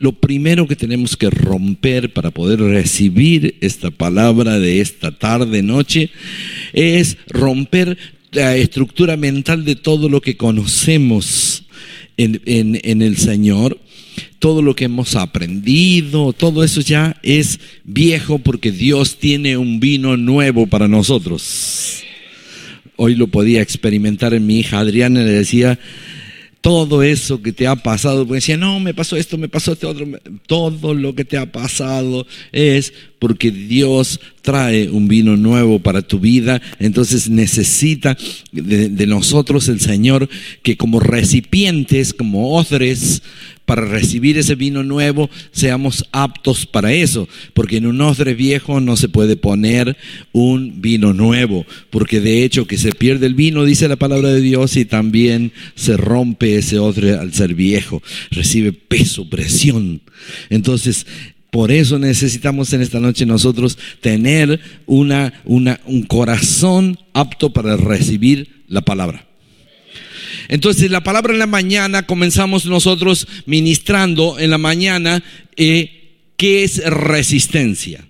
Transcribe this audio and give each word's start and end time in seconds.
lo 0.00 0.12
primero 0.12 0.66
que 0.66 0.76
tenemos 0.76 1.16
que 1.16 1.30
romper 1.30 2.12
para 2.12 2.30
poder 2.30 2.58
recibir 2.60 3.56
esta 3.60 3.90
palabra 3.90 4.58
de 4.58 4.80
esta 4.80 5.12
tarde, 5.12 5.62
noche, 5.62 6.10
es 6.72 7.18
romper 7.28 7.98
la 8.32 8.56
estructura 8.56 9.18
mental 9.18 9.64
de 9.64 9.76
todo 9.76 10.08
lo 10.08 10.22
que 10.22 10.38
conocemos 10.38 11.64
en, 12.16 12.40
en 12.46 13.02
el 13.02 13.16
Señor 13.18 13.78
todo 14.38 14.62
lo 14.62 14.74
que 14.74 14.86
hemos 14.86 15.16
aprendido, 15.16 16.32
todo 16.32 16.64
eso 16.64 16.80
ya 16.80 17.16
es 17.22 17.60
viejo 17.84 18.38
porque 18.38 18.72
Dios 18.72 19.18
tiene 19.18 19.58
un 19.58 19.80
vino 19.80 20.16
nuevo 20.16 20.66
para 20.66 20.88
nosotros. 20.88 22.02
Hoy 22.96 23.16
lo 23.16 23.28
podía 23.28 23.60
experimentar 23.60 24.32
en 24.32 24.46
mi 24.46 24.60
hija 24.60 24.78
Adriana, 24.78 25.22
le 25.22 25.30
decía, 25.30 25.78
todo 26.60 27.02
eso 27.02 27.40
que 27.40 27.52
te 27.52 27.66
ha 27.66 27.76
pasado, 27.76 28.26
porque 28.26 28.36
decía, 28.36 28.56
no, 28.56 28.80
me 28.80 28.92
pasó 28.92 29.16
esto, 29.16 29.38
me 29.38 29.48
pasó 29.48 29.72
este 29.72 29.86
otro, 29.86 30.06
todo 30.46 30.92
lo 30.92 31.14
que 31.14 31.24
te 31.24 31.38
ha 31.38 31.50
pasado 31.50 32.26
es 32.52 32.92
porque 33.18 33.50
Dios 33.50 34.20
trae 34.42 34.88
un 34.90 35.08
vino 35.08 35.36
nuevo 35.36 35.78
para 35.78 36.02
tu 36.02 36.18
vida, 36.20 36.60
entonces 36.78 37.30
necesita 37.30 38.16
de, 38.52 39.06
nosotros 39.06 39.68
el 39.68 39.80
Señor 39.80 40.28
que 40.62 40.76
como 40.76 41.00
recipientes, 41.00 42.12
como 42.12 42.54
odres, 42.54 43.22
para 43.70 43.84
recibir 43.84 44.36
ese 44.36 44.56
vino 44.56 44.82
nuevo, 44.82 45.30
seamos 45.52 46.04
aptos 46.10 46.66
para 46.66 46.92
eso, 46.92 47.28
porque 47.54 47.76
en 47.76 47.86
un 47.86 48.00
odre 48.00 48.34
viejo 48.34 48.80
no 48.80 48.96
se 48.96 49.08
puede 49.08 49.36
poner 49.36 49.96
un 50.32 50.80
vino 50.82 51.12
nuevo, 51.12 51.64
porque 51.90 52.20
de 52.20 52.42
hecho 52.42 52.66
que 52.66 52.76
se 52.76 52.90
pierde 52.90 53.26
el 53.26 53.36
vino, 53.36 53.64
dice 53.64 53.86
la 53.86 53.94
palabra 53.94 54.30
de 54.30 54.40
Dios, 54.40 54.76
y 54.76 54.86
también 54.86 55.52
se 55.76 55.96
rompe 55.96 56.56
ese 56.56 56.80
odre 56.80 57.14
al 57.14 57.32
ser 57.32 57.54
viejo, 57.54 58.02
recibe 58.32 58.72
peso, 58.72 59.30
presión. 59.30 60.00
Entonces, 60.48 61.06
por 61.52 61.70
eso 61.70 62.00
necesitamos 62.00 62.72
en 62.72 62.82
esta 62.82 62.98
noche 62.98 63.24
nosotros 63.24 63.78
tener 64.00 64.58
una, 64.86 65.32
una, 65.44 65.78
un 65.86 66.02
corazón 66.02 66.98
apto 67.12 67.52
para 67.52 67.76
recibir 67.76 68.64
la 68.66 68.80
palabra. 68.80 69.29
Entonces, 70.50 70.90
la 70.90 71.04
palabra 71.04 71.32
en 71.32 71.38
la 71.38 71.46
mañana, 71.46 72.06
comenzamos 72.06 72.66
nosotros 72.66 73.28
ministrando 73.46 74.36
en 74.40 74.50
la 74.50 74.58
mañana 74.58 75.22
eh, 75.56 76.32
qué 76.36 76.64
es 76.64 76.84
resistencia. 76.84 78.04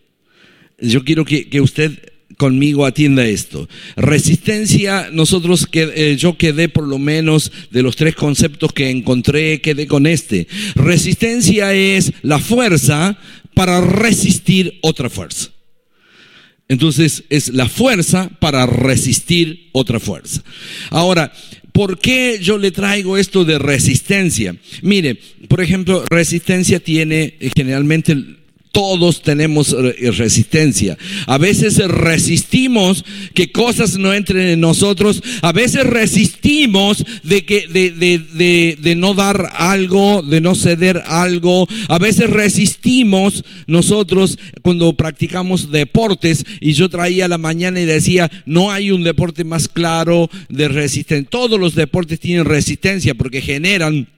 Yo 0.80 1.04
quiero 1.04 1.26
que, 1.26 1.60
usted 1.60 2.12
conmigo 2.38 2.86
atienda 2.86 3.26
esto. 3.26 3.68
Resistencia, 3.94 5.10
nosotros 5.12 5.66
que 5.66 5.92
eh, 5.94 6.16
yo 6.16 6.38
quedé 6.38 6.70
por 6.70 6.88
lo 6.88 6.98
menos 6.98 7.52
de 7.70 7.82
los 7.82 7.96
tres 7.96 8.14
conceptos 8.14 8.72
que 8.72 8.88
encontré, 8.88 9.60
quedé 9.60 9.86
con 9.86 10.06
este. 10.06 10.48
Resistencia 10.74 11.74
es 11.74 12.10
la 12.22 12.38
fuerza 12.38 13.18
para 13.52 13.82
resistir 13.82 14.78
otra 14.80 15.10
fuerza. 15.10 15.50
Entonces 16.68 17.24
es 17.28 17.52
la 17.52 17.68
fuerza 17.68 18.30
para 18.40 18.64
resistir 18.64 19.68
otra 19.72 20.00
fuerza. 20.00 20.42
Ahora, 20.90 21.32
¿Por 21.72 21.98
qué 21.98 22.38
yo 22.40 22.58
le 22.58 22.70
traigo 22.70 23.16
esto 23.16 23.44
de 23.44 23.58
resistencia? 23.58 24.56
Mire, 24.82 25.16
por 25.48 25.60
ejemplo, 25.60 26.04
resistencia 26.10 26.80
tiene 26.80 27.34
generalmente 27.54 28.16
todos 28.72 29.22
tenemos 29.22 29.74
resistencia. 30.16 30.96
A 31.26 31.38
veces 31.38 31.78
resistimos 31.78 33.04
que 33.34 33.50
cosas 33.50 33.98
no 33.98 34.14
entren 34.14 34.46
en 34.46 34.60
nosotros. 34.60 35.22
A 35.42 35.52
veces 35.52 35.84
resistimos 35.84 37.04
de 37.22 37.44
que 37.44 37.66
de, 37.66 37.90
de, 37.90 38.76
de, 38.80 38.94
no 38.94 39.14
dar 39.14 39.50
algo, 39.54 40.22
de 40.22 40.40
no 40.40 40.54
ceder 40.54 41.02
algo. 41.06 41.66
A 41.88 41.98
veces 41.98 42.30
resistimos 42.30 43.44
nosotros 43.66 44.38
cuando 44.62 44.92
practicamos 44.92 45.70
deportes. 45.70 46.44
Y 46.60 46.72
yo 46.72 46.88
traía 46.88 47.28
la 47.28 47.38
mañana 47.38 47.80
y 47.80 47.86
decía, 47.86 48.30
no 48.46 48.70
hay 48.70 48.90
un 48.90 49.02
deporte 49.02 49.44
más 49.44 49.68
claro 49.68 50.30
de 50.48 50.68
resistencia. 50.68 51.28
Todos 51.28 51.58
los 51.58 51.74
deportes 51.74 52.20
tienen 52.20 52.44
resistencia 52.44 53.14
porque 53.14 53.40
generan 53.40 54.08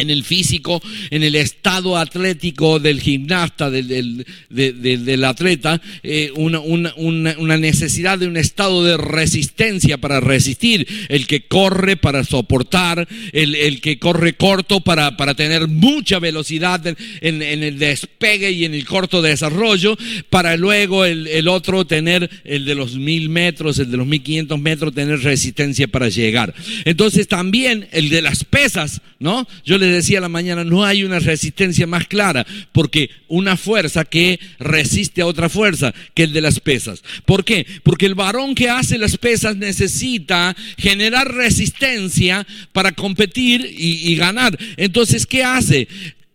en 0.00 0.10
el 0.10 0.24
físico, 0.24 0.82
en 1.10 1.22
el 1.22 1.34
estado 1.34 1.96
atlético 1.96 2.78
del 2.78 3.00
gimnasta, 3.00 3.70
del, 3.70 4.24
del, 4.48 5.24
atleta, 5.24 5.80
eh, 6.02 6.32
una, 6.34 6.60
una, 6.60 6.94
una, 6.96 7.56
necesidad 7.56 8.18
de 8.18 8.26
un 8.26 8.36
estado 8.36 8.84
de 8.84 8.96
resistencia 8.96 9.98
para 9.98 10.20
resistir, 10.20 10.86
el 11.08 11.26
que 11.26 11.42
corre 11.46 11.96
para 11.96 12.24
soportar, 12.24 13.06
el, 13.32 13.54
el 13.54 13.80
que 13.80 13.98
corre 13.98 14.34
corto 14.34 14.80
para, 14.80 15.16
para 15.16 15.34
tener 15.34 15.68
mucha 15.68 16.18
velocidad 16.18 16.86
en, 16.86 16.96
en, 17.20 17.62
el 17.62 17.78
despegue 17.78 18.50
y 18.50 18.64
en 18.64 18.74
el 18.74 18.86
corto 18.86 19.22
desarrollo, 19.22 19.96
para 20.30 20.56
luego 20.56 21.04
el, 21.04 21.26
el 21.26 21.48
otro 21.48 21.86
tener 21.86 22.30
el 22.44 22.64
de 22.64 22.74
los 22.74 22.96
mil 22.96 23.28
metros, 23.28 23.78
el 23.78 23.90
de 23.90 23.96
los 23.96 24.06
mil 24.06 24.22
quinientos 24.22 24.60
metros, 24.60 24.94
tener 24.94 25.20
resistencia 25.20 25.88
para 25.88 26.08
llegar. 26.08 26.54
Entonces 26.84 27.28
también 27.28 27.88
el 27.92 28.08
de 28.08 28.22
las 28.22 28.44
pesas, 28.44 29.00
¿no? 29.18 29.46
Yo 29.64 29.78
le 29.78 29.89
decía 29.90 30.20
la 30.20 30.28
mañana, 30.28 30.64
no 30.64 30.84
hay 30.84 31.04
una 31.04 31.18
resistencia 31.18 31.86
más 31.86 32.06
clara, 32.06 32.46
porque 32.72 33.10
una 33.28 33.56
fuerza 33.56 34.04
que 34.04 34.40
resiste 34.58 35.22
a 35.22 35.26
otra 35.26 35.48
fuerza 35.48 35.94
que 36.14 36.24
el 36.24 36.32
de 36.32 36.40
las 36.40 36.60
pesas. 36.60 37.02
¿Por 37.24 37.44
qué? 37.44 37.66
Porque 37.82 38.06
el 38.06 38.14
varón 38.14 38.54
que 38.54 38.70
hace 38.70 38.98
las 38.98 39.16
pesas 39.16 39.56
necesita 39.56 40.56
generar 40.78 41.32
resistencia 41.34 42.46
para 42.72 42.92
competir 42.92 43.64
y, 43.76 44.14
ganar. 44.16 44.58
Entonces, 44.76 45.26
¿qué 45.26 45.44
hace? 45.44 45.88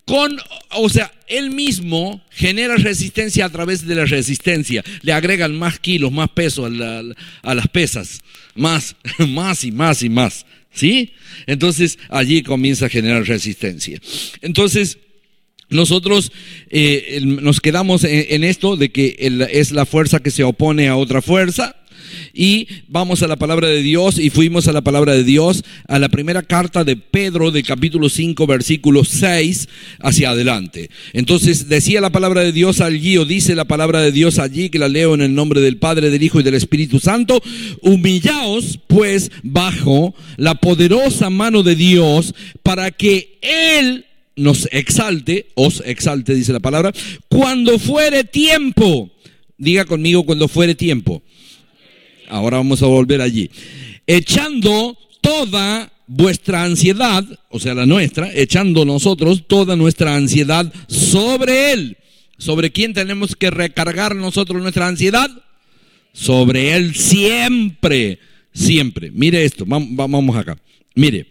con, 0.06 0.38
o 0.72 0.88
sea, 0.88 1.12
él 1.28 1.50
mismo 1.50 2.22
genera 2.30 2.76
resistencia 2.76 3.46
a 3.46 3.50
través 3.50 3.88
de 3.88 3.96
la 3.96 4.06
resistencia. 4.06 4.84
Le 5.02 5.14
agregan 5.14 5.58
más 5.58 5.80
kilos, 5.80 6.12
más 6.12 6.30
peso 6.30 6.66
a, 6.66 7.02
a, 7.42 7.56
las 7.56 7.68
pesas. 7.70 8.22
Más, 8.54 8.96
más 9.28 9.64
y 9.64 9.72
más 9.72 10.04
y 10.04 10.10
más. 10.10 10.46
¿Sí? 10.76 11.14
Entonces 11.48 11.98
allí 12.10 12.44
comienza 12.44 12.86
a 12.86 12.90
generar 12.90 13.24
resistencia. 13.26 14.00
Entonces, 14.42 14.98
nosotros 15.70 16.32
eh, 16.70 17.22
nos 17.24 17.60
quedamos 17.62 18.04
en, 18.04 18.44
esto 18.44 18.76
de 18.78 18.90
que 18.90 19.16
es 19.52 19.72
la 19.72 19.86
fuerza 19.86 20.20
que 20.20 20.30
se 20.30 20.44
opone 20.44 20.90
a 20.90 20.96
otra 20.96 21.22
fuerza 21.22 21.76
y 22.34 22.68
vamos 22.88 23.24
a 23.24 23.28
la 23.28 23.36
palabra 23.36 23.68
de 23.68 23.82
Dios 23.82 24.20
y 24.20 24.30
fuimos 24.30 24.68
a 24.68 24.74
la 24.74 24.82
palabra 24.82 25.14
de 25.14 25.24
Dios 25.24 25.64
a 25.88 26.00
la 26.00 26.10
primera 26.10 26.44
carta 26.44 26.84
de 26.84 26.96
Pedro 26.96 27.52
del 27.52 27.64
capítulo 27.64 28.10
5 28.10 28.48
versículo 28.48 29.04
6 29.04 29.68
hacia 30.00 30.32
adelante. 30.32 30.90
Entonces 31.14 31.70
decía 31.70 32.02
la 32.02 32.12
palabra 32.12 32.42
de 32.42 32.52
Dios 32.52 32.82
allí 32.82 33.18
o 33.18 33.26
dice 33.26 33.56
la 33.56 33.66
palabra 33.66 34.02
de 34.02 34.12
Dios 34.12 34.40
allí 34.40 34.70
que 34.70 34.80
la 34.80 34.90
leo 34.90 35.14
en 35.14 35.22
el 35.22 35.36
nombre 35.36 35.62
del 35.62 35.78
Padre, 35.78 36.10
del 36.10 36.24
Hijo 36.24 36.40
y 36.40 36.44
del 36.44 36.56
Espíritu 36.56 37.00
Santo. 37.00 37.42
Humillaos 37.82 38.80
pues 38.88 39.32
bajo 39.44 40.16
la 40.38 40.56
poderosa 40.56 41.30
mano 41.30 41.64
de 41.64 41.76
Dios 41.76 42.34
para 42.64 42.92
que 42.92 43.38
Él 43.42 44.06
nos 44.36 44.68
exalte, 44.72 45.48
os 45.56 45.82
exalte, 45.86 46.36
dice 46.36 46.54
la 46.54 46.60
palabra, 46.60 46.92
cuando 47.30 47.80
fuere 47.80 48.24
tiempo. 48.24 49.12
Diga 49.58 49.86
conmigo 49.86 50.26
cuando 50.26 50.48
fuere 50.48 50.76
tiempo. 50.76 51.24
Ahora 52.36 52.58
vamos 52.58 52.84
a 52.84 52.88
volver 52.88 53.22
allí. 53.22 53.50
Echando 54.06 54.98
toda 55.22 55.92
vuestra 56.06 56.64
ansiedad, 56.64 57.24
o 57.50 57.60
sea, 57.60 57.74
la 57.74 57.86
nuestra, 57.86 58.30
echando 58.34 58.84
nosotros 58.84 59.48
toda 59.48 59.76
nuestra 59.76 60.16
ansiedad 60.16 60.72
sobre 60.88 61.72
Él. 61.72 61.98
¿Sobre 62.38 62.72
quién 62.72 62.94
tenemos 62.94 63.38
que 63.38 63.50
recargar 63.50 64.16
nosotros 64.16 64.62
nuestra 64.62 64.88
ansiedad? 64.88 65.30
Sobre 66.12 66.76
Él 66.76 66.94
siempre, 66.94 68.20
siempre. 68.54 69.12
Mire 69.12 69.46
esto, 69.46 69.64
vamos 69.66 70.36
acá. 70.36 70.58
Mire, 70.96 71.28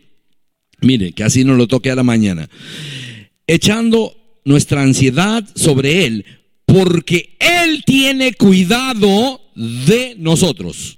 mire, 0.81 1.13
que 1.13 1.23
así 1.23 1.45
no 1.45 1.55
lo 1.55 1.69
toque 1.69 1.91
a 1.91 1.97
la 1.97 2.03
mañana. 2.03 2.49
Echando 3.47 4.17
nuestra 4.47 4.83
ansiedad 4.83 5.47
sobre 5.55 6.07
Él, 6.07 6.25
porque 6.67 7.37
Él 7.39 7.85
tiene 7.85 8.33
cuidado 8.35 9.41
de 9.55 10.17
nosotros. 10.19 10.97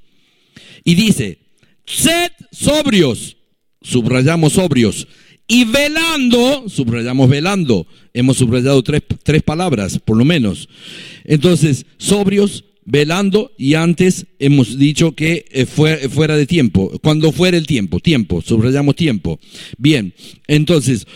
Y 0.85 0.95
dice, 0.95 1.39
sed 1.85 2.31
sobrios, 2.53 3.37
subrayamos 3.83 4.55
sobrios, 4.55 5.07
y 5.49 5.65
velando, 5.65 6.69
subrayamos 6.69 7.29
velando, 7.29 7.87
hemos 8.13 8.37
subrayado 8.37 8.83
tres, 8.83 9.03
tres 9.23 9.43
palabras, 9.43 10.01
por 10.05 10.17
lo 10.17 10.25
menos. 10.25 10.69
Entonces, 11.25 11.87
sobrios, 11.99 12.65
velando, 12.85 13.53
y 13.57 13.75
antes 13.75 14.27
hemos 14.39 14.79
dicho 14.79 15.13
que 15.13 15.45
eh, 15.51 15.67
fue, 15.67 16.09
fuera 16.09 16.37
de 16.37 16.47
tiempo, 16.47 16.99
cuando 17.03 17.31
fuera 17.31 17.57
el 17.57 17.67
tiempo, 17.67 18.01
tiempo, 18.01 18.43
subrayamos 18.43 18.97
tiempo. 18.97 19.39
Bien, 19.79 20.15
entonces, 20.49 21.07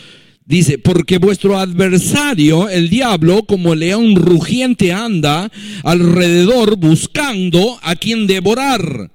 Dice, 0.51 0.77
porque 0.77 1.17
vuestro 1.17 1.57
adversario, 1.57 2.67
el 2.67 2.89
diablo, 2.89 3.43
como 3.43 3.73
león 3.73 4.17
rugiente 4.17 4.91
anda 4.91 5.49
alrededor 5.81 6.75
buscando 6.75 7.79
a 7.81 7.95
quien 7.95 8.27
devorar. 8.27 9.13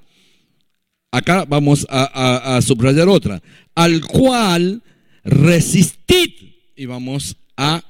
Acá 1.10 1.44
vamos 1.46 1.86
a, 1.90 2.58
subrayar 2.62 3.10
otra. 3.10 3.42
Al 3.74 4.00
cual 4.00 4.82
resistid. 5.24 6.30
Y 6.74 6.86
vamos 6.86 7.36
a 7.54 7.84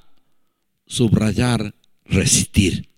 subrayar 0.84 1.72
resistir. 2.04 2.88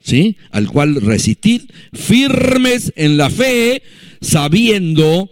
¿Sí? 0.00 0.36
Al 0.50 0.66
cual 0.66 0.96
resistir 0.96 1.72
firmes 1.92 2.92
en 2.96 3.16
la 3.16 3.30
fe, 3.30 3.84
sabiendo 4.20 5.30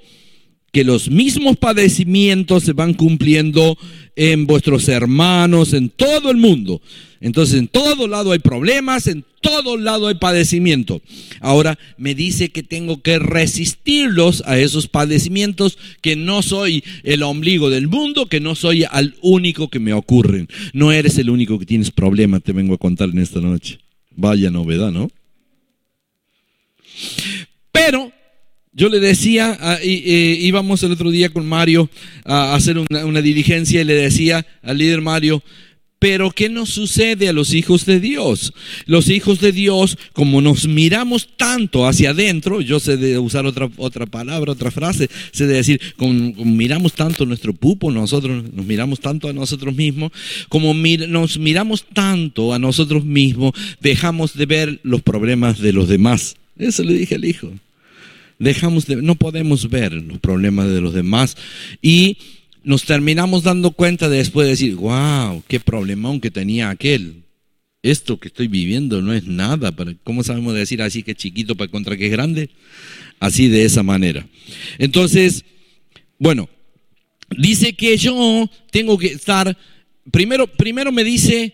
que 0.75 0.83
los 0.83 1.09
mismos 1.09 1.57
padecimientos 1.57 2.65
se 2.65 2.73
van 2.73 2.95
cumpliendo 2.95 3.79
en 4.17 4.45
vuestros 4.45 4.89
hermanos, 4.89 5.73
en 5.73 5.89
todo 5.89 6.33
el 6.33 6.37
mundo. 6.37 6.83
Entonces, 7.21 7.61
en 7.61 7.69
todo 7.69 8.09
lado 8.09 8.33
hay 8.33 8.41
problemas, 8.41 9.07
en 9.07 9.25
todo 9.41 9.77
lado 9.77 10.09
hay 10.09 10.17
padecimiento. 10.17 11.01
Ahora 11.41 11.79
me 11.97 12.17
dice 12.17 12.49
que 12.49 12.65
tengo 12.65 13.03
que 13.03 13.21
resistirlos 13.21 14.43
a 14.47 14.59
esos 14.59 14.89
padecimientos, 14.89 15.79
que 16.01 16.17
no 16.17 16.43
soy 16.43 16.83
el 17.05 17.23
ombligo 17.23 17.71
del 17.71 17.87
mundo, 17.87 18.27
que 18.27 18.41
no 18.41 18.57
soy 18.57 18.83
al 18.83 19.15
único 19.23 19.69
que 19.69 19.79
me 19.79 19.93
ocurren. 19.93 20.49
No 20.73 20.91
eres 20.91 21.19
el 21.19 21.31
único 21.31 21.57
que 21.61 21.67
tienes 21.67 21.93
problemas, 21.93 22.43
te 22.43 22.53
vengo 22.53 22.75
a 22.75 22.79
contar 22.79 23.11
en 23.11 23.19
esta 23.19 23.41
noche. 23.41 23.79
Vaya 24.11 24.51
novedad, 24.51 24.91
¿no? 24.91 25.09
Pero 27.71 28.11
yo 28.75 28.89
le 28.89 28.99
decía, 28.99 29.57
ah, 29.61 29.79
eh, 29.81 30.39
íbamos 30.41 30.83
el 30.83 30.93
otro 30.93 31.11
día 31.11 31.29
con 31.29 31.47
Mario 31.47 31.89
a 32.25 32.55
hacer 32.55 32.77
una, 32.79 33.23
diligencia 33.23 33.81
y 33.81 33.85
le 33.85 33.95
decía 33.95 34.45
al 34.63 34.79
líder 34.79 35.01
Mario, 35.01 35.45
pero 36.01 36.33
¿qué 36.33 36.49
nos 36.49 36.71
sucede 36.71 37.29
a 37.29 37.33
los 37.33 37.55
hijos 37.55 37.87
de 37.87 38.01
Dios? 38.01 38.53
Los 38.85 39.09
hijos 39.09 39.41
de 39.41 39.53
Dios, 39.53 39.97
como 40.13 40.43
nos 40.43 40.67
miramos 40.67 41.29
tanto 41.37 41.87
hacia 41.87 42.11
adentro, 42.11 42.61
yo 42.61 42.81
sé 42.81 42.97
de 42.97 43.17
usar 43.19 43.47
otra, 43.47 43.71
otra 43.77 44.07
palabra, 44.07 44.53
otra 44.53 44.73
frase, 44.73 45.09
sé 45.31 45.47
de 45.47 45.55
decir, 45.55 45.81
como, 45.97 46.13
miramos 46.45 46.95
tanto 46.95 47.25
nuestro 47.25 47.55
pupo, 47.55 47.93
nosotros 47.93 48.43
nos 48.53 48.67
miramos 48.67 48.99
tanto 48.99 49.29
a 49.29 49.33
nosotros 49.33 49.75
mismos, 49.75 50.11
como 50.49 50.75
nos 50.75 51.39
miramos 51.39 51.85
tanto 51.93 52.53
a 52.53 52.59
nosotros 52.59 53.05
mismos, 53.05 53.53
dejamos 53.81 54.35
de 54.37 54.47
ver 54.47 54.81
los 54.83 55.01
problemas 55.01 55.61
de 55.61 55.73
los 55.73 55.89
demás. 55.89 56.37
Eso 56.59 56.83
le 56.83 56.95
dije 56.95 57.15
al 57.15 57.25
hijo 57.25 57.53
dejamos 58.39 58.87
de, 58.87 58.97
no 58.97 59.15
podemos 59.15 59.69
ver 59.69 59.93
los 59.93 60.19
problemas 60.19 60.69
de 60.69 60.81
los 60.81 60.95
demás 60.95 61.37
y 61.83 62.19
nos 62.63 62.85
terminamos 62.85 63.43
dando 63.43 63.73
cuenta 63.73 64.09
de 64.09 64.19
después 64.19 64.47
de 64.47 64.53
decir, 64.53 64.75
wow, 64.77 65.43
qué 65.47 65.61
problemón 65.61 66.21
que 66.21 66.31
tenía 66.31 66.71
aquel. 66.71 67.23
Esto 67.83 68.19
que 68.19 68.29
estoy 68.29 68.49
viviendo 68.49 69.03
no 69.03 69.13
es 69.13 69.27
nada. 69.27 69.71
Para, 69.73 69.95
¿Cómo 70.03 70.25
sabemos 70.25 70.55
decir 70.55 70.81
así 70.81 71.03
que 71.03 71.11
es 71.11 71.19
chiquito 71.19 71.55
para 71.55 71.71
contra 71.71 71.97
que 71.99 72.07
es 72.07 72.13
grande? 72.13 72.49
Así 73.21 73.49
de 73.49 73.67
esa 73.67 73.83
manera. 73.83 74.27
Entonces, 74.79 75.45
bueno, 76.19 76.49
dice 77.37 77.75
que 77.75 77.97
yo 77.99 78.49
tengo 78.71 78.97
que 78.97 79.09
estar, 79.09 79.57
primero, 80.11 80.47
primero 80.47 80.91
me 80.91 81.05
dice 81.05 81.53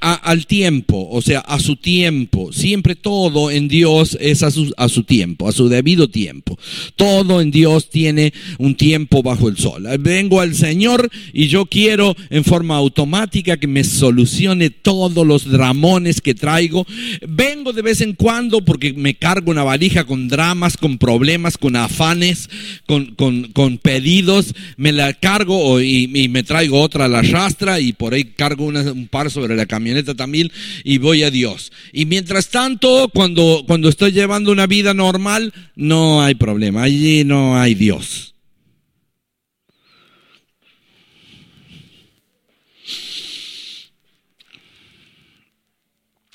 al 0.00 0.46
tiempo, 0.46 1.08
o 1.10 1.22
sea, 1.22 1.40
a 1.40 1.58
su 1.58 1.76
tiempo, 1.76 2.52
siempre 2.52 2.94
todo 2.94 3.50
en 3.50 3.68
Dios 3.68 4.16
es 4.20 4.42
a 4.42 4.50
su, 4.50 4.72
a 4.76 4.88
su 4.88 5.04
tiempo, 5.04 5.48
a 5.48 5.52
su 5.52 5.68
debido 5.68 6.08
tiempo. 6.08 6.58
Todo 6.96 7.40
en 7.40 7.50
Dios 7.50 7.90
tiene 7.90 8.32
un 8.58 8.74
tiempo 8.76 9.22
bajo 9.22 9.48
el 9.48 9.56
sol. 9.56 9.86
Vengo 10.00 10.40
al 10.40 10.54
Señor 10.54 11.10
y 11.32 11.48
yo 11.48 11.66
quiero 11.66 12.16
en 12.30 12.44
forma 12.44 12.76
automática 12.76 13.56
que 13.56 13.66
me 13.66 13.84
solucione 13.84 14.70
todos 14.70 15.26
los 15.26 15.50
dramones 15.50 16.20
que 16.20 16.34
traigo. 16.34 16.86
Vengo 17.26 17.72
de 17.72 17.82
vez 17.82 18.00
en 18.00 18.14
cuando 18.14 18.64
porque 18.64 18.92
me 18.92 19.14
cargo 19.14 19.50
una 19.50 19.64
valija 19.64 20.04
con 20.04 20.28
dramas, 20.28 20.76
con 20.76 20.98
problemas, 20.98 21.58
con 21.58 21.76
afanes, 21.76 22.48
con, 22.86 23.14
con, 23.14 23.78
pedidos. 23.78 24.54
Me 24.76 24.92
la 24.92 25.14
cargo 25.14 25.80
y, 25.80 26.08
me 26.28 26.42
traigo 26.42 26.80
otra 26.80 27.06
a 27.06 27.08
la 27.08 27.22
rastra 27.22 27.80
y 27.80 27.92
por 27.92 28.14
ahí 28.14 28.24
cargo 28.24 28.66
un 28.66 29.08
par 29.10 29.30
sobre 29.30 29.56
la 29.56 29.66
camioneta 29.72 30.14
también 30.14 30.52
y 30.84 30.98
voy 30.98 31.22
a 31.22 31.30
Dios. 31.30 31.72
Y 31.94 32.04
mientras 32.04 32.50
tanto, 32.50 33.10
cuando, 33.14 33.64
cuando 33.66 33.88
estoy 33.88 34.12
llevando 34.12 34.52
una 34.52 34.66
vida 34.66 34.92
normal, 34.92 35.54
no 35.76 36.20
hay 36.20 36.34
problema, 36.34 36.82
allí 36.82 37.24
no 37.24 37.58
hay 37.58 37.74
Dios. 37.74 38.34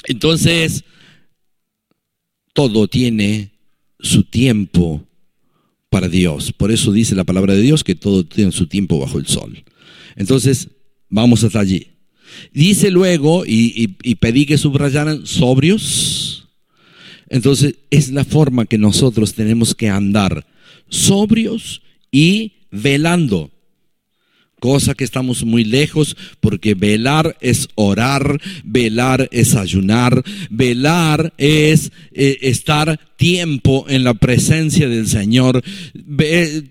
Entonces, 0.05 0.83
todo 2.53 2.87
tiene 2.87 3.51
su 3.99 4.23
tiempo 4.23 5.05
para 5.91 6.09
Dios. 6.09 6.53
Por 6.53 6.71
eso 6.71 6.91
dice 6.91 7.13
la 7.13 7.23
palabra 7.23 7.53
de 7.53 7.61
Dios 7.61 7.83
que 7.83 7.93
todo 7.93 8.25
tiene 8.25 8.51
su 8.51 8.65
tiempo 8.65 8.97
bajo 8.97 9.19
el 9.19 9.27
sol. 9.27 9.63
Entonces, 10.15 10.69
vamos 11.07 11.43
hasta 11.43 11.59
allí. 11.59 11.96
Dice 12.53 12.91
luego, 12.91 13.43
y, 13.45 13.87
pedí 14.19 14.45
que 14.45 14.57
subrayaran 14.57 15.25
sobrios. 15.25 16.47
Entonces 17.29 17.75
es 17.89 18.09
la 18.11 18.23
forma 18.23 18.65
que 18.65 18.77
nosotros 18.77 19.33
tenemos 19.33 19.75
que 19.75 19.89
andar, 19.89 20.45
sobrios 20.89 21.81
y 22.11 22.53
velando 22.71 23.51
cosa 24.59 24.95
que 24.95 25.03
estamos 25.03 25.45
muy 25.45 25.63
lejos 25.63 26.17
porque 26.39 26.73
velar 26.73 27.37
es 27.41 27.67
orar, 27.75 28.39
velar 28.63 29.29
es 29.31 29.55
ayunar, 29.55 30.23
velar 30.49 31.33
es 31.37 31.91
eh, 32.11 32.37
estar 32.41 32.99
tiempo 33.17 33.85
en 33.89 34.03
la 34.03 34.13
presencia 34.13 34.87
del 34.87 35.07
Señor, 35.07 35.63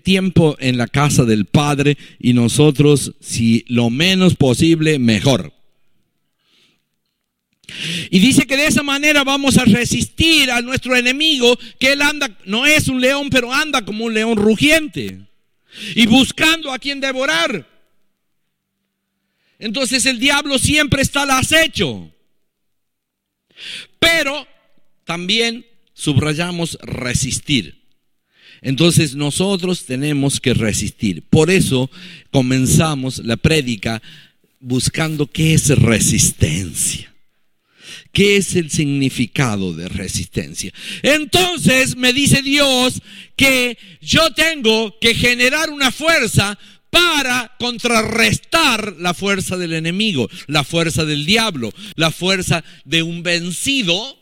tiempo 0.03 0.55
en 0.59 0.77
la 0.77 0.87
casa 0.87 1.25
del 1.25 1.45
Padre 1.45 1.97
y 2.19 2.33
nosotros 2.33 3.13
si 3.19 3.65
lo 3.67 3.89
menos 3.89 4.35
posible 4.35 4.99
mejor. 4.99 5.53
Y 8.09 8.19
dice 8.19 8.47
que 8.47 8.57
de 8.57 8.67
esa 8.67 8.81
manera 8.81 9.23
vamos 9.23 9.57
a 9.57 9.65
resistir 9.65 10.49
a 10.51 10.61
nuestro 10.61 10.95
enemigo, 10.95 11.57
que 11.79 11.93
él 11.93 12.01
anda, 12.01 12.29
no 12.45 12.65
es 12.65 12.87
un 12.87 13.01
león, 13.01 13.29
pero 13.29 13.53
anda 13.53 13.83
como 13.83 14.05
un 14.05 14.13
león 14.13 14.37
rugiente. 14.37 15.19
Y 15.93 16.07
buscando 16.07 16.71
a 16.71 16.79
quien 16.79 16.99
devorar. 17.01 17.76
Entonces 19.59 20.05
el 20.05 20.19
diablo 20.19 20.59
siempre 20.59 21.01
está 21.01 21.23
al 21.23 21.31
acecho. 21.31 22.11
Pero 23.99 24.47
también 25.03 25.65
subrayamos 25.93 26.77
resistir. 26.81 27.77
Entonces 28.61 29.15
nosotros 29.15 29.85
tenemos 29.85 30.39
que 30.39 30.53
resistir. 30.53 31.23
Por 31.23 31.49
eso 31.49 31.89
comenzamos 32.31 33.19
la 33.19 33.37
prédica 33.37 34.01
buscando 34.59 35.27
qué 35.27 35.53
es 35.53 35.69
resistencia. 35.69 37.13
¿Qué 38.11 38.37
es 38.37 38.55
el 38.55 38.69
significado 38.71 39.73
de 39.73 39.87
resistencia? 39.89 40.73
Entonces 41.03 41.95
me 41.95 42.13
dice 42.13 42.41
Dios 42.41 43.01
que 43.35 43.77
yo 44.01 44.33
tengo 44.33 44.97
que 44.99 45.13
generar 45.13 45.69
una 45.69 45.91
fuerza 45.91 46.57
para 46.89 47.55
contrarrestar 47.59 48.95
la 48.99 49.13
fuerza 49.13 49.57
del 49.57 49.73
enemigo, 49.73 50.29
la 50.47 50.63
fuerza 50.63 51.05
del 51.05 51.25
diablo, 51.25 51.71
la 51.95 52.11
fuerza 52.11 52.63
de 52.85 53.03
un 53.03 53.23
vencido, 53.23 54.17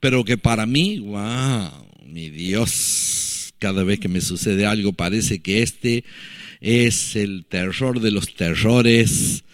pero 0.00 0.24
que 0.24 0.36
para 0.36 0.66
mí, 0.66 0.98
wow, 0.98 1.70
mi 2.04 2.30
Dios, 2.30 3.54
cada 3.58 3.84
vez 3.84 4.00
que 4.00 4.08
me 4.08 4.20
sucede 4.20 4.66
algo 4.66 4.92
parece 4.92 5.40
que 5.40 5.62
este 5.62 6.04
es 6.60 7.16
el 7.16 7.46
terror 7.46 8.00
de 8.00 8.10
los 8.10 8.34
terrores, 8.34 9.44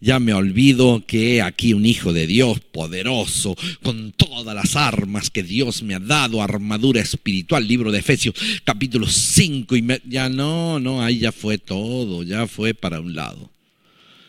ya 0.00 0.20
me 0.20 0.32
olvido 0.32 1.04
que 1.06 1.36
he 1.36 1.42
aquí 1.42 1.72
un 1.72 1.84
hijo 1.84 2.12
de 2.12 2.26
Dios 2.26 2.60
poderoso, 2.60 3.56
con 3.82 4.12
todas 4.12 4.54
las 4.54 4.76
armas 4.76 5.30
que 5.30 5.42
Dios 5.42 5.82
me 5.82 5.94
ha 5.94 5.98
dado, 5.98 6.42
armadura 6.42 7.00
espiritual, 7.00 7.66
libro 7.66 7.90
de 7.90 7.98
Efesios, 7.98 8.34
capítulo 8.64 9.06
5, 9.06 9.76
y 9.76 9.84
ya 10.08 10.28
no, 10.28 10.78
no, 10.78 11.02
ahí 11.02 11.18
ya 11.18 11.32
fue 11.32 11.58
todo, 11.58 12.22
ya 12.22 12.46
fue 12.46 12.74
para 12.74 13.00
un 13.00 13.14
lado. 13.14 13.50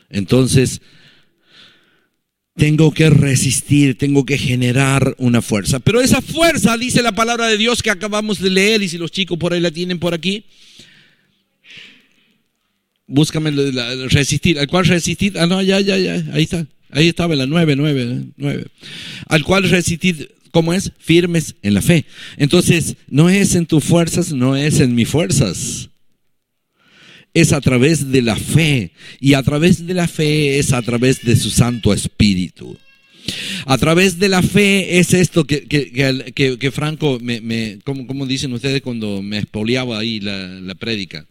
Entonces, 0.09 0.81
tengo 2.55 2.91
que 2.91 3.09
resistir, 3.09 3.97
tengo 3.97 4.25
que 4.25 4.37
generar 4.37 5.15
una 5.17 5.41
fuerza. 5.41 5.79
Pero 5.79 6.01
esa 6.01 6.21
fuerza, 6.21 6.77
dice 6.77 7.01
la 7.01 7.13
palabra 7.13 7.47
de 7.47 7.57
Dios 7.57 7.81
que 7.83 7.91
acabamos 7.91 8.41
de 8.41 8.49
leer, 8.49 8.81
y 8.81 8.89
si 8.89 8.97
los 8.97 9.11
chicos 9.11 9.37
por 9.37 9.53
ahí 9.53 9.61
la 9.61 9.71
tienen 9.71 9.99
por 9.99 10.13
aquí, 10.13 10.45
búscame 13.09 13.51
resistir. 14.09 14.59
¿Al 14.59 14.67
cual 14.67 14.85
resistir? 14.85 15.37
Ah, 15.37 15.47
no, 15.47 15.61
ya, 15.61 15.81
ya, 15.81 15.97
ya, 15.97 16.23
ahí 16.31 16.43
está. 16.43 16.65
Ahí 16.91 17.07
estaba 17.07 17.35
la 17.35 17.45
nueve, 17.45 17.75
nueve, 17.75 18.23
nueve. 18.37 18.65
Al 19.27 19.43
cual 19.43 19.69
resistir, 19.69 20.31
¿cómo 20.51 20.73
es? 20.73 20.91
Firmes 20.97 21.55
en 21.61 21.73
la 21.73 21.81
fe. 21.81 22.05
Entonces, 22.37 22.95
no 23.07 23.29
es 23.29 23.55
en 23.55 23.65
tus 23.65 23.83
fuerzas, 23.83 24.31
no 24.31 24.55
es 24.55 24.79
en 24.79 24.95
mis 24.95 25.07
fuerzas. 25.07 25.89
Es 27.33 27.53
a 27.53 27.61
través 27.61 28.11
de 28.11 28.21
la 28.21 28.35
fe. 28.35 28.91
Y 29.19 29.33
a 29.33 29.43
través 29.43 29.85
de 29.85 29.93
la 29.93 30.07
fe 30.07 30.57
es 30.57 30.73
a 30.73 30.81
través 30.81 31.21
de 31.23 31.35
su 31.35 31.51
Santo 31.51 31.93
Espíritu. 31.93 32.77
A 33.65 33.77
través 33.77 34.17
de 34.17 34.29
la 34.29 34.41
fe 34.41 34.97
es 34.97 35.13
esto 35.13 35.45
que, 35.45 35.67
que, 35.67 36.57
que, 36.57 36.71
Franco, 36.71 37.19
me, 37.21 37.41
me 37.41 37.77
como, 37.83 38.25
dicen 38.25 38.53
ustedes 38.53 38.81
cuando 38.81 39.21
me 39.21 39.37
expoliaba 39.37 39.99
ahí 39.99 40.19
la, 40.19 40.47
la 40.59 40.73
prédica? 40.73 41.27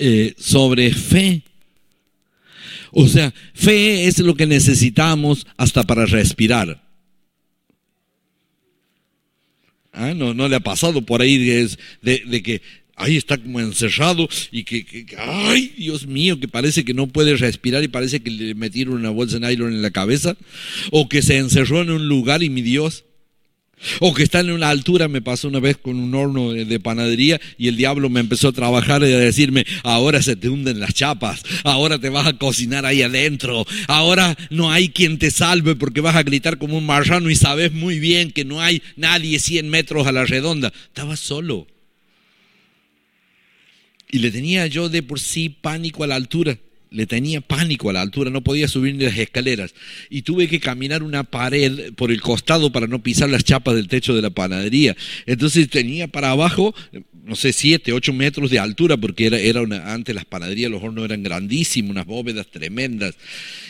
Eh, 0.00 0.34
sobre 0.38 0.92
fe. 0.94 1.42
O 2.92 3.08
sea, 3.08 3.34
fe 3.52 4.06
es 4.06 4.20
lo 4.20 4.36
que 4.36 4.46
necesitamos 4.46 5.44
hasta 5.56 5.82
para 5.82 6.06
respirar. 6.06 6.80
Ah, 9.92 10.14
no, 10.14 10.34
no 10.34 10.48
le 10.48 10.54
ha 10.54 10.60
pasado 10.60 11.02
por 11.02 11.20
ahí 11.20 11.36
de, 11.36 11.76
de, 12.02 12.42
que 12.44 12.62
ahí 12.94 13.16
está 13.16 13.36
como 13.38 13.58
encerrado 13.58 14.28
y 14.52 14.62
que, 14.62 15.06
ay, 15.18 15.74
Dios 15.76 16.06
mío, 16.06 16.38
que 16.38 16.46
parece 16.46 16.84
que 16.84 16.94
no 16.94 17.08
puede 17.08 17.36
respirar 17.36 17.82
y 17.82 17.88
parece 17.88 18.20
que 18.20 18.30
le 18.30 18.54
metieron 18.54 18.94
una 18.94 19.10
bolsa 19.10 19.40
de 19.40 19.48
nylon 19.48 19.72
en 19.72 19.82
la 19.82 19.90
cabeza, 19.90 20.36
o 20.92 21.08
que 21.08 21.22
se 21.22 21.38
encerró 21.38 21.82
en 21.82 21.90
un 21.90 22.06
lugar 22.06 22.44
y 22.44 22.50
mi 22.50 22.62
Dios, 22.62 23.04
o 24.00 24.14
que 24.14 24.22
está 24.22 24.40
en 24.40 24.50
una 24.50 24.70
altura, 24.70 25.08
me 25.08 25.22
pasó 25.22 25.48
una 25.48 25.60
vez 25.60 25.76
con 25.76 25.96
un 25.96 26.14
horno 26.14 26.52
de 26.52 26.80
panadería 26.80 27.40
y 27.56 27.68
el 27.68 27.76
diablo 27.76 28.10
me 28.10 28.20
empezó 28.20 28.48
a 28.48 28.52
trabajar 28.52 29.02
y 29.02 29.12
a 29.12 29.18
decirme, 29.18 29.66
ahora 29.82 30.22
se 30.22 30.36
te 30.36 30.48
hunden 30.48 30.80
las 30.80 30.94
chapas, 30.94 31.42
ahora 31.64 31.98
te 31.98 32.08
vas 32.08 32.26
a 32.26 32.32
cocinar 32.34 32.86
ahí 32.86 33.02
adentro, 33.02 33.66
ahora 33.86 34.36
no 34.50 34.70
hay 34.70 34.88
quien 34.88 35.18
te 35.18 35.30
salve 35.30 35.76
porque 35.76 36.00
vas 36.00 36.16
a 36.16 36.22
gritar 36.22 36.58
como 36.58 36.78
un 36.78 36.86
marrano 36.86 37.30
y 37.30 37.36
sabes 37.36 37.72
muy 37.72 37.98
bien 37.98 38.32
que 38.32 38.44
no 38.44 38.60
hay 38.60 38.82
nadie 38.96 39.38
100 39.38 39.68
metros 39.68 40.06
a 40.06 40.12
la 40.12 40.24
redonda. 40.24 40.72
Estaba 40.86 41.16
solo. 41.16 41.66
Y 44.10 44.20
le 44.20 44.30
tenía 44.30 44.66
yo 44.66 44.88
de 44.88 45.02
por 45.02 45.20
sí 45.20 45.50
pánico 45.50 46.02
a 46.02 46.06
la 46.06 46.14
altura 46.14 46.58
le 46.90 47.06
tenía 47.06 47.40
pánico 47.40 47.90
a 47.90 47.92
la 47.92 48.00
altura, 48.00 48.30
no 48.30 48.42
podía 48.42 48.68
subir 48.68 48.94
ni 48.94 49.04
las 49.04 49.16
escaleras 49.18 49.74
y 50.10 50.22
tuve 50.22 50.48
que 50.48 50.60
caminar 50.60 51.02
una 51.02 51.24
pared 51.24 51.92
por 51.94 52.10
el 52.10 52.20
costado 52.20 52.72
para 52.72 52.86
no 52.86 53.02
pisar 53.02 53.28
las 53.28 53.44
chapas 53.44 53.74
del 53.74 53.88
techo 53.88 54.14
de 54.14 54.22
la 54.22 54.30
panadería. 54.30 54.96
Entonces 55.26 55.68
tenía 55.68 56.08
para 56.08 56.30
abajo, 56.30 56.74
no 57.24 57.36
sé, 57.36 57.52
siete, 57.52 57.92
ocho 57.92 58.12
metros 58.12 58.50
de 58.50 58.58
altura 58.58 58.96
porque 58.96 59.26
era, 59.26 59.38
era 59.38 59.62
una, 59.62 59.92
antes 59.92 60.14
las 60.14 60.24
panaderías, 60.24 60.70
los 60.70 60.82
hornos 60.82 61.04
eran 61.04 61.22
grandísimos, 61.22 61.90
unas 61.90 62.06
bóvedas 62.06 62.46
tremendas. 62.50 63.14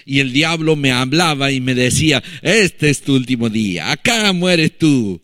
Y 0.06 0.20
el 0.20 0.32
diablo 0.32 0.76
me 0.76 0.92
hablaba 0.92 1.50
y 1.50 1.60
me 1.60 1.74
decía, 1.74 2.22
este 2.42 2.90
es 2.90 3.02
tu 3.02 3.14
último 3.14 3.50
día, 3.50 3.90
acá 3.90 4.32
mueres 4.32 4.78
tú. 4.78 5.20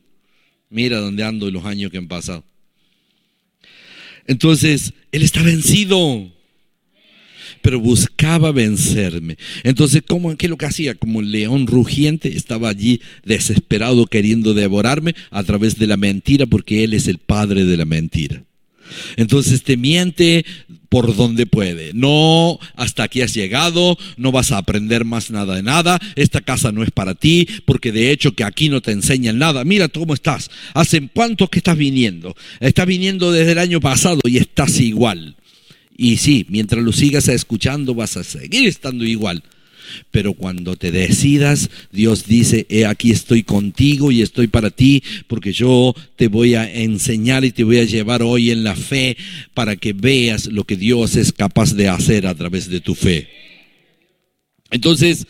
Mira 0.68 0.98
dónde 0.98 1.22
ando 1.22 1.46
en 1.46 1.54
los 1.54 1.64
años 1.64 1.90
que 1.90 1.98
han 1.98 2.08
pasado. 2.08 2.44
Entonces, 4.26 4.94
él 5.12 5.22
está 5.22 5.42
vencido 5.42 6.33
pero 7.64 7.80
buscaba 7.80 8.52
vencerme. 8.52 9.38
Entonces, 9.62 10.02
¿cómo, 10.06 10.36
¿qué 10.36 10.44
es 10.44 10.50
lo 10.50 10.58
que 10.58 10.66
hacía? 10.66 10.94
Como 10.94 11.20
un 11.20 11.32
león 11.32 11.66
rugiente, 11.66 12.36
estaba 12.36 12.68
allí 12.68 13.00
desesperado 13.24 14.04
queriendo 14.04 14.52
devorarme 14.52 15.14
a 15.30 15.42
través 15.44 15.78
de 15.78 15.86
la 15.86 15.96
mentira, 15.96 16.44
porque 16.44 16.84
Él 16.84 16.92
es 16.92 17.08
el 17.08 17.16
padre 17.16 17.64
de 17.64 17.78
la 17.78 17.86
mentira. 17.86 18.42
Entonces 19.16 19.62
te 19.62 19.78
miente 19.78 20.44
por 20.90 21.16
donde 21.16 21.46
puede. 21.46 21.92
No, 21.94 22.58
hasta 22.76 23.04
aquí 23.04 23.22
has 23.22 23.32
llegado, 23.32 23.96
no 24.18 24.30
vas 24.30 24.52
a 24.52 24.58
aprender 24.58 25.06
más 25.06 25.30
nada 25.30 25.56
de 25.56 25.62
nada, 25.62 25.98
esta 26.16 26.42
casa 26.42 26.70
no 26.70 26.82
es 26.82 26.90
para 26.90 27.14
ti, 27.14 27.48
porque 27.64 27.92
de 27.92 28.10
hecho 28.10 28.34
que 28.34 28.44
aquí 28.44 28.68
no 28.68 28.82
te 28.82 28.92
enseñan 28.92 29.38
nada. 29.38 29.64
Mira 29.64 29.88
cómo 29.88 30.12
estás. 30.12 30.50
¿Hace 30.74 31.08
cuánto 31.14 31.48
que 31.48 31.60
estás 31.60 31.78
viniendo? 31.78 32.36
Estás 32.60 32.86
viniendo 32.86 33.32
desde 33.32 33.52
el 33.52 33.58
año 33.58 33.80
pasado 33.80 34.20
y 34.24 34.36
estás 34.36 34.78
igual. 34.80 35.36
Y 35.96 36.16
sí, 36.16 36.46
mientras 36.48 36.82
lo 36.82 36.92
sigas 36.92 37.28
escuchando 37.28 37.94
vas 37.94 38.16
a 38.16 38.24
seguir 38.24 38.66
estando 38.68 39.04
igual. 39.04 39.42
Pero 40.10 40.34
cuando 40.34 40.76
te 40.76 40.90
decidas, 40.90 41.70
Dios 41.92 42.26
dice, 42.26 42.66
he 42.68 42.86
aquí 42.86 43.10
estoy 43.10 43.42
contigo 43.42 44.10
y 44.10 44.22
estoy 44.22 44.48
para 44.48 44.70
ti, 44.70 45.02
porque 45.28 45.52
yo 45.52 45.94
te 46.16 46.28
voy 46.28 46.54
a 46.54 46.72
enseñar 46.72 47.44
y 47.44 47.52
te 47.52 47.64
voy 47.64 47.78
a 47.78 47.84
llevar 47.84 48.22
hoy 48.22 48.50
en 48.50 48.64
la 48.64 48.74
fe 48.74 49.16
para 49.52 49.76
que 49.76 49.92
veas 49.92 50.46
lo 50.46 50.64
que 50.64 50.76
Dios 50.76 51.16
es 51.16 51.32
capaz 51.32 51.74
de 51.74 51.88
hacer 51.88 52.26
a 52.26 52.34
través 52.34 52.68
de 52.68 52.80
tu 52.80 52.94
fe. 52.94 53.28
Entonces, 54.70 55.26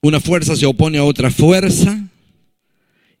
una 0.00 0.18
fuerza 0.18 0.56
se 0.56 0.66
opone 0.66 0.98
a 0.98 1.04
otra 1.04 1.30
fuerza 1.30 2.08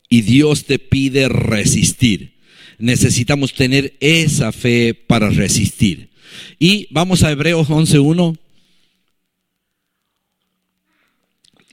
y 0.08 0.22
Dios 0.22 0.64
te 0.64 0.78
pide 0.78 1.28
resistir 1.28 2.37
necesitamos 2.78 3.54
tener 3.54 3.94
esa 4.00 4.52
fe 4.52 4.94
para 4.94 5.30
resistir. 5.30 6.08
Y 6.58 6.86
vamos 6.90 7.22
a 7.22 7.30
Hebreos 7.30 7.68
11.1. 7.68 8.38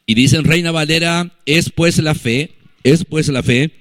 Y 0.07 0.13
dicen 0.13 0.43
Reina 0.43 0.71
Valera, 0.71 1.31
es 1.45 1.71
pues 1.71 1.97
la 1.97 2.13
fe, 2.13 2.51
es 2.83 3.05
pues 3.05 3.27
la 3.29 3.41
fe, 3.41 3.71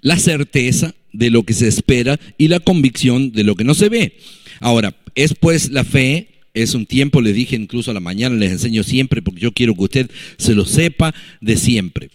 la 0.00 0.18
certeza 0.18 0.94
de 1.12 1.30
lo 1.30 1.42
que 1.42 1.52
se 1.52 1.68
espera 1.68 2.18
y 2.38 2.48
la 2.48 2.60
convicción 2.60 3.32
de 3.32 3.44
lo 3.44 3.54
que 3.54 3.64
no 3.64 3.74
se 3.74 3.88
ve. 3.88 4.16
Ahora, 4.60 4.96
es 5.14 5.34
pues 5.34 5.70
la 5.70 5.84
fe, 5.84 6.28
es 6.54 6.74
un 6.74 6.86
tiempo, 6.86 7.20
le 7.20 7.32
dije 7.32 7.56
incluso 7.56 7.90
a 7.90 7.94
la 7.94 8.00
mañana, 8.00 8.36
les 8.36 8.52
enseño 8.52 8.82
siempre, 8.82 9.20
porque 9.20 9.40
yo 9.40 9.52
quiero 9.52 9.74
que 9.74 9.82
usted 9.82 10.10
se 10.38 10.54
lo 10.54 10.64
sepa 10.64 11.14
de 11.40 11.56
siempre. 11.56 12.10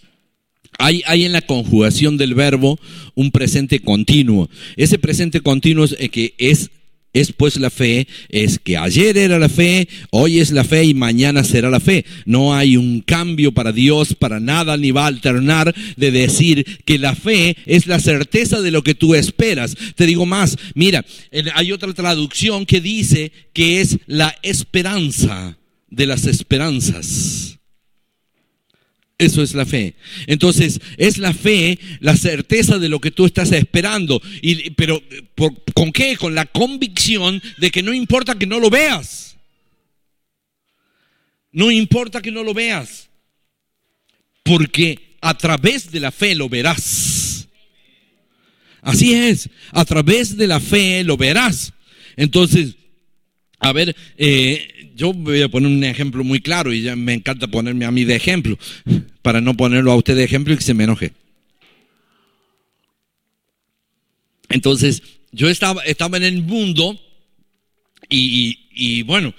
Hay, 0.86 1.24
en 1.24 1.32
la 1.32 1.40
conjugación 1.40 2.18
del 2.18 2.34
verbo 2.34 2.78
un 3.14 3.30
presente 3.30 3.80
continuo. 3.80 4.50
Ese 4.76 4.98
presente 4.98 5.40
continuo 5.40 5.86
es 5.86 5.96
eh, 5.98 6.10
que 6.10 6.34
es 6.36 6.70
es 7.14 7.32
pues 7.32 7.56
la 7.58 7.70
fe, 7.70 8.08
es 8.28 8.58
que 8.58 8.76
ayer 8.76 9.16
era 9.16 9.38
la 9.38 9.48
fe, 9.48 9.88
hoy 10.10 10.40
es 10.40 10.50
la 10.50 10.64
fe 10.64 10.82
y 10.84 10.94
mañana 10.94 11.44
será 11.44 11.70
la 11.70 11.78
fe. 11.78 12.04
No 12.26 12.54
hay 12.54 12.76
un 12.76 13.02
cambio 13.02 13.52
para 13.52 13.70
Dios, 13.70 14.14
para 14.14 14.40
nada, 14.40 14.76
ni 14.76 14.90
va 14.90 15.04
a 15.04 15.06
alternar 15.06 15.72
de 15.96 16.10
decir 16.10 16.66
que 16.84 16.98
la 16.98 17.14
fe 17.14 17.56
es 17.66 17.86
la 17.86 18.00
certeza 18.00 18.60
de 18.60 18.72
lo 18.72 18.82
que 18.82 18.96
tú 18.96 19.14
esperas. 19.14 19.76
Te 19.94 20.06
digo 20.06 20.26
más, 20.26 20.58
mira, 20.74 21.06
hay 21.54 21.70
otra 21.70 21.94
traducción 21.94 22.66
que 22.66 22.80
dice 22.80 23.30
que 23.52 23.80
es 23.80 23.98
la 24.06 24.34
esperanza 24.42 25.56
de 25.88 26.06
las 26.06 26.26
esperanzas. 26.26 27.60
Eso 29.18 29.42
es 29.42 29.54
la 29.54 29.64
fe. 29.64 29.94
Entonces, 30.26 30.80
es 30.96 31.18
la 31.18 31.32
fe, 31.32 31.78
la 32.00 32.16
certeza 32.16 32.78
de 32.78 32.88
lo 32.88 33.00
que 33.00 33.12
tú 33.12 33.26
estás 33.26 33.52
esperando. 33.52 34.20
Y, 34.42 34.70
pero, 34.70 35.02
¿con 35.74 35.92
qué? 35.92 36.16
Con 36.16 36.34
la 36.34 36.46
convicción 36.46 37.40
de 37.58 37.70
que 37.70 37.82
no 37.82 37.94
importa 37.94 38.36
que 38.36 38.46
no 38.46 38.58
lo 38.58 38.70
veas. 38.70 39.36
No 41.52 41.70
importa 41.70 42.20
que 42.20 42.32
no 42.32 42.42
lo 42.42 42.54
veas. 42.54 43.08
Porque 44.42 45.16
a 45.20 45.38
través 45.38 45.90
de 45.92 46.00
la 46.00 46.10
fe 46.10 46.34
lo 46.34 46.48
verás. 46.48 47.48
Así 48.82 49.14
es, 49.14 49.48
a 49.70 49.84
través 49.84 50.36
de 50.36 50.46
la 50.46 50.60
fe 50.60 51.04
lo 51.04 51.16
verás. 51.16 51.72
Entonces, 52.16 52.74
a 53.58 53.72
ver, 53.72 53.96
eh, 54.18 54.73
yo 54.94 55.12
voy 55.12 55.42
a 55.42 55.48
poner 55.48 55.70
un 55.70 55.84
ejemplo 55.84 56.24
muy 56.24 56.40
claro 56.40 56.72
y 56.72 56.82
ya 56.82 56.96
me 56.96 57.14
encanta 57.14 57.48
ponerme 57.48 57.84
a 57.84 57.90
mí 57.90 58.04
de 58.04 58.16
ejemplo, 58.16 58.58
para 59.22 59.40
no 59.40 59.54
ponerlo 59.54 59.92
a 59.92 59.96
usted 59.96 60.16
de 60.16 60.24
ejemplo 60.24 60.54
y 60.54 60.56
que 60.56 60.62
se 60.62 60.74
me 60.74 60.84
enoje. 60.84 61.12
Entonces, 64.48 65.02
yo 65.32 65.48
estaba, 65.48 65.82
estaba 65.84 66.16
en 66.16 66.22
el 66.22 66.42
mundo 66.42 67.00
y, 68.08 69.02
bueno, 69.02 69.34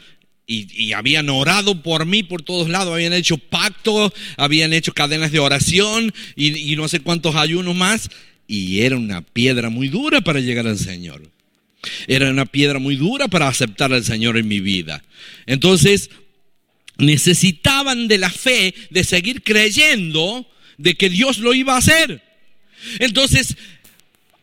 y, 0.47 0.91
habían 0.93 1.29
orado 1.29 1.81
por 1.81 2.05
mí 2.05 2.24
por 2.24 2.41
todos 2.41 2.67
lados, 2.67 2.93
habían 2.93 3.13
hecho 3.13 3.38
pactos, 3.38 4.12
habían 4.38 4.74
hecho 4.74 4.93
cadenas 4.93 5.31
de 5.31 5.39
oración 5.39 6.13
y, 6.35 6.71
y 6.71 6.75
no 6.75 6.88
sé 6.88 7.00
cuántos 7.00 7.35
ayunos 7.35 7.75
más, 7.75 8.09
y 8.47 8.81
era 8.81 8.97
una 8.97 9.21
piedra 9.21 9.69
muy 9.69 9.88
dura 9.88 10.21
para 10.21 10.39
llegar 10.41 10.67
al 10.67 10.77
Señor. 10.77 11.34
Era 12.07 12.29
una 12.29 12.45
piedra 12.45 12.79
muy 12.79 12.95
dura 12.95 13.27
para 13.27 13.47
aceptar 13.47 13.93
al 13.93 14.03
Señor 14.03 14.37
en 14.37 14.47
mi 14.47 14.59
vida. 14.59 15.03
Entonces, 15.45 16.09
necesitaban 16.97 18.07
de 18.07 18.17
la 18.17 18.29
fe, 18.29 18.73
de 18.89 19.03
seguir 19.03 19.43
creyendo 19.43 20.47
de 20.77 20.95
que 20.95 21.09
Dios 21.09 21.39
lo 21.39 21.53
iba 21.53 21.75
a 21.75 21.79
hacer. 21.79 22.21
Entonces, 22.99 23.55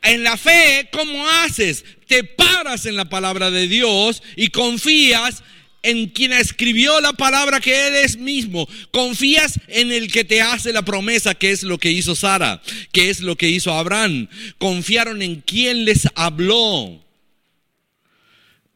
en 0.02 0.24
la 0.24 0.36
fe, 0.36 0.88
¿cómo 0.92 1.28
haces? 1.28 1.84
Te 2.06 2.24
paras 2.24 2.86
en 2.86 2.96
la 2.96 3.08
palabra 3.08 3.50
de 3.50 3.68
Dios 3.68 4.22
y 4.36 4.48
confías 4.48 5.42
en 5.82 6.08
quien 6.08 6.32
escribió 6.32 7.00
la 7.00 7.12
palabra 7.12 7.60
que 7.60 7.88
Él 7.88 7.96
es 7.96 8.16
mismo. 8.16 8.68
Confías 8.90 9.60
en 9.68 9.92
el 9.92 10.10
que 10.10 10.24
te 10.24 10.40
hace 10.40 10.72
la 10.72 10.82
promesa, 10.82 11.34
que 11.34 11.50
es 11.50 11.62
lo 11.62 11.78
que 11.78 11.90
hizo 11.90 12.14
Sara, 12.14 12.62
que 12.92 13.10
es 13.10 13.20
lo 13.20 13.36
que 13.36 13.48
hizo 13.48 13.72
Abraham. 13.72 14.28
Confiaron 14.58 15.22
en 15.22 15.40
quien 15.40 15.84
les 15.84 16.08
habló. 16.14 17.02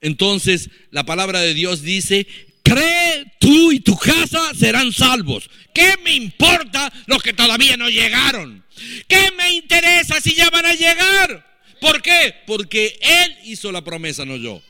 Entonces 0.07 0.71
la 0.93 1.05
palabra 1.05 1.41
de 1.41 1.53
Dios 1.53 1.83
dice, 1.83 2.29
cree 2.63 3.25
tú 3.41 3.73
y 3.73 3.81
tu 3.81 3.97
casa 3.97 4.55
serán 4.55 4.93
salvos. 4.93 5.51
¿Qué 5.75 5.95
me 6.05 6.15
importa 6.15 6.93
los 7.07 7.21
que 7.21 7.33
todavía 7.33 7.77
no 7.77 7.91
llegaron? 7.91 8.65
¿Qué 9.09 9.33
me 9.37 9.51
interesa 9.51 10.21
si 10.21 10.37
ya 10.37 10.49
van 10.51 10.65
a 10.65 10.75
llegar? 10.75 11.45
¿Por 11.81 12.03
qué? 12.03 12.37
Porque 12.47 12.97
Él 13.01 13.37
hizo 13.47 13.73
la 13.73 13.83
promesa, 13.83 14.25
no 14.25 14.37
yo. 14.37 14.63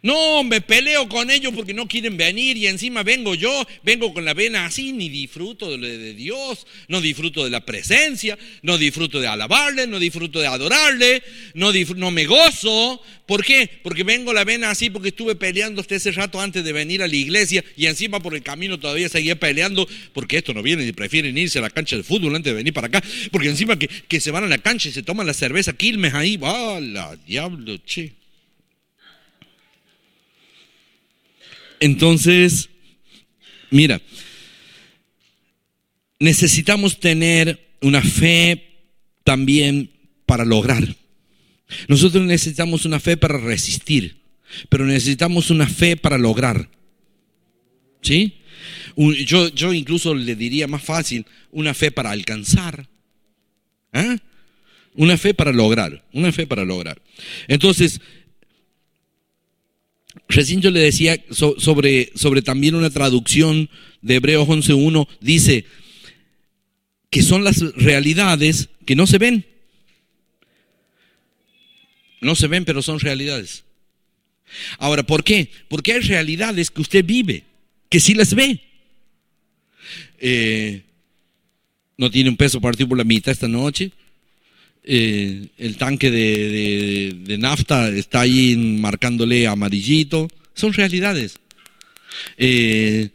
No, 0.00 0.44
me 0.44 0.60
peleo 0.60 1.08
con 1.08 1.28
ellos 1.28 1.52
porque 1.56 1.74
no 1.74 1.88
quieren 1.88 2.16
venir 2.16 2.56
y 2.56 2.68
encima 2.68 3.02
vengo 3.02 3.34
yo, 3.34 3.66
vengo 3.82 4.14
con 4.14 4.24
la 4.24 4.32
vena 4.32 4.64
así, 4.64 4.92
ni 4.92 5.08
disfruto 5.08 5.76
de, 5.76 5.98
de 5.98 6.14
Dios, 6.14 6.68
no 6.86 7.00
disfruto 7.00 7.42
de 7.42 7.50
la 7.50 7.64
presencia, 7.64 8.38
no 8.62 8.78
disfruto 8.78 9.20
de 9.20 9.26
alabarle, 9.26 9.88
no 9.88 9.98
disfruto 9.98 10.38
de 10.38 10.46
adorarle, 10.46 11.24
no, 11.54 11.72
no 11.96 12.10
me 12.12 12.26
gozo. 12.26 13.02
¿Por 13.26 13.44
qué? 13.44 13.68
Porque 13.82 14.04
vengo 14.04 14.32
la 14.32 14.44
vena 14.44 14.70
así 14.70 14.88
porque 14.88 15.08
estuve 15.08 15.34
peleando 15.34 15.80
hasta 15.80 15.96
ese 15.96 16.12
rato 16.12 16.40
antes 16.40 16.62
de 16.62 16.72
venir 16.72 17.02
a 17.02 17.08
la 17.08 17.16
iglesia 17.16 17.64
y 17.76 17.86
encima 17.86 18.20
por 18.20 18.34
el 18.34 18.42
camino 18.42 18.78
todavía 18.78 19.08
seguía 19.08 19.38
peleando 19.38 19.86
porque 20.12 20.38
esto 20.38 20.54
no 20.54 20.62
viene 20.62 20.86
y 20.86 20.92
prefieren 20.92 21.36
irse 21.36 21.58
a 21.58 21.62
la 21.62 21.70
cancha 21.70 21.96
de 21.96 22.04
fútbol 22.04 22.36
antes 22.36 22.52
de 22.52 22.56
venir 22.56 22.72
para 22.72 22.86
acá, 22.86 23.02
porque 23.32 23.48
encima 23.48 23.76
que, 23.76 24.20
se 24.20 24.30
van 24.30 24.44
a 24.44 24.48
la 24.48 24.58
cancha 24.58 24.88
y 24.88 24.92
se 24.92 25.02
toman 25.02 25.26
la 25.26 25.34
cerveza 25.34 25.72
Quilmes 25.72 26.14
ahí, 26.14 26.36
va 26.36 26.80
la 26.80 27.16
diablo, 27.26 27.78
che! 27.84 28.17
Entonces, 31.80 32.68
mira, 33.70 34.00
necesitamos 36.18 37.00
tener 37.00 37.76
una 37.80 38.02
fe 38.02 38.64
también 39.24 39.90
para 40.26 40.44
lograr. 40.44 40.96
Nosotros 41.86 42.24
necesitamos 42.24 42.84
una 42.84 42.98
fe 42.98 43.16
para 43.16 43.38
resistir, 43.38 44.22
pero 44.68 44.86
necesitamos 44.86 45.50
una 45.50 45.68
fe 45.68 45.96
para 45.96 46.18
lograr. 46.18 46.70
¿Sí? 48.00 48.34
Yo, 48.96 49.48
yo 49.48 49.72
incluso 49.72 50.14
le 50.14 50.34
diría 50.34 50.66
más 50.66 50.82
fácil, 50.82 51.26
una 51.50 51.74
fe 51.74 51.90
para 51.90 52.10
alcanzar. 52.10 52.88
¿Ah? 53.92 54.16
Una 54.94 55.16
fe 55.16 55.34
para 55.34 55.52
lograr, 55.52 56.04
una 56.12 56.32
fe 56.32 56.46
para 56.46 56.64
lograr. 56.64 57.00
Entonces, 57.46 58.00
Recién 60.28 60.60
yo 60.60 60.70
le 60.70 60.80
decía 60.80 61.18
sobre, 61.30 62.12
sobre 62.14 62.42
también 62.42 62.74
una 62.74 62.90
traducción 62.90 63.70
de 64.02 64.16
Hebreos 64.16 64.46
11.1, 64.46 65.08
dice 65.20 65.64
que 67.10 67.22
son 67.22 67.44
las 67.44 67.60
realidades 67.74 68.68
que 68.84 68.94
no 68.94 69.06
se 69.06 69.18
ven. 69.18 69.46
No 72.20 72.34
se 72.34 72.46
ven, 72.46 72.64
pero 72.64 72.82
son 72.82 73.00
realidades. 73.00 73.64
Ahora, 74.78 75.02
¿por 75.02 75.24
qué? 75.24 75.50
Porque 75.68 75.92
hay 75.92 76.00
realidades 76.00 76.70
que 76.70 76.82
usted 76.82 77.04
vive, 77.04 77.44
que 77.88 78.00
sí 78.00 78.14
las 78.14 78.34
ve. 78.34 78.60
Eh, 80.18 80.82
no 81.96 82.10
tiene 82.10 82.30
un 82.30 82.36
peso 82.36 82.60
partido 82.60 82.88
por 82.88 82.98
la 82.98 83.04
mitad 83.04 83.32
esta 83.32 83.48
noche. 83.48 83.92
Eh, 84.90 85.48
el 85.58 85.76
tanque 85.76 86.10
de, 86.10 87.36
nafta 87.38 87.90
está 87.90 88.22
ahí 88.22 88.56
marcándole 88.56 89.46
amarillito. 89.46 90.28
Son 90.54 90.72
realidades. 90.72 91.38
Eh, 92.38 93.10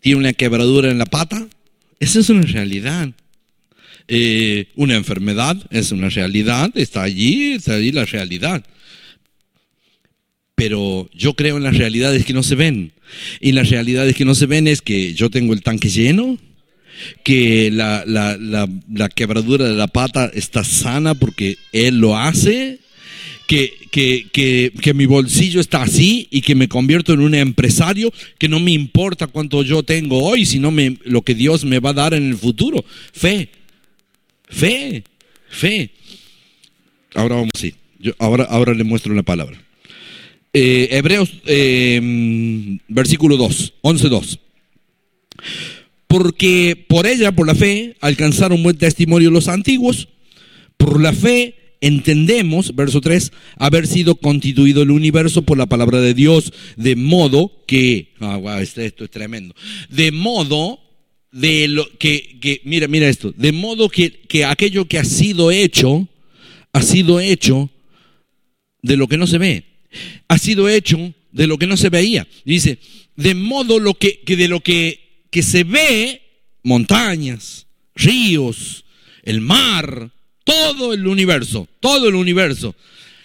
tiene 0.00 0.20
una 0.20 0.32
quebradura 0.34 0.92
en 0.92 0.98
la 0.98 1.06
pata. 1.06 1.48
Esa 1.98 2.20
es 2.20 2.30
una 2.30 2.42
realidad. 2.42 3.10
Eh, 4.06 4.68
una 4.76 4.94
enfermedad 4.94 5.56
es 5.70 5.90
una 5.90 6.10
realidad. 6.10 6.70
Está 6.76 7.02
allí, 7.02 7.54
está 7.54 7.74
allí 7.74 7.90
la 7.90 8.04
realidad. 8.04 8.64
Pero 10.54 11.10
yo 11.12 11.34
creo 11.34 11.56
en 11.56 11.64
las 11.64 11.76
realidades 11.76 12.24
que 12.24 12.34
no 12.34 12.44
se 12.44 12.54
ven. 12.54 12.92
Y 13.40 13.50
las 13.50 13.68
realidades 13.68 14.14
que 14.14 14.24
no 14.24 14.36
se 14.36 14.46
ven 14.46 14.68
es 14.68 14.80
que 14.80 15.12
yo 15.12 15.28
tengo 15.28 15.54
el 15.54 15.62
tanque 15.64 15.88
lleno 15.88 16.38
que 17.22 17.70
la, 17.70 18.04
la, 18.06 18.36
la, 18.38 19.08
quebradura 19.08 19.66
de 19.66 19.74
la 19.74 19.86
pata 19.86 20.30
está 20.34 20.64
sana 20.64 21.14
porque 21.14 21.58
Él 21.72 21.98
lo 21.98 22.16
hace, 22.16 22.80
que, 23.46 23.72
que, 23.90 24.28
que, 24.32 24.72
que, 24.80 24.94
mi 24.94 25.06
bolsillo 25.06 25.60
está 25.60 25.82
así 25.82 26.28
y 26.30 26.40
que 26.40 26.54
me 26.54 26.68
convierto 26.68 27.12
en 27.12 27.20
un 27.20 27.34
empresario, 27.34 28.12
que 28.38 28.48
no 28.48 28.60
me 28.60 28.72
importa 28.72 29.26
cuánto 29.26 29.62
yo 29.62 29.82
tengo 29.82 30.22
hoy, 30.22 30.46
sino 30.46 30.70
me, 30.70 30.96
lo 31.04 31.22
que 31.22 31.34
Dios 31.34 31.64
me 31.64 31.78
va 31.78 31.90
a 31.90 31.94
dar 31.94 32.14
en 32.14 32.28
el 32.28 32.36
futuro. 32.36 32.84
Fe, 33.12 33.48
fe, 34.48 35.04
fe. 35.48 35.90
Ahora 37.14 37.36
vamos 37.36 37.50
así. 37.54 37.74
Yo 37.98 38.12
ahora, 38.18 38.44
ahora 38.44 38.74
le 38.74 38.84
muestro 38.84 39.14
la 39.14 39.22
palabra. 39.22 39.58
Eh, 40.52 40.88
Hebreos, 40.92 41.30
eh, 41.46 42.78
versículo 42.88 43.36
2, 43.36 43.74
11, 43.82 44.08
2 44.08 44.38
porque 46.14 46.76
por 46.86 47.08
ella, 47.08 47.32
por 47.32 47.44
la 47.44 47.56
fe, 47.56 47.96
alcanzaron 48.00 48.62
buen 48.62 48.78
testimonio 48.78 49.32
los 49.32 49.48
antiguos. 49.48 50.06
Por 50.76 51.00
la 51.00 51.12
fe 51.12 51.56
entendemos, 51.80 52.76
verso 52.76 53.00
3, 53.00 53.32
haber 53.56 53.88
sido 53.88 54.14
constituido 54.14 54.82
el 54.82 54.92
universo 54.92 55.42
por 55.42 55.58
la 55.58 55.66
palabra 55.66 56.00
de 56.00 56.14
Dios, 56.14 56.52
de 56.76 56.94
modo 56.94 57.64
que, 57.66 58.12
ah, 58.20 58.36
wow, 58.36 58.58
este, 58.58 58.86
esto 58.86 59.02
es 59.02 59.10
tremendo, 59.10 59.56
de 59.88 60.12
modo 60.12 60.78
de 61.32 61.66
lo 61.66 61.84
que, 61.98 62.38
que 62.40 62.60
mira, 62.62 62.86
mira 62.86 63.08
esto, 63.08 63.32
de 63.36 63.50
modo 63.50 63.88
que, 63.88 64.12
que 64.12 64.44
aquello 64.44 64.84
que 64.84 65.00
ha 65.00 65.04
sido 65.04 65.50
hecho, 65.50 66.06
ha 66.72 66.82
sido 66.82 67.18
hecho 67.18 67.70
de 68.82 68.96
lo 68.96 69.08
que 69.08 69.16
no 69.16 69.26
se 69.26 69.38
ve, 69.38 69.64
ha 70.28 70.38
sido 70.38 70.68
hecho 70.68 71.12
de 71.32 71.48
lo 71.48 71.58
que 71.58 71.66
no 71.66 71.76
se 71.76 71.88
veía. 71.88 72.28
Dice, 72.44 72.78
de 73.16 73.34
modo 73.34 73.80
lo 73.80 73.94
que, 73.94 74.20
que 74.20 74.36
de 74.36 74.46
lo 74.46 74.60
que 74.60 75.03
que 75.34 75.42
se 75.42 75.64
ve 75.64 76.22
montañas, 76.62 77.66
ríos, 77.96 78.84
el 79.24 79.40
mar, 79.40 80.12
todo 80.44 80.94
el 80.94 81.08
universo, 81.08 81.66
todo 81.80 82.06
el 82.06 82.14
universo, 82.14 82.76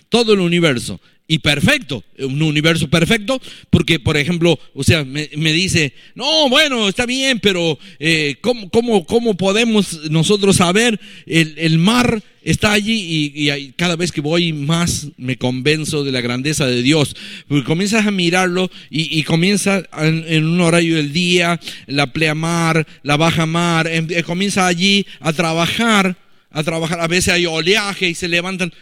todo 0.10 0.34
el 0.34 0.39
universo 0.39 1.00
y 1.31 1.37
perfecto, 1.37 2.03
un 2.17 2.41
universo 2.41 2.89
perfecto, 2.89 3.39
porque, 3.69 3.99
por 3.99 4.17
ejemplo, 4.17 4.59
o 4.73 4.83
sea, 4.83 5.05
me, 5.05 5.53
dice, 5.53 5.93
no, 6.15 6.49
bueno, 6.49 6.89
está 6.89 7.05
bien, 7.05 7.39
pero 7.39 7.77
eh, 7.99 8.37
¿cómo, 8.41 8.67
cómo, 9.05 9.37
podemos 9.37 10.09
nosotros 10.09 10.55
saber? 10.55 10.99
El, 11.27 11.77
mar 11.77 12.23
está 12.41 12.71
allí 12.71 13.31
y, 13.35 13.71
cada 13.73 13.95
vez 13.95 14.11
que 14.11 14.21
voy 14.21 14.53
más 14.53 15.09
me 15.17 15.37
convenzo 15.37 16.03
de 16.03 16.11
la 16.11 16.21
grandeza 16.21 16.65
de 16.65 16.81
Dios, 16.81 17.15
porque 17.47 17.63
comienzas 17.63 18.07
a 18.07 18.11
mirarlo 18.11 18.71
y, 18.89 19.21
comienza 19.21 19.83
en, 19.99 20.45
un 20.45 20.59
horario 20.61 20.95
del 20.95 21.13
día, 21.13 21.59
la 21.85 22.11
pleamar, 22.11 22.87
la 23.03 23.17
baja 23.17 23.45
mar, 23.45 23.85
em, 23.85 24.07
eh, 24.09 24.23
comienza 24.23 24.65
allí 24.65 25.05
a 25.19 25.31
trabajar, 25.31 26.17
a 26.49 26.63
trabajar, 26.63 26.99
a 26.99 27.07
veces 27.07 27.35
hay 27.35 27.45
oleaje 27.45 28.09
y 28.09 28.15
se 28.15 28.27
levantan 28.27 28.73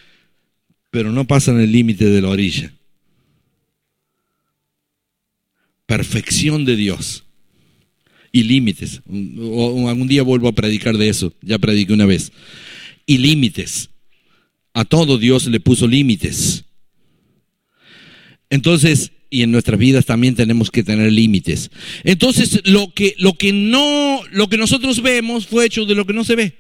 pero 0.90 1.12
no 1.12 1.26
pasan 1.26 1.60
el 1.60 1.72
límite 1.72 2.06
de 2.06 2.22
la 2.22 2.30
orilla. 2.30 2.74
Perfección 5.86 6.66
de 6.66 6.76
Dios 6.76 7.24
y 8.32 8.44
límites. 8.44 9.02
Algún 9.08 10.08
día 10.08 10.24
vuelvo 10.24 10.48
a 10.48 10.54
predicar 10.54 10.98
de 10.98 11.10
eso, 11.10 11.34
ya 11.42 11.58
prediqué 11.60 11.94
una 11.94 12.06
vez. 12.06 12.32
Y 13.06 13.18
límites. 13.18 13.90
A 14.74 14.86
todo 14.86 15.18
Dios 15.18 15.48
le 15.48 15.60
puso 15.60 15.88
límites. 15.88 16.66
Entonces, 18.50 19.12
y 19.30 19.42
en 19.42 19.52
nuestras 19.52 19.80
vidas 19.80 20.06
también 20.06 20.36
tenemos 20.36 20.72
que 20.72 20.84
tener 20.84 21.12
límites. 21.12 21.72
Entonces, 22.04 22.62
lo 22.66 22.94
que, 22.94 23.16
lo 23.18 23.34
que 23.34 23.52
no, 23.52 24.22
lo 24.32 24.48
que 24.50 24.58
nosotros 24.58 25.02
vemos 25.02 25.48
fue 25.48 25.66
hecho 25.66 25.86
de 25.86 25.96
lo 25.96 26.06
que 26.06 26.14
no 26.14 26.24
se 26.24 26.36
ve. 26.36 26.54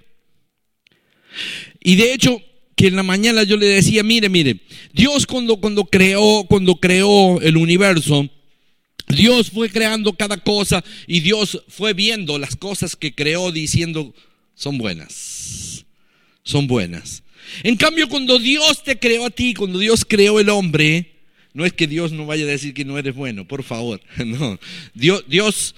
Y 1.82 1.96
de 1.96 2.14
hecho, 2.14 2.42
que 2.78 2.86
en 2.86 2.96
la 2.96 3.02
mañana 3.02 3.42
yo 3.42 3.58
le 3.58 3.66
decía, 3.66 4.04
mire, 4.04 4.30
mire, 4.30 4.60
Dios 4.94 5.26
cuando, 5.26 5.58
cuando 5.58 5.86
creó, 5.86 6.46
cuando 6.48 6.76
creó 6.76 7.42
el 7.42 7.58
universo, 7.58 8.30
Dios 9.08 9.50
fue 9.50 9.72
creando 9.72 10.14
cada 10.14 10.38
cosa 10.38 10.84
y 11.08 11.22
Dios 11.22 11.64
fue 11.68 11.94
viendo 11.94 12.38
las 12.38 12.56
cosas 12.56 12.96
que 12.96 13.16
creó 13.16 13.52
diciendo, 13.52 14.14
son 14.54 14.78
buenas, 14.78 15.86
son 16.44 16.68
buenas. 16.68 17.24
En 17.64 17.78
cambio, 17.78 18.08
cuando 18.10 18.38
Dios 18.38 18.84
te 18.84 19.00
creó 19.00 19.26
a 19.26 19.32
ti, 19.32 19.56
cuando 19.56 19.80
Dios 19.80 20.06
creó 20.08 20.40
el 20.40 20.50
hombre, 20.50 21.16
no 21.56 21.66
es 21.66 21.74
que 21.74 21.88
Dios 21.88 22.12
no 22.12 22.28
vaya 22.28 22.44
a 22.44 22.48
decir 22.48 22.76
que 22.76 22.86
no 22.86 23.00
eres 23.00 23.16
bueno, 23.16 23.48
por 23.48 23.64
favor, 23.64 24.02
no. 24.24 24.60
Dios, 24.94 25.24
Dios 25.28 25.74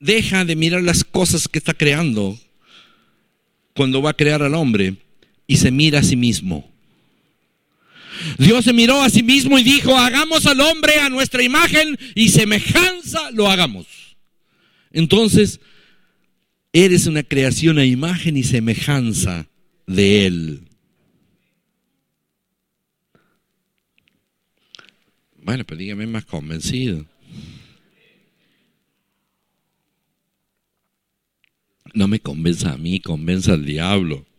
deja 0.00 0.44
de 0.44 0.56
mirar 0.56 0.82
las 0.82 1.04
cosas 1.04 1.46
que 1.46 1.60
está 1.60 1.74
creando 1.74 2.36
cuando 3.76 4.02
va 4.02 4.10
a 4.10 4.16
crear 4.16 4.42
al 4.42 4.56
hombre 4.56 4.96
y 5.50 5.56
se 5.56 5.72
mira 5.72 5.98
a 5.98 6.02
sí 6.04 6.14
mismo. 6.14 6.70
Dios 8.38 8.64
se 8.64 8.72
miró 8.72 9.02
a 9.02 9.10
sí 9.10 9.24
mismo 9.24 9.58
y 9.58 9.64
dijo, 9.64 9.96
hagamos 9.96 10.46
al 10.46 10.60
hombre 10.60 11.00
a 11.00 11.08
nuestra 11.08 11.42
imagen 11.42 11.98
y 12.14 12.28
semejanza 12.28 13.32
lo 13.32 13.50
hagamos. 13.50 13.88
Entonces, 14.92 15.58
eres 16.72 17.08
una 17.08 17.24
creación 17.24 17.80
a 17.80 17.84
imagen 17.84 18.36
y 18.36 18.44
semejanza 18.44 19.48
de 19.88 20.26
Él. 20.26 20.68
Bueno, 25.42 25.64
pero 25.64 25.78
dígame 25.78 26.06
más 26.06 26.26
convencido. 26.26 27.06
No 31.92 32.06
me 32.06 32.20
convenza 32.20 32.70
a 32.70 32.76
mí, 32.76 33.00
convenza 33.00 33.54
al 33.54 33.64
diablo. 33.64 34.29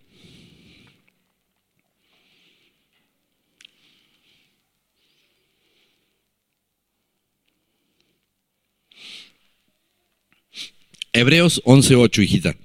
Hebreos 11.13 11.61
11.8, 11.65 12.23
hijita. 12.23 12.55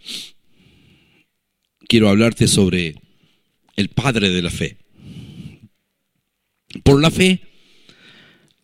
Quiero 1.88 2.08
hablarte 2.08 2.46
sobre 2.46 2.94
el 3.74 3.88
padre 3.88 4.30
de 4.30 4.42
la 4.42 4.50
fe. 4.50 4.76
Por 6.84 7.00
la 7.00 7.10
fe, 7.10 7.40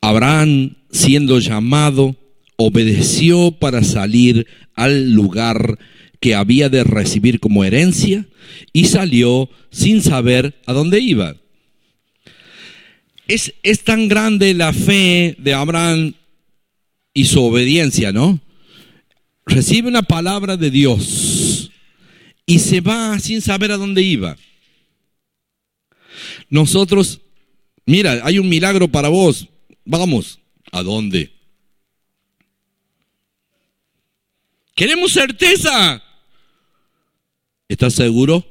Abraham, 0.01 0.77
siendo 0.93 1.41
llamado, 1.41 2.17
obedeció 2.57 3.51
para 3.53 3.83
salir 3.83 4.47
al 4.75 5.13
lugar 5.13 5.79
que 6.21 6.37
había 6.37 6.69
de 6.69 6.85
recibir 6.85 7.41
como 7.41 7.65
herencia 7.65 8.29
y 8.73 8.85
salió 8.85 9.51
sin 9.73 10.01
saber 10.01 10.61
a 10.67 10.73
dónde 10.73 11.01
iba. 11.01 11.37
Es, 13.27 13.55
es 13.65 13.83
tan 13.83 14.07
grande 14.07 14.55
la 14.55 14.73
fe 14.73 15.35
de 15.39 15.55
Abraham 15.55 16.15
y 17.15 17.25
su 17.25 17.43
obediencia, 17.43 18.13
¿no? 18.13 18.41
Recibe 19.55 19.89
una 19.89 20.03
palabra 20.03 20.57
de 20.57 20.71
Dios 20.71 21.71
y 22.47 22.59
se 22.59 22.81
va 22.81 23.19
sin 23.19 23.41
saber 23.41 23.73
a 23.73 23.77
dónde 23.77 24.03
iba. 24.03 24.37
Nosotros, 26.49 27.21
mira, 27.87 28.21
hay 28.25 28.39
un 28.39 28.49
milagro 28.49 28.89
para 28.89 29.09
vos, 29.09 29.49
vamos, 29.85 30.41
¿a 30.71 30.83
dónde? 30.83 31.33
Queremos 34.75 35.13
certeza. 35.13 36.03
¿Estás 37.69 37.95
seguro? 37.95 38.47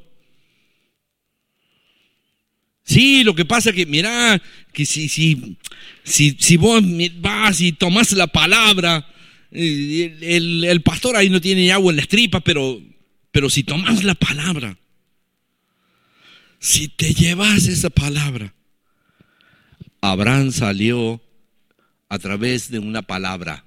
Sí, 2.84 3.22
lo 3.22 3.34
que 3.34 3.44
pasa 3.44 3.70
es 3.70 3.76
que, 3.76 3.86
mira, 3.86 4.42
que 4.72 4.84
si, 4.84 5.08
si, 5.08 5.56
si, 6.02 6.36
si 6.38 6.56
vos 6.56 6.82
vas 7.20 7.60
y 7.60 7.72
tomás 7.72 8.12
la 8.12 8.26
palabra, 8.26 9.06
el, 9.52 10.82
pastor 10.82 11.16
ahí 11.16 11.28
no 11.28 11.40
tiene 11.40 11.72
agua 11.72 11.90
en 11.92 11.96
las 11.96 12.08
tripas, 12.08 12.42
pero, 12.42 12.80
pero 13.30 13.50
si 13.50 13.62
tomas 13.64 14.02
la 14.04 14.14
palabra, 14.14 14.76
si 16.58 16.88
te 16.88 17.12
llevas 17.12 17.66
esa 17.66 17.90
palabra, 17.90 18.54
Abraham 20.00 20.52
salió 20.52 21.20
a 22.08 22.18
través 22.18 22.70
de 22.70 22.78
una 22.78 23.02
palabra. 23.02 23.64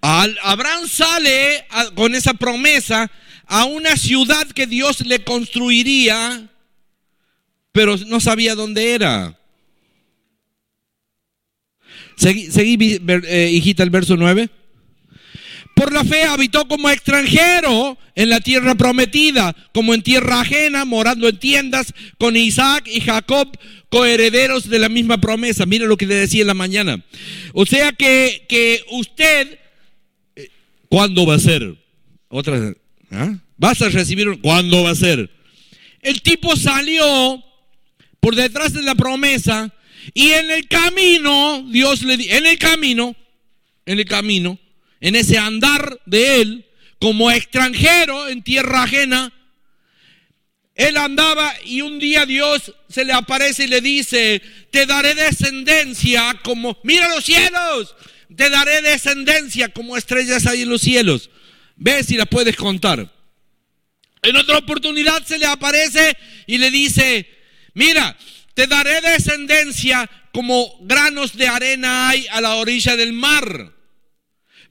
Abraham 0.00 0.88
sale 0.88 1.66
con 1.94 2.14
esa 2.14 2.34
promesa 2.34 3.10
a 3.46 3.64
una 3.64 3.96
ciudad 3.96 4.46
que 4.48 4.66
Dios 4.66 5.04
le 5.06 5.22
construiría, 5.24 6.48
pero 7.70 7.96
no 8.06 8.18
sabía 8.18 8.54
dónde 8.54 8.94
era. 8.94 9.38
Seguí, 12.16 13.00
eh, 13.28 13.50
hijita, 13.52 13.82
el 13.82 13.90
verso 13.90 14.16
9. 14.16 14.48
Por 15.74 15.92
la 15.92 16.04
fe 16.04 16.24
habitó 16.24 16.68
como 16.68 16.90
extranjero 16.90 17.98
en 18.14 18.28
la 18.28 18.40
tierra 18.40 18.74
prometida, 18.74 19.56
como 19.72 19.94
en 19.94 20.02
tierra 20.02 20.40
ajena, 20.40 20.84
morando 20.84 21.28
en 21.28 21.38
tiendas 21.38 21.94
con 22.18 22.36
Isaac 22.36 22.86
y 22.86 23.00
Jacob, 23.00 23.48
coherederos 23.88 24.68
de 24.68 24.78
la 24.78 24.88
misma 24.88 25.18
promesa. 25.18 25.64
Mira 25.64 25.86
lo 25.86 25.96
que 25.96 26.06
le 26.06 26.14
decía 26.14 26.42
en 26.42 26.48
la 26.48 26.54
mañana. 26.54 27.02
O 27.54 27.64
sea 27.64 27.92
que, 27.92 28.44
que 28.48 28.82
usted, 28.90 29.58
eh, 30.36 30.50
¿cuándo 30.88 31.24
va 31.26 31.36
a 31.36 31.40
ser? 31.40 31.74
Otra, 32.28 32.74
¿ah? 33.10 33.34
¿Vas 33.56 33.80
a 33.80 33.88
recibir? 33.88 34.40
¿Cuándo 34.40 34.82
va 34.82 34.90
a 34.90 34.94
ser? 34.94 35.30
El 36.00 36.20
tipo 36.20 36.54
salió 36.56 37.42
por 38.20 38.34
detrás 38.34 38.72
de 38.72 38.82
la 38.82 38.94
promesa 38.94 39.72
y 40.14 40.30
en 40.30 40.50
el 40.50 40.68
camino, 40.68 41.64
Dios 41.68 42.02
le 42.02 42.16
dijo, 42.16 42.34
en 42.34 42.46
el 42.46 42.58
camino, 42.58 43.16
en 43.86 43.98
el 43.98 44.04
camino, 44.06 44.58
en 45.00 45.16
ese 45.16 45.38
andar 45.38 46.00
de 46.06 46.40
él, 46.40 46.66
como 47.00 47.30
extranjero 47.30 48.28
en 48.28 48.42
tierra 48.42 48.84
ajena, 48.84 49.32
él 50.74 50.96
andaba 50.96 51.54
y 51.64 51.82
un 51.82 51.98
día 51.98 52.24
Dios 52.26 52.72
se 52.88 53.04
le 53.04 53.12
aparece 53.12 53.64
y 53.64 53.68
le 53.68 53.80
dice, 53.80 54.40
te 54.70 54.86
daré 54.86 55.14
descendencia 55.14 56.40
como, 56.42 56.78
mira 56.82 57.08
los 57.08 57.24
cielos, 57.24 57.94
te 58.34 58.48
daré 58.48 58.80
descendencia 58.82 59.68
como 59.68 59.96
estrellas 59.96 60.46
ahí 60.46 60.62
en 60.62 60.70
los 60.70 60.80
cielos. 60.80 61.30
Ve 61.76 62.02
si 62.04 62.16
la 62.16 62.26
puedes 62.26 62.56
contar. 62.56 63.12
En 64.22 64.36
otra 64.36 64.58
oportunidad 64.58 65.24
se 65.26 65.38
le 65.38 65.46
aparece 65.46 66.16
y 66.46 66.58
le 66.58 66.70
dice, 66.70 67.28
mira, 67.74 68.16
te 68.54 68.66
daré 68.66 69.00
descendencia 69.00 70.08
como 70.32 70.78
granos 70.80 71.36
de 71.36 71.48
arena 71.48 72.08
hay 72.08 72.26
a 72.30 72.40
la 72.40 72.56
orilla 72.56 72.96
del 72.96 73.12
mar. 73.12 73.72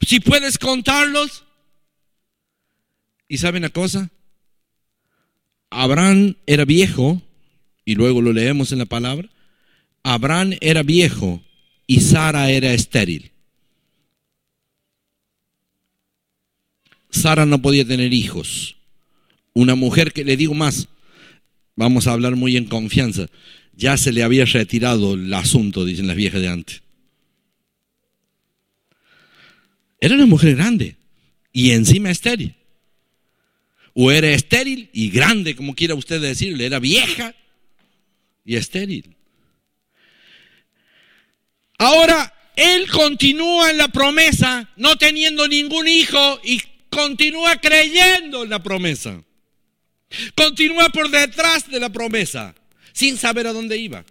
Si 0.05 0.19
puedes 0.19 0.57
contarlos. 0.57 1.45
¿Y 3.27 3.37
saben 3.37 3.63
una 3.63 3.69
cosa? 3.69 4.09
Abraham 5.69 6.35
era 6.45 6.65
viejo, 6.65 7.21
y 7.85 7.95
luego 7.95 8.21
lo 8.21 8.33
leemos 8.33 8.71
en 8.71 8.79
la 8.79 8.85
palabra. 8.85 9.29
Abraham 10.03 10.57
era 10.59 10.83
viejo 10.83 11.41
y 11.87 12.01
Sara 12.01 12.49
era 12.49 12.73
estéril. 12.73 13.31
Sara 17.09 17.45
no 17.45 17.61
podía 17.61 17.85
tener 17.85 18.13
hijos. 18.13 18.77
Una 19.53 19.75
mujer 19.75 20.13
que 20.13 20.23
le 20.23 20.37
digo 20.37 20.53
más, 20.53 20.87
vamos 21.75 22.07
a 22.07 22.13
hablar 22.13 22.35
muy 22.35 22.57
en 22.57 22.65
confianza 22.65 23.27
ya 23.73 23.97
se 23.97 24.11
le 24.11 24.23
había 24.23 24.45
retirado 24.45 25.13
el 25.13 25.33
asunto, 25.33 25.85
dicen 25.85 26.07
las 26.07 26.15
viejas 26.15 26.41
de 26.41 26.47
antes. 26.47 26.81
Era 29.99 30.15
una 30.15 30.25
mujer 30.25 30.55
grande 30.55 30.97
y 31.53 31.71
encima 31.71 32.09
estéril. 32.09 32.55
O 33.93 34.11
era 34.11 34.29
estéril 34.29 34.89
y 34.93 35.09
grande, 35.09 35.55
como 35.55 35.75
quiera 35.75 35.95
usted 35.95 36.21
decirle, 36.21 36.65
era 36.65 36.79
vieja 36.79 37.35
y 38.45 38.55
estéril. 38.55 39.15
Ahora, 41.77 42.33
él 42.55 42.87
continúa 42.89 43.71
en 43.71 43.77
la 43.77 43.87
promesa, 43.87 44.69
no 44.75 44.95
teniendo 44.97 45.47
ningún 45.47 45.87
hijo 45.87 46.39
y 46.43 46.61
continúa 46.89 47.57
creyendo 47.57 48.43
en 48.43 48.49
la 48.49 48.61
promesa. 48.61 49.23
Continúa 50.35 50.89
por 50.89 51.09
detrás 51.09 51.69
de 51.69 51.79
la 51.79 51.89
promesa 51.89 52.55
sin 52.93 53.17
saber 53.17 53.47
a 53.47 53.53
dónde 53.53 53.77
iba. 53.77 54.03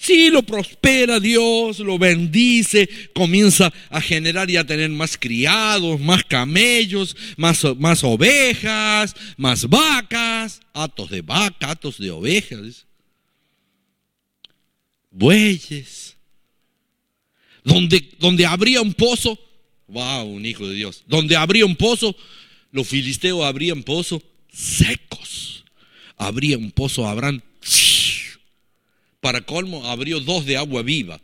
Sí, 0.00 0.30
lo 0.30 0.42
prospera 0.42 1.20
Dios, 1.20 1.78
lo 1.80 1.98
bendice, 1.98 2.88
comienza 3.14 3.70
a 3.90 4.00
generar 4.00 4.50
y 4.50 4.56
a 4.56 4.64
tener 4.64 4.88
más 4.88 5.18
criados, 5.18 6.00
más 6.00 6.24
camellos, 6.24 7.14
más, 7.36 7.62
más 7.76 8.02
ovejas, 8.02 9.14
más 9.36 9.68
vacas, 9.68 10.62
atos 10.72 11.10
de 11.10 11.20
vaca, 11.20 11.72
atos 11.72 11.98
de 11.98 12.10
ovejas, 12.10 12.86
bueyes. 15.10 16.16
Donde, 17.62 18.02
donde 18.18 18.46
habría 18.46 18.80
un 18.80 18.94
pozo, 18.94 19.38
wow, 19.86 20.24
un 20.24 20.46
hijo 20.46 20.66
de 20.66 20.76
Dios, 20.76 21.04
donde 21.06 21.36
habría 21.36 21.66
un 21.66 21.76
pozo, 21.76 22.16
los 22.72 22.88
filisteos 22.88 23.44
abrían 23.44 23.82
pozos 23.82 24.22
secos. 24.52 25.64
Abría 26.16 26.58
un 26.58 26.70
pozo. 26.70 27.06
Para 29.20 29.40
colmo, 29.42 29.86
abrió 29.86 30.20
dos 30.20 30.46
de 30.46 30.56
agua 30.56 30.82
viva. 30.82 31.20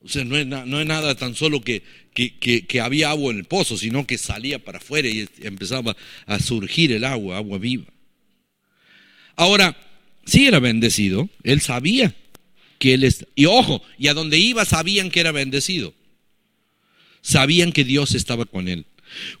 O 0.00 0.08
sea, 0.08 0.24
no 0.24 0.36
es, 0.36 0.46
no 0.46 0.80
es 0.80 0.86
nada 0.86 1.14
tan 1.16 1.34
solo 1.34 1.60
que, 1.60 1.82
que, 2.14 2.80
había 2.80 3.10
agua 3.10 3.32
en 3.32 3.38
el 3.38 3.44
pozo, 3.44 3.76
sino 3.76 4.06
que 4.06 4.18
salía 4.18 4.58
para 4.58 4.78
afuera 4.78 5.08
y 5.08 5.28
empezaba 5.40 5.96
a 6.26 6.38
surgir 6.38 6.92
el 6.92 7.04
agua, 7.04 7.36
agua 7.36 7.58
viva. 7.58 7.86
Ahora, 9.34 9.76
sí 10.24 10.46
era 10.46 10.60
bendecido, 10.60 11.28
él 11.42 11.60
sabía 11.60 12.14
que 12.78 12.94
él 12.94 13.04
es, 13.04 13.26
y 13.34 13.46
ojo, 13.46 13.82
y 13.98 14.08
a 14.08 14.14
donde 14.14 14.38
iba 14.38 14.64
sabían 14.64 15.10
que 15.10 15.20
era 15.20 15.32
bendecido. 15.32 15.92
Sabían 17.20 17.72
que 17.72 17.84
Dios 17.84 18.14
estaba 18.14 18.44
con 18.44 18.68
él. 18.68 18.86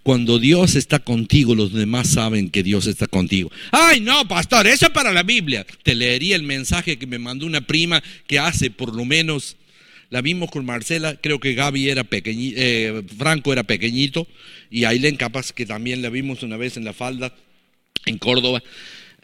Cuando 0.02 0.38
Dios 0.38 0.74
está 0.74 0.98
contigo, 0.98 1.54
los 1.54 1.72
demás 1.72 2.08
saben 2.08 2.50
que 2.50 2.62
Dios 2.62 2.86
está 2.86 3.06
contigo. 3.06 3.50
Ay, 3.72 4.00
no, 4.00 4.26
pastor, 4.26 4.66
eso 4.66 4.86
es 4.86 4.92
para 4.92 5.12
la 5.12 5.22
Biblia. 5.22 5.66
Te 5.82 5.94
leería 5.94 6.36
el 6.36 6.42
mensaje 6.42 6.98
que 6.98 7.06
me 7.06 7.18
mandó 7.18 7.46
una 7.46 7.60
prima 7.60 8.02
que 8.26 8.38
hace 8.38 8.70
por 8.70 8.94
lo 8.94 9.04
menos, 9.04 9.56
la 10.10 10.22
vimos 10.22 10.50
con 10.50 10.64
Marcela, 10.64 11.16
creo 11.16 11.40
que 11.40 11.54
Gaby 11.54 11.88
era 11.88 12.04
pequeñito, 12.04 12.56
eh, 12.60 13.02
Franco 13.18 13.52
era 13.52 13.64
pequeñito, 13.64 14.26
y 14.70 14.84
Ailén 14.84 15.16
capaz 15.16 15.52
que 15.52 15.66
también 15.66 16.02
la 16.02 16.10
vimos 16.10 16.42
una 16.42 16.56
vez 16.56 16.76
en 16.76 16.84
la 16.84 16.92
falda, 16.92 17.34
en 18.04 18.18
Córdoba. 18.18 18.62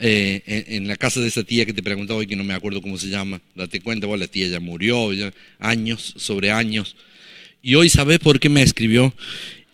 Eh, 0.05 0.43
en, 0.69 0.89
la 0.89 0.97
casa 0.97 1.21
de 1.21 1.29
esa 1.29 1.45
tía 1.45 1.65
que 1.65 1.73
te 1.73 1.83
preguntaba 1.83 2.19
hoy, 2.19 2.27
que 2.27 2.35
no 2.35 2.43
me 2.43 2.55
acuerdo 2.55 2.83
cómo 2.83 2.99
se 2.99 3.09
llama, 3.09 3.41
date 3.55 3.81
cuenta, 3.81 4.09
la 4.09 4.27
tía 4.27 4.49
ya 4.49 4.59
murió, 4.59 5.13
ya 5.13 5.33
años 5.61 6.15
sobre 6.17 6.51
años. 6.51 6.97
Y 7.63 7.77
hoy, 7.77 7.89
¿sabes 7.89 8.19
por 8.19 8.41
qué 8.41 8.49
me 8.49 8.63
escribió? 8.63 9.15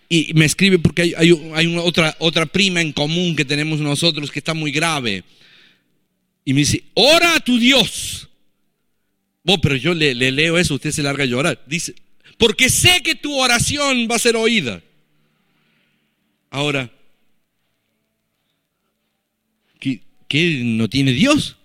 Y 0.08 0.32
me 0.34 0.46
escribe 0.46 0.78
porque 0.78 1.14
hay, 1.16 1.30
una 1.30 1.82
otra, 1.82 2.16
otra 2.18 2.46
prima 2.46 2.80
en 2.80 2.92
común 2.92 3.36
que 3.36 3.44
tenemos 3.44 3.78
nosotros 3.78 4.30
que 4.30 4.38
está 4.38 4.54
muy 4.54 4.72
grave. 4.72 5.22
Y 6.44 6.54
me 6.54 6.60
dice, 6.60 6.82
ora 6.94 7.34
a 7.34 7.40
tu 7.40 7.58
Dios. 7.58 8.28
Vos, 9.44 9.58
pero 9.62 9.76
yo 9.76 9.92
le, 9.92 10.14
le 10.14 10.30
leo 10.30 10.56
eso, 10.56 10.74
usted 10.74 10.92
se 10.92 11.02
larga 11.02 11.24
a 11.24 11.26
llorar. 11.26 11.62
Dice, 11.66 11.94
porque 12.38 12.70
sé 12.70 13.02
que 13.02 13.16
tu 13.16 13.36
oración 13.38 14.08
va 14.10 14.16
a 14.16 14.20
ser 14.20 14.34
oída. 14.36 14.82
Ahora, 16.50 16.90
¿qué, 19.78 20.00
qué 20.26 20.62
no 20.64 20.88
tiene 20.88 21.12
Dios? 21.12 21.57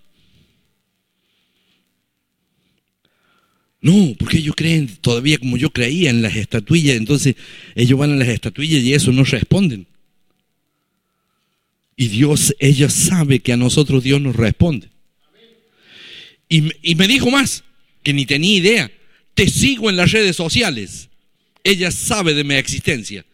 No, 3.84 4.14
porque 4.18 4.38
ellos 4.38 4.54
creen 4.56 4.88
todavía 5.02 5.36
como 5.36 5.58
yo 5.58 5.68
creía 5.68 6.08
en 6.08 6.22
las 6.22 6.36
estatuillas, 6.36 6.96
entonces 6.96 7.36
ellos 7.74 7.98
van 7.98 8.12
a 8.12 8.16
las 8.16 8.28
estatuillas 8.28 8.82
y 8.82 8.94
eso 8.94 9.12
no 9.12 9.24
responden. 9.24 9.86
Y 11.94 12.08
Dios, 12.08 12.56
ella 12.60 12.88
sabe 12.88 13.40
que 13.40 13.52
a 13.52 13.58
nosotros 13.58 14.02
Dios 14.02 14.22
nos 14.22 14.36
responde. 14.36 14.88
Y, 16.48 16.70
y 16.80 16.94
me 16.94 17.06
dijo 17.06 17.30
más, 17.30 17.62
que 18.02 18.14
ni 18.14 18.24
tenía 18.24 18.56
idea, 18.56 18.90
te 19.34 19.50
sigo 19.50 19.90
en 19.90 19.98
las 19.98 20.12
redes 20.12 20.34
sociales. 20.34 21.10
Ella 21.62 21.90
sabe 21.90 22.32
de 22.32 22.42
mi 22.42 22.54
existencia. 22.54 23.26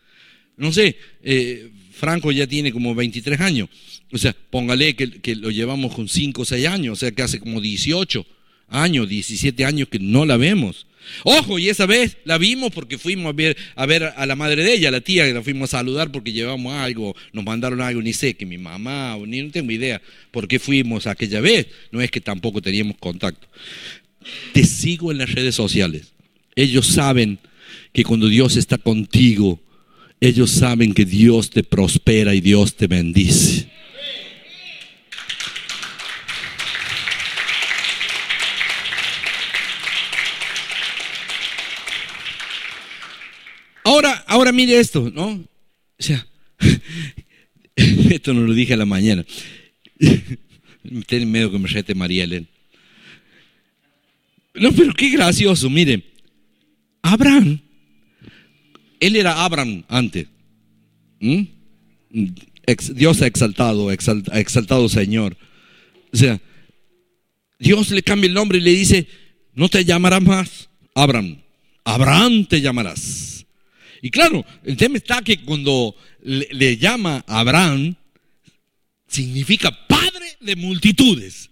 No 0.56 0.72
sé, 0.72 0.96
eh, 1.22 1.70
Franco 1.92 2.32
ya 2.32 2.48
tiene 2.48 2.72
como 2.72 2.96
23 2.96 3.40
años. 3.40 3.68
O 4.10 4.18
sea, 4.18 4.34
póngale 4.50 4.96
que, 4.96 5.12
que 5.20 5.36
lo 5.36 5.52
llevamos 5.52 5.94
con 5.94 6.08
5 6.08 6.42
o 6.42 6.44
6 6.44 6.66
años, 6.66 6.94
o 6.94 6.96
sea 6.96 7.12
que 7.12 7.22
hace 7.22 7.38
como 7.38 7.60
18 7.60 8.26
años, 8.70 9.08
17 9.08 9.64
años 9.64 9.88
que 9.88 9.98
no 9.98 10.24
la 10.24 10.36
vemos. 10.36 10.86
Ojo, 11.24 11.58
y 11.58 11.68
esa 11.68 11.86
vez 11.86 12.16
la 12.24 12.38
vimos 12.38 12.70
porque 12.72 12.98
fuimos 12.98 13.30
a 13.30 13.32
ver, 13.32 13.56
a 13.74 14.22
a 14.22 14.26
la 14.26 14.36
madre 14.36 14.62
de 14.62 14.74
ella, 14.74 14.90
la 14.90 15.00
tía, 15.00 15.26
que 15.26 15.34
la 15.34 15.42
fuimos 15.42 15.74
a 15.74 15.78
saludar 15.78 16.12
porque 16.12 16.32
llevamos 16.32 16.74
algo, 16.74 17.14
nos 17.32 17.44
mandaron 17.44 17.80
algo, 17.80 18.00
ni 18.02 18.12
sé, 18.12 18.34
que 18.34 18.46
mi 18.46 18.58
mamá, 18.58 19.16
ni 19.26 19.42
no 19.42 19.50
tengo 19.50 19.72
idea 19.72 20.00
por 20.30 20.46
qué 20.46 20.58
fuimos 20.58 21.06
aquella 21.06 21.40
vez, 21.40 21.66
no 21.90 22.00
es 22.00 22.10
que 22.10 22.20
tampoco 22.20 22.62
teníamos 22.62 22.96
contacto. 22.98 23.48
Te 24.52 24.64
sigo 24.64 25.10
en 25.10 25.18
las 25.18 25.32
redes 25.32 25.54
sociales. 25.54 26.12
Ellos 26.54 26.86
saben 26.86 27.38
que 27.92 28.04
cuando 28.04 28.28
Dios 28.28 28.56
está 28.56 28.78
contigo, 28.78 29.60
ellos 30.20 30.50
saben 30.50 30.92
que 30.92 31.04
Dios 31.04 31.50
te 31.50 31.62
prospera 31.62 32.34
y 32.34 32.40
Dios 32.40 32.76
te 32.76 32.86
bendice. 32.86 33.70
Ahora, 44.30 44.52
mire 44.52 44.78
esto, 44.78 45.10
¿no? 45.12 45.26
O 45.30 45.44
sea, 45.98 46.24
esto 47.74 48.32
no 48.32 48.42
lo 48.42 48.54
dije 48.54 48.74
a 48.74 48.76
la 48.76 48.86
mañana. 48.86 49.26
Tiene 51.08 51.26
miedo 51.26 51.50
que 51.50 51.58
me 51.58 51.68
rete 51.68 51.96
María 51.96 52.22
Elena. 52.22 52.46
No, 54.54 54.70
pero 54.70 54.94
qué 54.94 55.10
gracioso, 55.10 55.68
mire. 55.68 56.04
Abraham, 57.02 57.60
él 59.00 59.16
era 59.16 59.44
Abraham 59.44 59.82
antes. 59.88 60.28
¿Mm? 61.18 61.42
Dios 62.94 63.22
ha 63.22 63.26
exaltado, 63.26 63.90
exaltado 63.90 64.88
Señor. 64.88 65.36
O 66.12 66.16
sea, 66.16 66.40
Dios 67.58 67.90
le 67.90 68.04
cambia 68.04 68.28
el 68.28 68.34
nombre 68.34 68.58
y 68.58 68.60
le 68.60 68.70
dice, 68.70 69.08
no 69.54 69.68
te 69.68 69.84
llamarás 69.84 70.22
más 70.22 70.68
Abraham, 70.94 71.38
Abraham 71.82 72.46
te 72.46 72.60
llamarás. 72.60 73.29
Y 74.02 74.10
claro, 74.10 74.44
el 74.64 74.76
tema 74.76 74.96
está 74.96 75.22
que 75.22 75.42
cuando 75.42 75.94
le, 76.22 76.76
llama 76.76 77.24
Abraham, 77.26 77.94
significa 79.06 79.70
padre 79.86 80.36
de 80.40 80.56
multitudes. 80.56 81.50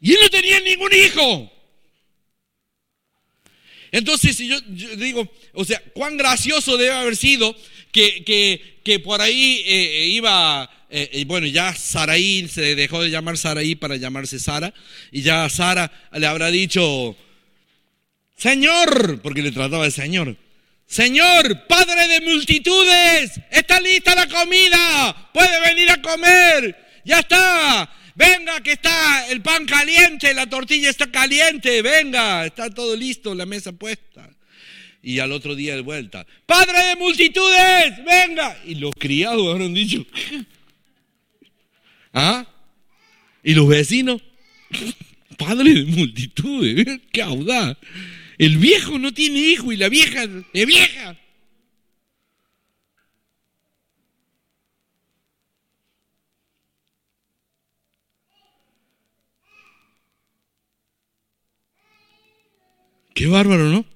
Y 0.00 0.12
él 0.12 0.18
no 0.22 0.30
tenía 0.30 0.60
ningún 0.60 0.92
hijo. 0.92 1.52
Entonces 3.90 4.38
yo, 4.38 4.60
digo, 4.96 5.30
o 5.54 5.64
sea, 5.64 5.82
cuán 5.94 6.16
gracioso 6.16 6.76
debe 6.76 6.92
haber 6.92 7.16
sido 7.16 7.56
que, 7.90 8.74
que, 8.84 9.00
por 9.00 9.20
ahí 9.20 9.62
eh, 9.66 10.08
iba, 10.08 10.68
eh, 10.90 11.24
bueno, 11.26 11.46
ya 11.46 11.74
Saraí 11.74 12.46
se 12.46 12.74
dejó 12.74 13.02
de 13.02 13.10
llamar 13.10 13.38
Saraí 13.38 13.74
para 13.74 13.96
llamarse 13.96 14.38
Sara, 14.38 14.74
y 15.10 15.22
ya 15.22 15.48
Sara 15.48 15.90
le 16.12 16.26
habrá 16.26 16.50
dicho, 16.50 17.16
Señor, 18.36 19.22
porque 19.22 19.42
le 19.42 19.50
trataba 19.50 19.84
de 19.84 19.90
Señor, 19.90 20.36
Señor, 20.86 21.66
Padre 21.66 22.06
de 22.06 22.20
multitudes, 22.20 23.40
está 23.50 23.80
lista 23.80 24.14
la 24.14 24.28
comida, 24.28 25.30
puede 25.32 25.60
venir 25.60 25.90
a 25.90 26.00
comer, 26.00 26.76
ya 27.04 27.20
está. 27.20 27.90
Venga, 28.14 28.62
que 28.62 28.72
está 28.72 29.28
el 29.28 29.42
pan 29.42 29.66
caliente, 29.66 30.32
la 30.32 30.48
tortilla 30.48 30.88
está 30.88 31.10
caliente, 31.10 31.82
venga, 31.82 32.46
está 32.46 32.70
todo 32.70 32.96
listo, 32.96 33.34
la 33.34 33.44
mesa 33.44 33.72
puesta. 33.72 34.30
Y 35.02 35.18
al 35.18 35.32
otro 35.32 35.54
día 35.54 35.74
de 35.74 35.82
vuelta, 35.82 36.26
Padre 36.46 36.78
de 36.86 36.96
multitudes, 36.96 38.04
venga. 38.04 38.58
Y 38.64 38.76
los 38.76 38.94
criados 38.94 39.46
habrán 39.48 39.74
dicho, 39.74 40.06
¿ah? 42.14 42.46
Y 43.42 43.54
los 43.54 43.68
vecinos, 43.68 44.22
Padre 45.36 45.74
de 45.74 45.84
multitudes, 45.84 47.00
qué 47.12 47.22
audaz. 47.22 47.76
El 48.38 48.58
viejo 48.58 48.98
no 48.98 49.12
tiene 49.12 49.38
hijo 49.38 49.72
y 49.72 49.76
la 49.76 49.88
vieja 49.88 50.24
es 50.52 50.66
vieja. 50.66 51.16
Qué 63.14 63.26
bárbaro, 63.26 63.70
¿no? 63.70 63.86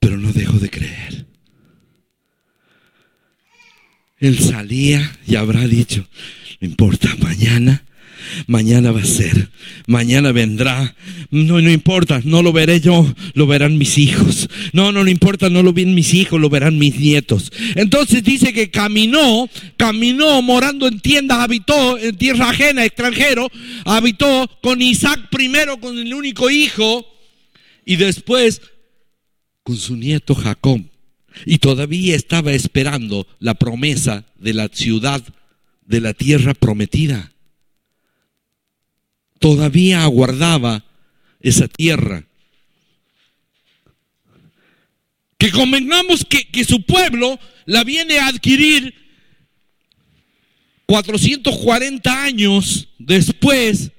Pero 0.00 0.16
no 0.16 0.32
dejo 0.32 0.58
de 0.58 0.70
creer. 0.70 1.26
Él 4.16 4.36
salía 4.40 5.16
y 5.24 5.36
habrá 5.36 5.60
dicho, 5.68 6.04
no 6.60 6.66
importa, 6.66 7.14
mañana 7.20 7.84
Mañana 8.46 8.92
va 8.92 9.00
a 9.00 9.04
ser, 9.04 9.50
mañana 9.86 10.32
vendrá. 10.32 10.94
No, 11.30 11.60
no 11.60 11.70
importa, 11.70 12.20
no 12.24 12.42
lo 12.42 12.52
veré 12.52 12.80
yo, 12.80 13.06
lo 13.34 13.46
verán 13.46 13.78
mis 13.78 13.98
hijos. 13.98 14.48
No, 14.72 14.92
no, 14.92 15.04
no 15.04 15.10
importa, 15.10 15.50
no 15.50 15.62
lo 15.62 15.72
ven 15.72 15.94
mis 15.94 16.14
hijos, 16.14 16.40
lo 16.40 16.48
verán 16.48 16.78
mis 16.78 16.98
nietos. 16.98 17.52
Entonces 17.74 18.22
dice 18.22 18.52
que 18.52 18.70
caminó, 18.70 19.48
caminó 19.76 20.40
morando 20.42 20.86
en 20.86 21.00
tiendas, 21.00 21.38
habitó 21.38 21.98
en 21.98 22.16
tierra 22.16 22.50
ajena, 22.50 22.84
extranjero, 22.84 23.48
habitó 23.84 24.48
con 24.62 24.80
Isaac 24.82 25.28
primero, 25.30 25.80
con 25.80 25.98
el 25.98 26.12
único 26.14 26.50
hijo, 26.50 27.06
y 27.84 27.96
después 27.96 28.60
con 29.62 29.76
su 29.76 29.96
nieto 29.96 30.34
Jacob. 30.34 30.82
Y 31.46 31.58
todavía 31.58 32.16
estaba 32.16 32.52
esperando 32.52 33.26
la 33.38 33.54
promesa 33.54 34.24
de 34.38 34.54
la 34.54 34.68
ciudad, 34.68 35.22
de 35.84 36.00
la 36.00 36.12
tierra 36.12 36.54
prometida 36.54 37.32
todavía 39.38 40.02
aguardaba 40.02 40.84
esa 41.40 41.68
tierra. 41.68 42.24
Que 45.38 45.50
convengamos 45.50 46.24
que, 46.24 46.48
que 46.48 46.64
su 46.64 46.82
pueblo 46.82 47.38
la 47.64 47.84
viene 47.84 48.18
a 48.18 48.26
adquirir 48.26 48.94
440 50.86 52.22
años 52.22 52.88
después 52.98 53.92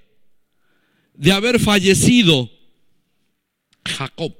de 1.13 1.31
haber 1.31 1.59
fallecido 1.59 2.49
Jacob. 3.85 4.35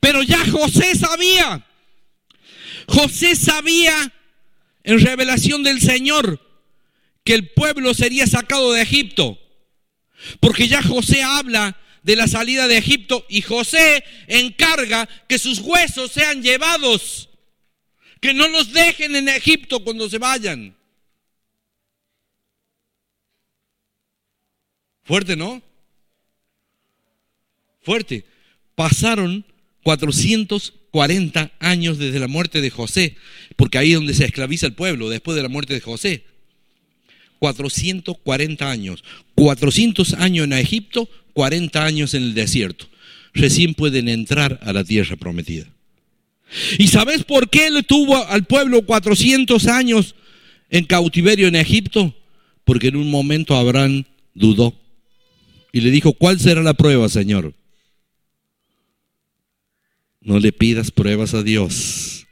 Pero 0.00 0.22
ya 0.22 0.44
José 0.50 0.96
sabía, 0.96 1.66
José 2.88 3.36
sabía 3.36 4.12
en 4.82 4.98
revelación 5.00 5.62
del 5.62 5.80
Señor 5.80 6.40
que 7.24 7.34
el 7.34 7.50
pueblo 7.50 7.94
sería 7.94 8.26
sacado 8.26 8.72
de 8.72 8.82
Egipto. 8.82 9.38
Porque 10.40 10.68
ya 10.68 10.82
José 10.82 11.22
habla 11.22 11.76
de 12.02 12.16
la 12.16 12.26
salida 12.26 12.68
de 12.68 12.78
Egipto 12.78 13.24
y 13.28 13.42
José 13.42 14.04
encarga 14.26 15.08
que 15.28 15.38
sus 15.38 15.60
huesos 15.60 16.12
sean 16.12 16.42
llevados, 16.42 17.28
que 18.20 18.34
no 18.34 18.48
los 18.48 18.72
dejen 18.72 19.16
en 19.16 19.28
Egipto 19.28 19.82
cuando 19.84 20.08
se 20.08 20.18
vayan. 20.18 20.76
Fuerte, 25.04 25.36
¿no? 25.36 25.62
Fuerte. 27.82 28.24
Pasaron 28.74 29.44
440 29.82 31.52
años 31.58 31.98
desde 31.98 32.20
la 32.20 32.28
muerte 32.28 32.60
de 32.60 32.70
José, 32.70 33.16
porque 33.56 33.78
ahí 33.78 33.90
es 33.90 33.96
donde 33.96 34.14
se 34.14 34.24
esclaviza 34.24 34.66
el 34.66 34.74
pueblo, 34.74 35.08
después 35.08 35.36
de 35.36 35.42
la 35.42 35.48
muerte 35.48 35.74
de 35.74 35.80
José. 35.80 36.24
440 37.42 38.70
años. 38.70 39.02
400 39.34 40.14
años 40.14 40.44
en 40.44 40.52
Egipto, 40.52 41.08
40 41.32 41.84
años 41.84 42.14
en 42.14 42.22
el 42.22 42.34
desierto. 42.34 42.86
Recién 43.34 43.74
pueden 43.74 44.08
entrar 44.08 44.60
a 44.62 44.72
la 44.72 44.84
tierra 44.84 45.16
prometida. 45.16 45.66
¿Y 46.78 46.86
sabes 46.86 47.24
por 47.24 47.50
qué 47.50 47.72
le 47.72 47.82
tuvo 47.82 48.24
al 48.28 48.44
pueblo 48.44 48.86
400 48.86 49.66
años 49.66 50.14
en 50.70 50.84
cautiverio 50.84 51.48
en 51.48 51.56
Egipto? 51.56 52.14
Porque 52.62 52.88
en 52.88 52.96
un 52.96 53.10
momento 53.10 53.56
Abraham 53.56 54.04
dudó 54.34 54.72
y 55.72 55.80
le 55.80 55.90
dijo, 55.90 56.12
¿cuál 56.12 56.38
será 56.38 56.62
la 56.62 56.74
prueba, 56.74 57.08
Señor? 57.08 57.54
No 60.20 60.38
le 60.38 60.52
pidas 60.52 60.92
pruebas 60.92 61.34
a 61.34 61.42
Dios. 61.42 62.24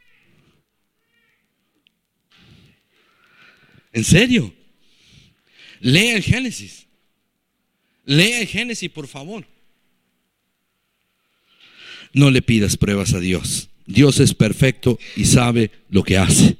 ¿En 3.92 4.04
serio? 4.04 4.54
Lea 5.80 6.16
el 6.16 6.22
Génesis. 6.22 6.86
Lea 8.04 8.40
el 8.40 8.46
Génesis, 8.46 8.90
por 8.90 9.08
favor. 9.08 9.46
No 12.12 12.30
le 12.30 12.42
pidas 12.42 12.76
pruebas 12.76 13.14
a 13.14 13.20
Dios. 13.20 13.68
Dios 13.86 14.20
es 14.20 14.34
perfecto 14.34 14.98
y 15.16 15.24
sabe 15.24 15.70
lo 15.88 16.04
que 16.04 16.18
hace. 16.18 16.56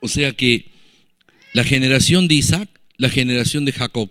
O 0.00 0.08
sea 0.08 0.32
que 0.32 0.66
la 1.52 1.64
generación 1.64 2.28
de 2.28 2.34
Isaac, 2.34 2.68
la 2.96 3.08
generación 3.08 3.64
de 3.64 3.72
Jacob. 3.72 4.10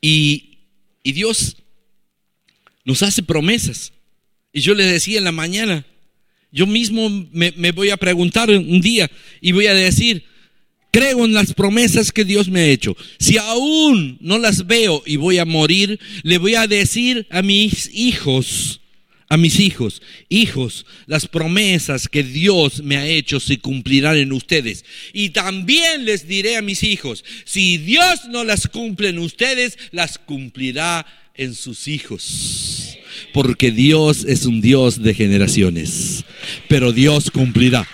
Y, 0.00 0.58
y 1.02 1.12
Dios 1.12 1.56
nos 2.84 3.02
hace 3.02 3.22
promesas. 3.22 3.92
Y 4.52 4.60
yo 4.60 4.74
le 4.74 4.84
decía 4.84 5.18
en 5.18 5.24
la 5.24 5.32
mañana, 5.32 5.86
yo 6.52 6.66
mismo 6.66 7.08
me, 7.32 7.72
voy 7.72 7.90
a 7.90 7.96
preguntar 7.96 8.50
un 8.50 8.80
día 8.80 9.10
y 9.40 9.52
voy 9.52 9.66
a 9.66 9.74
decir, 9.74 10.24
creo 10.92 11.24
en 11.24 11.32
las 11.32 11.54
promesas 11.54 12.12
que 12.12 12.24
Dios 12.24 12.48
me 12.48 12.60
ha 12.60 12.66
hecho. 12.66 12.94
Si 13.18 13.38
aún 13.38 14.18
no 14.20 14.38
las 14.38 14.66
veo 14.66 15.02
y 15.06 15.16
voy 15.16 15.38
a 15.38 15.46
morir, 15.46 15.98
le 16.22 16.38
voy 16.38 16.54
a 16.54 16.66
decir 16.66 17.26
a 17.30 17.40
mis 17.40 17.90
hijos, 17.94 18.82
a 19.30 19.38
mis 19.38 19.60
hijos, 19.60 20.02
hijos, 20.28 20.84
las 21.06 21.26
promesas 21.26 22.06
que 22.06 22.22
Dios 22.22 22.82
me 22.82 22.98
ha 22.98 23.06
hecho 23.06 23.40
se 23.40 23.58
cumplirán 23.58 24.18
en 24.18 24.30
ustedes. 24.32 24.84
Y 25.14 25.30
también 25.30 26.04
les 26.04 26.28
diré 26.28 26.58
a 26.58 26.62
mis 26.62 26.82
hijos, 26.82 27.24
si 27.46 27.78
Dios 27.78 28.26
no 28.28 28.44
las 28.44 28.68
cumple 28.68 29.08
en 29.08 29.18
ustedes, 29.18 29.78
las 29.90 30.18
cumplirá 30.18 31.06
en 31.34 31.54
sus 31.54 31.88
hijos. 31.88 32.91
Porque 33.32 33.70
Dios 33.70 34.24
es 34.24 34.44
un 34.44 34.60
Dios 34.60 35.02
de 35.02 35.14
generaciones, 35.14 36.24
pero 36.68 36.92
Dios 36.92 37.30
cumplirá. 37.30 37.86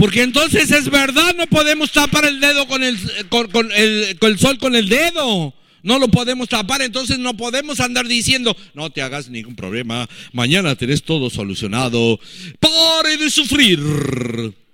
Porque 0.00 0.22
entonces 0.22 0.70
es 0.70 0.88
verdad, 0.88 1.34
no 1.36 1.46
podemos 1.46 1.92
tapar 1.92 2.24
el 2.24 2.40
dedo 2.40 2.66
con 2.66 2.82
el, 2.82 2.98
con, 3.28 3.70
el, 3.72 4.16
con 4.18 4.30
el 4.30 4.38
sol 4.38 4.58
con 4.58 4.74
el 4.74 4.88
dedo. 4.88 5.54
No 5.82 5.98
lo 5.98 6.08
podemos 6.08 6.48
tapar, 6.48 6.82
entonces 6.82 7.18
no 7.18 7.36
podemos 7.36 7.80
andar 7.80 8.06
diciendo, 8.06 8.56
no 8.74 8.90
te 8.90 9.02
hagas 9.02 9.28
ningún 9.28 9.56
problema, 9.56 10.08
mañana 10.32 10.74
tenés 10.74 11.02
todo 11.02 11.30
solucionado, 11.30 12.18
pare 12.58 13.16
de 13.16 13.30
sufrir. 13.30 13.78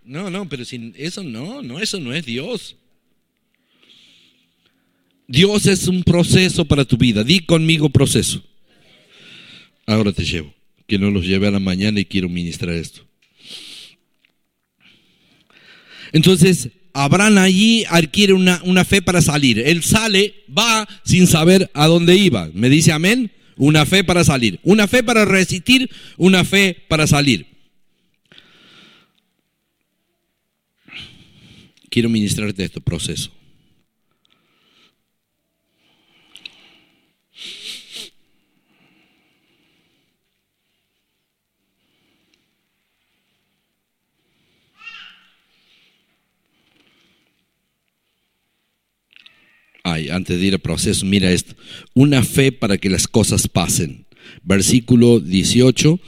No, 0.04 0.30
no, 0.30 0.48
pero 0.48 0.64
sin 0.64 0.94
eso 0.96 1.22
no, 1.22 1.62
no, 1.62 1.80
eso 1.80 1.98
no 1.98 2.14
es 2.14 2.24
Dios. 2.24 2.76
Dios 5.28 5.66
es 5.66 5.88
un 5.88 6.02
proceso 6.02 6.64
para 6.64 6.84
tu 6.84 6.96
vida. 6.96 7.24
Di 7.24 7.40
conmigo 7.40 7.90
proceso. 7.90 8.42
Ahora 9.86 10.12
te 10.12 10.24
llevo. 10.24 10.54
Que 10.86 10.98
no 10.98 11.10
los 11.10 11.26
lleve 11.26 11.48
a 11.48 11.50
la 11.50 11.58
mañana 11.58 11.98
y 12.00 12.04
quiero 12.04 12.28
ministrar 12.28 12.74
esto. 12.74 13.04
Entonces, 16.12 16.70
Abraham 16.92 17.38
allí 17.38 17.84
adquiere 17.88 18.32
una, 18.32 18.60
una, 18.64 18.84
fe 18.84 19.02
para 19.02 19.20
salir. 19.20 19.58
Él 19.58 19.82
sale, 19.82 20.44
va 20.56 20.88
sin 21.04 21.26
saber 21.26 21.70
a 21.74 21.86
dónde 21.86 22.16
iba. 22.16 22.48
¿Me 22.54 22.70
dice 22.70 22.92
amén? 22.92 23.32
Una 23.56 23.84
fe 23.84 24.04
para 24.04 24.22
salir. 24.22 24.60
Una 24.62 24.86
fe 24.86 25.02
para 25.02 25.24
resistir, 25.24 25.90
una 26.16 26.44
fe 26.44 26.76
para 26.88 27.06
salir. 27.06 27.46
Quiero 31.90 32.08
ministrarte 32.08 32.64
este 32.64 32.80
proceso. 32.80 33.35
Antes 49.86 50.40
de 50.40 50.46
ir 50.46 50.54
al 50.54 50.60
proceso, 50.60 51.06
mira 51.06 51.30
esto. 51.30 51.54
Una 51.94 52.22
fe 52.22 52.52
para 52.52 52.76
que 52.78 52.90
las 52.90 53.06
cosas 53.06 53.46
pasen. 53.46 54.06
Versículo 54.42 55.20
18. 55.20 56.00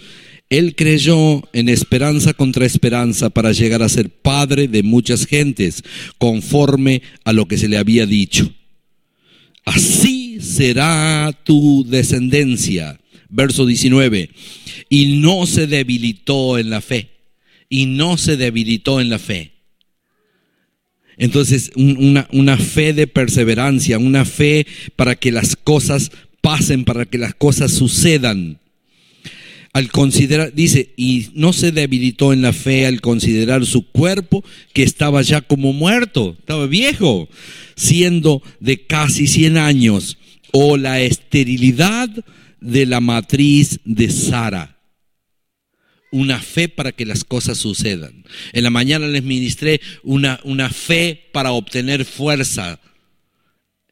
Él 0.50 0.74
creyó 0.74 1.42
en 1.52 1.68
esperanza 1.68 2.32
contra 2.32 2.66
esperanza 2.66 3.30
para 3.30 3.52
llegar 3.52 3.82
a 3.82 3.88
ser 3.88 4.10
padre 4.10 4.66
de 4.66 4.82
muchas 4.82 5.26
gentes, 5.26 5.82
conforme 6.16 7.02
a 7.24 7.32
lo 7.32 7.46
que 7.46 7.58
se 7.58 7.68
le 7.68 7.76
había 7.76 8.06
dicho. 8.06 8.50
Así 9.64 10.38
será 10.40 11.38
tu 11.44 11.84
descendencia. 11.86 12.98
Verso 13.28 13.66
19. 13.66 14.30
Y 14.88 15.18
no 15.18 15.46
se 15.46 15.66
debilitó 15.66 16.58
en 16.58 16.70
la 16.70 16.80
fe. 16.80 17.10
Y 17.68 17.86
no 17.86 18.16
se 18.16 18.38
debilitó 18.38 19.00
en 19.00 19.10
la 19.10 19.18
fe. 19.18 19.57
Entonces, 21.18 21.72
una, 21.74 22.56
fe 22.56 22.92
de 22.92 23.08
perseverancia, 23.08 23.98
una 23.98 24.24
fe 24.24 24.66
para 24.94 25.16
que 25.16 25.32
las 25.32 25.56
cosas 25.56 26.12
pasen, 26.40 26.84
para 26.84 27.06
que 27.06 27.18
las 27.18 27.34
cosas 27.34 27.72
sucedan. 27.72 28.58
Al 29.72 29.90
considerar, 29.90 30.54
dice, 30.54 30.94
y 30.96 31.28
no 31.34 31.52
se 31.52 31.72
debilitó 31.72 32.32
en 32.32 32.42
la 32.42 32.52
fe 32.52 32.86
al 32.86 33.00
considerar 33.00 33.66
su 33.66 33.86
cuerpo 33.86 34.44
que 34.72 34.84
estaba 34.84 35.20
ya 35.22 35.40
como 35.40 35.72
muerto, 35.72 36.36
estaba 36.38 36.66
viejo, 36.66 37.28
siendo 37.76 38.42
de 38.60 38.86
casi 38.86 39.26
100 39.26 39.56
años, 39.56 40.18
o 40.52 40.76
la 40.76 41.00
esterilidad 41.00 42.08
de 42.60 42.86
la 42.86 43.00
matriz 43.00 43.80
de 43.84 44.08
Sara 44.10 44.77
una 46.10 46.40
fe 46.40 46.68
para 46.68 46.92
que 46.92 47.06
las 47.06 47.24
cosas 47.24 47.58
sucedan. 47.58 48.24
En 48.52 48.64
la 48.64 48.70
mañana 48.70 49.06
les 49.06 49.22
ministré 49.22 49.80
una, 50.02 50.40
una 50.44 50.70
fe 50.70 51.28
para 51.32 51.52
obtener 51.52 52.04
fuerza. 52.04 52.80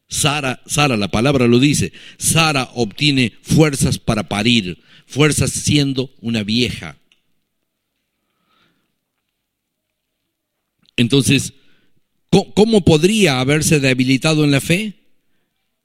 Sara, 0.09 0.63
Sara, 0.67 0.97
la 0.97 1.09
palabra 1.09 1.47
lo 1.47 1.59
dice, 1.59 1.93
Sara 2.19 2.71
obtiene 2.75 3.33
fuerzas 3.43 3.99
para 3.99 4.29
parir, 4.29 4.79
fuerzas 5.07 5.51
siendo 5.51 6.11
una 6.21 6.43
vieja. 6.43 6.97
Entonces, 10.97 11.53
¿cómo 12.31 12.83
podría 12.83 13.41
haberse 13.41 13.81
debilitado 13.81 14.45
en 14.45 14.51
la 14.51 14.61
fe? 14.61 14.95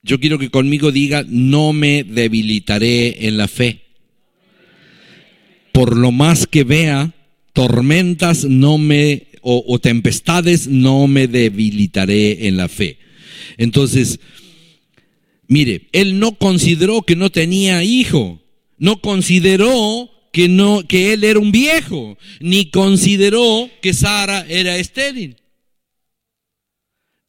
Yo 0.03 0.19
quiero 0.19 0.39
que 0.39 0.49
conmigo 0.49 0.91
diga, 0.91 1.25
no 1.27 1.73
me 1.73 2.03
debilitaré 2.03 3.27
en 3.27 3.37
la 3.37 3.47
fe 3.47 3.90
por 5.71 5.97
lo 5.97 6.11
más 6.11 6.47
que 6.47 6.63
vea, 6.63 7.13
tormentas 7.53 8.45
no 8.45 8.77
me, 8.77 9.27
o, 9.41 9.79
tempestades 9.79 10.67
no 10.67 11.07
me 11.07 11.27
debilitaré 11.27 12.47
en 12.47 12.57
la 12.57 12.67
fe. 12.67 12.97
Entonces, 13.57 14.19
mire, 15.47 15.87
él 15.91 16.19
no 16.19 16.33
consideró 16.35 17.01
que 17.01 17.15
no 17.15 17.29
tenía 17.29 17.83
hijo, 17.83 18.41
no 18.77 19.01
consideró 19.01 20.09
que 20.31 20.47
no, 20.47 20.87
que 20.87 21.13
él 21.13 21.23
era 21.23 21.39
un 21.39 21.51
viejo, 21.51 22.17
ni 22.39 22.69
consideró 22.69 23.69
que 23.81 23.93
Sara 23.93 24.45
era 24.47 24.77
estéril. 24.77 25.37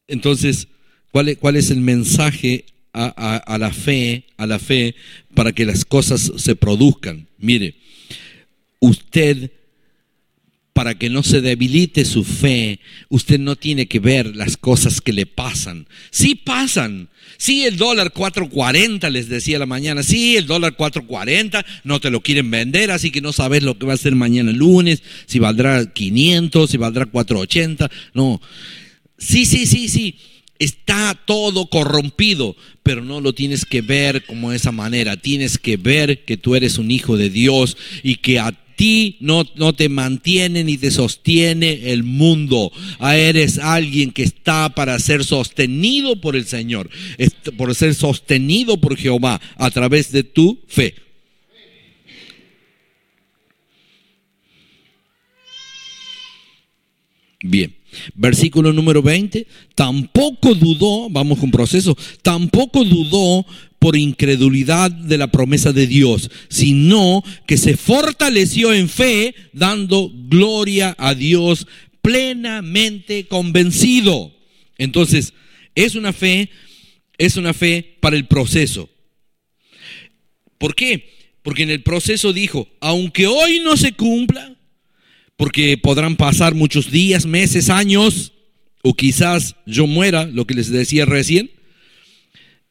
Entonces, 0.07 0.67
¿cuál 1.11 1.29
es, 1.29 1.37
cuál 1.37 1.55
es 1.55 1.69
el 1.69 1.81
mensaje 1.81 2.65
a, 2.93 3.07
a 3.37 3.57
la 3.57 3.73
fe, 3.73 4.25
a 4.37 4.45
la 4.45 4.59
fe, 4.59 4.95
para 5.33 5.51
que 5.51 5.65
las 5.65 5.83
cosas 5.83 6.31
se 6.37 6.55
produzcan? 6.55 7.27
Mire, 7.37 7.75
usted, 8.83 9.51
para 10.73 10.97
que 10.97 11.09
no 11.09 11.23
se 11.23 11.39
debilite 11.39 12.03
su 12.03 12.23
fe, 12.23 12.79
usted 13.09 13.39
no 13.39 13.55
tiene 13.55 13.87
que 13.87 13.99
ver 13.99 14.35
las 14.35 14.57
cosas 14.57 14.99
que 14.99 15.13
le 15.13 15.25
pasan. 15.25 15.87
Sí 16.11 16.35
pasan. 16.35 17.09
Sí, 17.37 17.63
el 17.63 17.77
dólar 17.77 18.13
4.40, 18.13 19.09
les 19.09 19.29
decía 19.29 19.59
la 19.59 19.65
mañana. 19.65 20.03
Sí, 20.03 20.35
el 20.35 20.47
dólar 20.47 20.75
4.40, 20.75 21.65
no 21.83 22.01
te 22.01 22.11
lo 22.11 22.21
quieren 22.21 22.51
vender, 22.51 22.91
así 22.91 23.11
que 23.11 23.21
no 23.21 23.31
sabes 23.31 23.63
lo 23.63 23.77
que 23.77 23.85
va 23.85 23.93
a 23.93 23.97
ser 23.97 24.15
mañana 24.15 24.51
lunes, 24.51 25.01
si 25.25 25.39
valdrá 25.39 25.85
500, 25.91 26.69
si 26.69 26.77
valdrá 26.77 27.05
4.80. 27.05 27.89
No. 28.13 28.41
Sí, 29.17 29.45
sí, 29.45 29.65
sí, 29.65 29.87
sí 29.87 30.15
está 30.59 31.19
todo 31.25 31.65
corrompido, 31.67 32.55
pero 32.83 33.03
no 33.03 33.19
lo 33.21 33.33
tienes 33.33 33.65
que 33.65 33.81
ver 33.81 34.23
como 34.25 34.51
esa 34.51 34.71
manera. 34.71 35.17
Tienes 35.17 35.57
que 35.57 35.77
ver 35.77 36.23
que 36.23 36.37
tú 36.37 36.55
eres 36.55 36.77
un 36.77 36.91
hijo 36.91 37.17
de 37.17 37.29
Dios 37.29 37.77
y 38.01 38.15
que 38.17 38.39
a 38.39 38.51
ti 38.75 39.17
no, 39.19 39.43
no 39.55 39.73
te 39.73 39.89
mantiene 39.89 40.63
ni 40.63 40.77
te 40.77 40.91
sostiene 40.91 41.91
el 41.91 42.03
mundo. 42.03 42.71
Ah, 42.99 43.17
eres 43.17 43.57
alguien 43.57 44.11
que 44.11 44.23
está 44.23 44.69
para 44.69 44.97
ser 44.99 45.23
sostenido 45.23 46.19
por 46.19 46.35
el 46.35 46.45
Señor, 46.45 46.89
por 47.57 47.73
ser 47.75 47.95
sostenido 47.95 48.77
por 48.79 48.97
Jehová 48.97 49.41
a 49.57 49.71
través 49.71 50.11
de 50.11 50.23
tu 50.23 50.59
fe. 50.67 50.95
Bien. 57.43 57.82
Versículo 58.15 58.73
número 58.73 59.01
20, 59.01 59.47
tampoco 59.75 60.55
dudó, 60.55 61.09
vamos 61.09 61.39
con 61.39 61.51
proceso, 61.51 61.97
tampoco 62.21 62.83
dudó 62.83 63.45
por 63.79 63.97
incredulidad 63.97 64.91
de 64.91 65.17
la 65.17 65.27
promesa 65.27 65.73
de 65.73 65.87
Dios, 65.87 66.31
sino 66.47 67.21
que 67.45 67.57
se 67.57 67.75
fortaleció 67.75 68.73
en 68.73 68.87
fe, 68.87 69.35
dando 69.51 70.09
gloria 70.29 70.95
a 70.97 71.13
Dios 71.15 71.67
plenamente 72.01 73.27
convencido. 73.27 74.31
Entonces, 74.77 75.33
es 75.75 75.95
una 75.95 76.13
fe, 76.13 76.49
es 77.17 77.35
una 77.35 77.53
fe 77.53 77.97
para 77.99 78.15
el 78.15 78.25
proceso. 78.25 78.89
¿Por 80.57 80.75
qué? 80.75 81.09
Porque 81.41 81.63
en 81.63 81.69
el 81.69 81.83
proceso 81.83 82.31
dijo, 82.31 82.69
aunque 82.79 83.27
hoy 83.27 83.59
no 83.59 83.75
se 83.75 83.91
cumpla, 83.91 84.55
porque 85.37 85.77
podrán 85.77 86.15
pasar 86.15 86.55
muchos 86.55 86.91
días, 86.91 87.25
meses, 87.25 87.69
años, 87.69 88.33
o 88.81 88.93
quizás 88.93 89.55
yo 89.65 89.87
muera, 89.87 90.25
lo 90.25 90.45
que 90.45 90.53
les 90.53 90.69
decía 90.69 91.05
recién, 91.05 91.51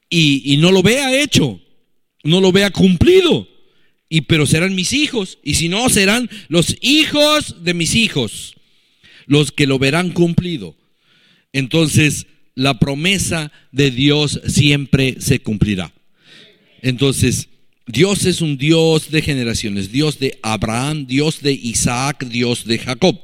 y, 0.08 0.58
no 0.58 0.70
lo 0.70 0.82
vea 0.82 1.22
hecho, 1.22 1.58
no 2.22 2.40
lo 2.40 2.52
vea 2.52 2.70
cumplido, 2.70 3.48
y 4.10 4.22
pero 4.22 4.44
serán 4.44 4.74
mis 4.74 4.92
hijos, 4.92 5.38
y 5.42 5.54
si 5.54 5.68
no, 5.70 5.88
serán 5.88 6.28
los 6.48 6.76
hijos 6.82 7.64
de 7.64 7.72
mis 7.72 7.94
hijos 7.94 8.54
los 9.26 9.52
que 9.52 9.66
lo 9.66 9.78
verán 9.78 10.10
cumplido. 10.10 10.76
Entonces, 11.52 12.26
la 12.54 12.78
promesa 12.78 13.50
de 13.70 13.90
Dios 13.90 14.40
siempre 14.46 15.16
se 15.20 15.40
cumplirá. 15.40 15.94
Entonces, 16.82 17.48
Dios 17.86 18.26
es 18.26 18.40
un 18.40 18.58
Dios 18.58 19.10
de 19.10 19.22
generaciones, 19.22 19.90
Dios 19.90 20.18
de 20.18 20.38
Abraham, 20.42 21.06
Dios 21.06 21.42
de 21.42 21.52
Isaac, 21.52 22.24
Dios 22.26 22.64
de 22.64 22.78
Jacob. 22.78 23.18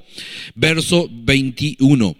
Verso 0.54 1.08
21, 1.10 2.16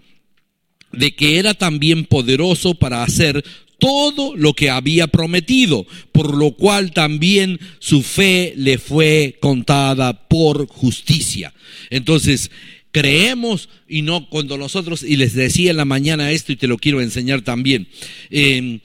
de 0.93 1.15
que 1.15 1.39
era 1.39 1.55
también 1.55 2.05
poderoso 2.05 2.75
para 2.75 3.03
hacer 3.03 3.45
todo 3.79 4.37
lo 4.37 4.55
que 4.55 4.71
había 4.71 5.07
prometido, 5.07 5.87
por 6.13 6.37
lo 6.37 6.53
cual 6.53 6.93
también 6.93 7.59
su 7.79 8.03
fe 8.03 8.53
le 8.57 8.79
fue 8.79 9.37
contada 9.41 10.29
por 10.29 10.67
justicia. 10.67 11.55
Entonces, 11.91 12.51
creemos 12.91 13.69
y 13.89 14.03
no 14.03 14.29
cuando 14.29 14.59
nosotros, 14.59 15.03
y 15.03 15.17
les 15.17 15.35
decía 15.35 15.71
en 15.71 15.77
la 15.77 15.85
mañana 15.85 16.33
esto 16.33 16.53
y 16.53 16.57
te 16.57 16.67
lo 16.67 16.79
quiero 16.79 17.01
enseñar 17.01 17.43
también, 17.43 17.89
eh, 18.31 18.81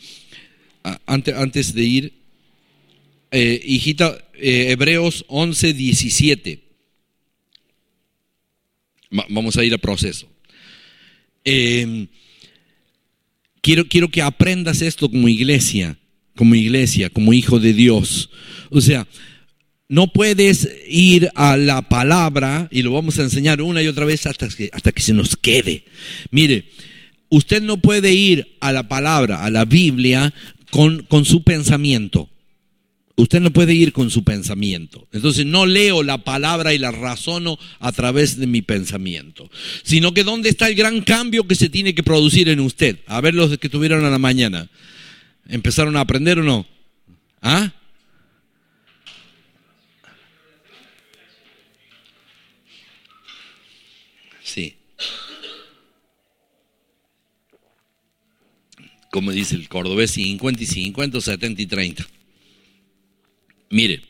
antes, 1.05 1.35
antes 1.35 1.73
de 1.73 1.83
ir, 1.83 2.22
eh, 3.33 3.59
hijita, 3.65 4.15
eh, 4.35 4.67
Hebreos 4.69 5.25
11, 5.27 5.73
17. 5.73 6.59
vamos 9.29 9.57
a 9.57 9.63
ir 9.63 9.73
a 9.73 9.79
proceso. 9.79 10.27
Em, 11.43 12.07
quiero, 13.61 13.87
quiero 13.87 14.09
que 14.09 14.21
aprendas 14.21 14.81
esto 14.81 15.09
como 15.09 15.27
iglesia, 15.27 15.97
como 16.35 16.53
iglesia, 16.53 17.09
como 17.09 17.33
hijo 17.33 17.59
de 17.59 17.73
Dios. 17.73 18.29
O 18.69 18.81
sea, 18.81 19.07
no 19.89 20.13
puedes 20.13 20.69
ir 20.87 21.29
a 21.33 21.57
la 21.57 21.81
palabra, 21.89 22.67
y 22.71 22.83
lo 22.83 22.91
vamos 22.93 23.17
a 23.17 23.23
enseñar 23.23 23.61
una 23.61 23.81
y 23.81 23.87
otra 23.87 24.05
vez 24.05 24.27
hasta 24.27 24.47
que, 24.47 24.69
hasta 24.73 24.91
que 24.91 25.01
se 25.01 25.13
nos 25.13 25.35
quede. 25.37 25.85
Mire, 26.29 26.65
usted 27.29 27.63
no 27.63 27.77
puede 27.77 28.13
ir 28.13 28.57
a 28.59 28.71
la 28.71 28.87
palabra, 28.87 29.43
a 29.43 29.49
la 29.49 29.65
Biblia, 29.65 30.33
con, 30.69 31.03
con 31.03 31.25
su 31.25 31.43
pensamiento. 31.43 32.29
Usted 33.15 33.41
no 33.41 33.53
puede 33.53 33.75
ir 33.75 33.93
con 33.93 34.09
su 34.09 34.23
pensamiento. 34.23 35.07
Entonces 35.11 35.45
no 35.45 35.67
leo 35.67 36.01
la 36.01 36.23
palabra 36.23 36.73
y 36.73 36.79
la 36.79 36.91
razono 36.91 37.59
a 37.79 37.91
través 37.91 38.37
de 38.37 38.47
mi 38.47 38.63
pensamiento. 38.63 39.51
Sino 39.83 40.15
que 40.15 40.23
dónde 40.23 40.49
está 40.49 40.67
el 40.67 40.75
gran 40.75 41.01
cambio 41.01 41.47
que 41.47 41.53
se 41.53 41.69
tiene 41.69 41.93
que 41.93 42.01
producir 42.01 42.49
en 42.49 42.59
usted. 42.59 42.99
A 43.05 43.21
ver 43.21 43.35
los 43.35 43.55
que 43.59 43.69
tuvieron 43.69 44.03
a 44.03 44.09
la 44.09 44.17
mañana. 44.17 44.67
¿Empezaron 45.47 45.95
a 45.95 46.01
aprender 46.01 46.39
o 46.39 46.43
no? 46.43 46.65
¿Ah? 47.41 47.71
Sí. 54.43 54.75
Como 59.11 59.31
dice 59.31 59.53
el 59.55 59.69
cordobés, 59.69 60.11
50 60.11 60.63
y 60.63 60.65
50, 60.65 61.21
70 61.21 61.61
y 61.61 61.65
30. 61.67 62.07
Mire, 63.73 64.01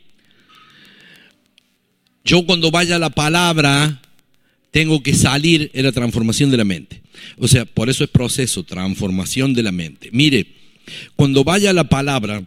yo 2.24 2.44
cuando 2.46 2.70
vaya 2.70 2.96
a 2.96 2.98
la 2.98 3.10
palabra, 3.10 4.00
tengo 4.70 5.02
que 5.02 5.14
salir 5.14 5.70
en 5.74 5.84
la 5.84 5.92
transformación 5.92 6.50
de 6.50 6.56
la 6.58 6.64
mente. 6.64 7.02
O 7.38 7.48
sea, 7.48 7.64
por 7.64 7.88
eso 7.88 8.04
es 8.04 8.10
proceso, 8.10 8.62
transformación 8.62 9.54
de 9.54 9.62
la 9.62 9.72
mente. 9.72 10.10
Mire, 10.12 10.46
cuando 11.16 11.44
vaya 11.44 11.70
a 11.70 11.72
la 11.72 11.84
palabra, 11.84 12.44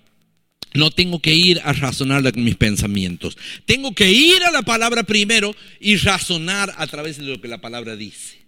no 0.74 0.92
tengo 0.92 1.20
que 1.20 1.34
ir 1.34 1.60
a 1.64 1.74
razonarla 1.74 2.32
con 2.32 2.44
mis 2.44 2.56
pensamientos. 2.56 3.38
Tengo 3.66 3.96
que 3.96 4.12
ir 4.12 4.44
a 4.44 4.52
la 4.52 4.62
palabra 4.62 5.04
primero 5.04 5.56
y 5.80 5.96
razonar 5.98 6.74
a 6.78 6.86
través 6.86 7.18
de 7.18 7.24
lo 7.24 7.42
que 7.42 7.48
la 7.48 7.62
palabra 7.62 7.96
dice. 7.96 8.47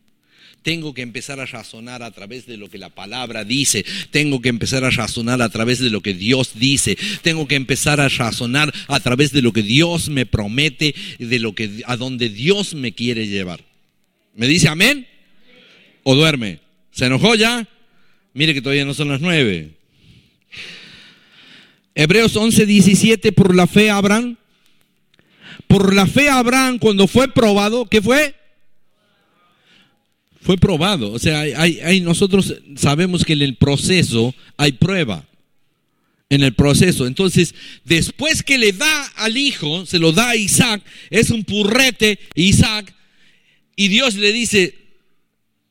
Tengo 0.62 0.94
que 0.94 1.02
empezar 1.02 1.40
a 1.40 1.46
razonar 1.46 2.04
a 2.04 2.12
través 2.12 2.46
de 2.46 2.58
lo 2.58 2.70
que 2.70 2.78
la 2.78 2.90
palabra 2.90 3.46
dice. 3.46 3.86
Tengo 4.12 4.42
que 4.42 4.50
empezar 4.50 4.84
a 4.84 4.90
razonar 4.90 5.42
a 5.42 5.50
través 5.50 5.80
de 5.80 5.90
lo 5.90 6.02
que 6.02 6.14
Dios 6.14 6.52
dice. 6.56 6.98
Tengo 7.22 7.48
que 7.48 7.56
empezar 7.56 8.02
a 8.02 8.10
razonar 8.10 8.74
a 8.88 9.00
través 9.00 9.32
de 9.32 9.42
lo 9.42 9.54
que 9.54 9.64
Dios 9.64 10.10
me 10.10 10.26
promete, 10.26 10.94
de 11.18 11.40
lo 11.40 11.56
que 11.56 11.82
a 11.86 11.96
donde 11.96 12.30
Dios 12.30 12.74
me 12.74 12.92
quiere 12.92 13.28
llevar. 13.28 13.64
¿Me 14.36 14.48
dice 14.48 14.68
amén? 14.68 15.08
¿O 16.04 16.16
duerme? 16.16 16.60
¿Se 16.92 17.06
enojó 17.06 17.36
ya? 17.36 17.68
Mire 18.34 18.54
que 18.54 18.62
todavía 18.62 18.86
no 18.86 18.94
son 18.94 19.10
las 19.10 19.22
nueve. 19.22 19.72
Hebreos 21.96 22.36
11, 22.36 22.66
17, 22.66 23.32
por 23.32 23.56
la 23.56 23.68
fe 23.68 23.90
Abraham. 23.90 24.38
Por 25.68 25.94
la 25.94 26.08
fe 26.08 26.30
Abraham 26.30 26.80
cuando 26.80 27.08
fue 27.08 27.28
probado, 27.28 27.86
¿qué 27.86 28.02
fue? 28.02 28.39
Fue 30.42 30.58
probado. 30.58 31.12
O 31.12 31.20
sea, 31.20 31.42
hay, 31.42 32.02
nosotros 32.02 32.56
sabemos 32.76 33.26
que 33.26 33.34
en 33.34 33.42
el 33.42 33.56
proceso 33.56 34.34
hay 34.58 34.74
prueba. 34.74 35.26
En 36.30 36.44
el 36.44 36.54
proceso. 36.54 37.08
Entonces, 37.08 37.56
después 37.86 38.44
que 38.44 38.60
le 38.60 38.72
da 38.72 39.06
al 39.16 39.36
hijo, 39.36 39.86
se 39.86 39.98
lo 39.98 40.12
da 40.12 40.30
a 40.30 40.36
Isaac, 40.36 40.84
es 41.10 41.32
un 41.32 41.44
purrete 41.44 42.20
Isaac, 42.36 42.94
y 43.76 43.88
Dios 43.88 44.16
le 44.16 44.32
dice, 44.32 44.76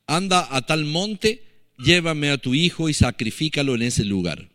anda 0.09 0.49
a 0.51 0.63
tal 0.63 0.85
monte, 0.85 1.43
llévame 1.79 2.31
a 2.31 2.39
tu 2.39 2.55
hijo 2.55 2.89
y 2.89 2.95
sacrifícalo 2.95 3.75
en 3.75 3.83
ese 3.83 4.05
lugar. 4.05 4.49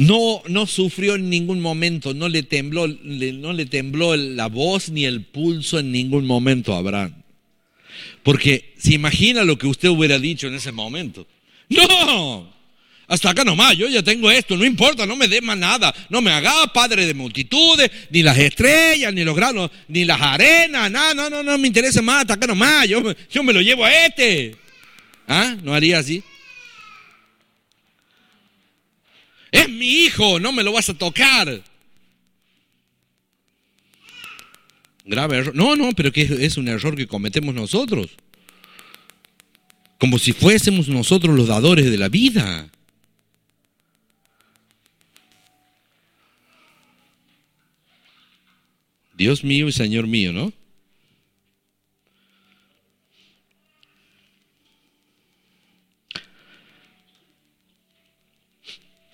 No, 0.00 0.42
no 0.48 0.66
sufrió 0.66 1.16
en 1.16 1.28
ningún 1.28 1.60
momento, 1.60 2.14
no 2.14 2.30
le 2.30 2.42
tembló, 2.42 2.88
no 2.88 3.52
le 3.52 3.66
tembló 3.66 4.16
la 4.16 4.46
voz 4.46 4.88
ni 4.88 5.04
el 5.04 5.26
pulso 5.26 5.78
en 5.78 5.92
ningún 5.92 6.24
momento 6.24 6.72
a 6.72 6.78
Abraham. 6.78 7.12
Porque 8.22 8.72
se 8.78 8.94
imagina 8.94 9.44
lo 9.44 9.58
que 9.58 9.66
usted 9.66 9.90
hubiera 9.90 10.18
dicho 10.18 10.46
en 10.46 10.54
ese 10.54 10.72
momento. 10.72 11.26
No, 11.68 12.50
hasta 13.08 13.28
acá 13.28 13.44
nomás, 13.44 13.76
yo 13.76 13.88
ya 13.88 14.02
tengo 14.02 14.30
esto, 14.30 14.56
no 14.56 14.64
importa, 14.64 15.04
no 15.04 15.16
me 15.16 15.28
dé 15.28 15.42
más 15.42 15.58
nada, 15.58 15.94
no 16.08 16.22
me 16.22 16.30
haga 16.30 16.72
padre 16.72 17.04
de 17.04 17.12
multitudes, 17.12 17.90
ni 18.08 18.22
las 18.22 18.38
estrellas, 18.38 19.12
ni 19.12 19.22
los 19.22 19.36
granos, 19.36 19.70
ni 19.88 20.06
las 20.06 20.18
arenas, 20.18 20.90
nada, 20.90 21.12
no, 21.12 21.28
no, 21.28 21.42
no 21.42 21.58
me 21.58 21.66
interesa 21.66 22.00
más, 22.00 22.22
hasta 22.22 22.34
acá 22.34 22.46
nomás, 22.46 22.88
yo, 22.88 23.02
yo 23.30 23.42
me 23.42 23.52
lo 23.52 23.60
llevo 23.60 23.84
a 23.84 24.06
este. 24.06 24.56
¿Ah? 25.28 25.56
¿No 25.62 25.74
haría 25.74 25.98
así? 25.98 26.22
Es 29.50 29.68
mi 29.68 30.04
hijo, 30.04 30.38
no 30.38 30.52
me 30.52 30.62
lo 30.62 30.72
vas 30.72 30.88
a 30.88 30.94
tocar. 30.94 31.62
Grave 35.04 35.38
error. 35.38 35.54
No, 35.54 35.76
no, 35.76 35.92
pero 35.92 36.12
que 36.12 36.22
es 36.22 36.56
un 36.56 36.68
error 36.68 36.94
que 36.94 37.06
cometemos 37.06 37.54
nosotros. 37.54 38.10
Como 39.98 40.18
si 40.18 40.32
fuésemos 40.32 40.88
nosotros 40.88 41.36
los 41.36 41.48
dadores 41.48 41.90
de 41.90 41.98
la 41.98 42.08
vida. 42.08 42.70
Dios 49.14 49.44
mío 49.44 49.68
y 49.68 49.72
Señor 49.72 50.06
mío, 50.06 50.32
¿no? 50.32 50.52